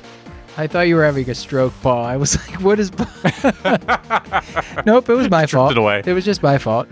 I 0.57 0.69
thought 0.69 0.83
you 0.83 0.95
were 0.95 1.05
having 1.05 1.29
a 1.29 1.35
stroke, 1.35 1.73
Paul. 1.83 2.05
I 2.05 2.17
was 2.17 2.37
like, 2.49 2.61
what 2.61 2.79
is. 2.79 2.91
nope, 4.87 5.09
it 5.09 5.15
was 5.15 5.29
my 5.29 5.47
fault. 5.47 5.73
It, 5.73 5.79
away. 5.79 6.03
it 6.05 6.13
was 6.13 6.25
just 6.25 6.43
my 6.43 6.59
fault. 6.59 6.87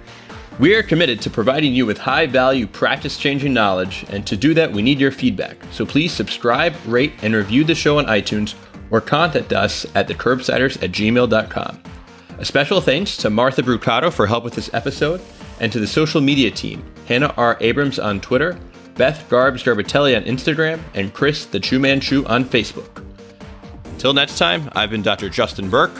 we 0.60 0.74
are 0.74 0.82
committed 0.82 1.20
to 1.22 1.30
providing 1.30 1.74
you 1.74 1.84
with 1.84 1.98
high 1.98 2.26
value, 2.26 2.66
practice 2.66 3.18
changing 3.18 3.52
knowledge, 3.52 4.04
and 4.08 4.26
to 4.26 4.36
do 4.36 4.54
that, 4.54 4.70
we 4.70 4.82
need 4.82 5.00
your 5.00 5.10
feedback. 5.10 5.56
So 5.72 5.84
please 5.84 6.12
subscribe, 6.12 6.74
rate, 6.86 7.12
and 7.22 7.34
review 7.34 7.64
the 7.64 7.74
show 7.74 7.98
on 7.98 8.06
iTunes 8.06 8.54
or 8.90 9.00
contact 9.00 9.52
us 9.52 9.84
at 9.96 10.06
thecurbsiders 10.06 10.80
at 10.82 10.92
gmail.com. 10.92 11.82
A 12.38 12.44
special 12.44 12.80
thanks 12.80 13.16
to 13.18 13.30
Martha 13.30 13.62
Brucato 13.62 14.12
for 14.12 14.26
help 14.26 14.44
with 14.44 14.54
this 14.54 14.72
episode 14.74 15.20
and 15.60 15.72
to 15.72 15.80
the 15.80 15.86
social 15.86 16.20
media 16.20 16.50
team 16.50 16.84
Hannah 17.06 17.34
R. 17.36 17.56
Abrams 17.60 17.98
on 17.98 18.20
Twitter, 18.20 18.58
Beth 18.94 19.24
Garbs 19.28 19.62
Garbitelli 19.62 20.16
on 20.16 20.24
Instagram, 20.24 20.80
and 20.94 21.12
Chris 21.14 21.46
the 21.46 21.60
Chew 21.60 21.78
Man 21.78 22.00
Chew 22.00 22.26
on 22.26 22.44
Facebook. 22.44 23.04
Until 23.84 24.12
next 24.12 24.38
time, 24.38 24.68
I've 24.72 24.90
been 24.90 25.02
Dr. 25.02 25.28
Justin 25.28 25.70
Berk. 25.70 25.92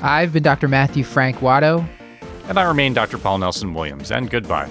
I've 0.00 0.32
been 0.32 0.42
Dr. 0.42 0.68
Matthew 0.68 1.04
Frank 1.04 1.38
Watto. 1.38 1.86
And 2.48 2.58
I 2.58 2.62
remain 2.62 2.94
Dr. 2.94 3.18
Paul 3.18 3.38
Nelson 3.38 3.74
Williams. 3.74 4.10
And 4.10 4.30
goodbye. 4.30 4.68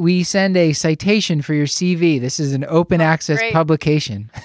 We 0.00 0.10
we 0.10 0.24
send 0.24 0.56
a 0.56 0.72
citation 0.72 1.40
for 1.40 1.54
your 1.54 1.66
CV. 1.66 2.20
This 2.20 2.40
is 2.40 2.52
an 2.52 2.64
open 2.68 3.00
oh, 3.00 3.04
access 3.04 3.38
great. 3.38 3.52
publication. 3.52 4.30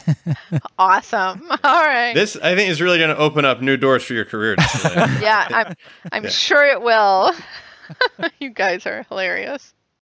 Awesome. 0.78 1.42
All 1.64 1.84
right. 1.86 2.14
This, 2.14 2.36
I 2.36 2.56
think, 2.56 2.70
is 2.70 2.82
really 2.82 2.98
going 2.98 3.10
to 3.10 3.18
open 3.18 3.46
up 3.46 3.62
new 3.62 3.78
doors 3.78 4.04
for 4.04 4.14
your 4.14 4.26
career. 4.26 4.56
Yeah, 5.22 5.48
I'm 5.50 5.76
I'm 6.12 6.30
sure 6.30 6.66
it 6.66 6.82
will. 6.82 7.32
you 8.40 8.50
guys 8.50 8.86
are 8.86 9.06
hilarious. 9.10 9.74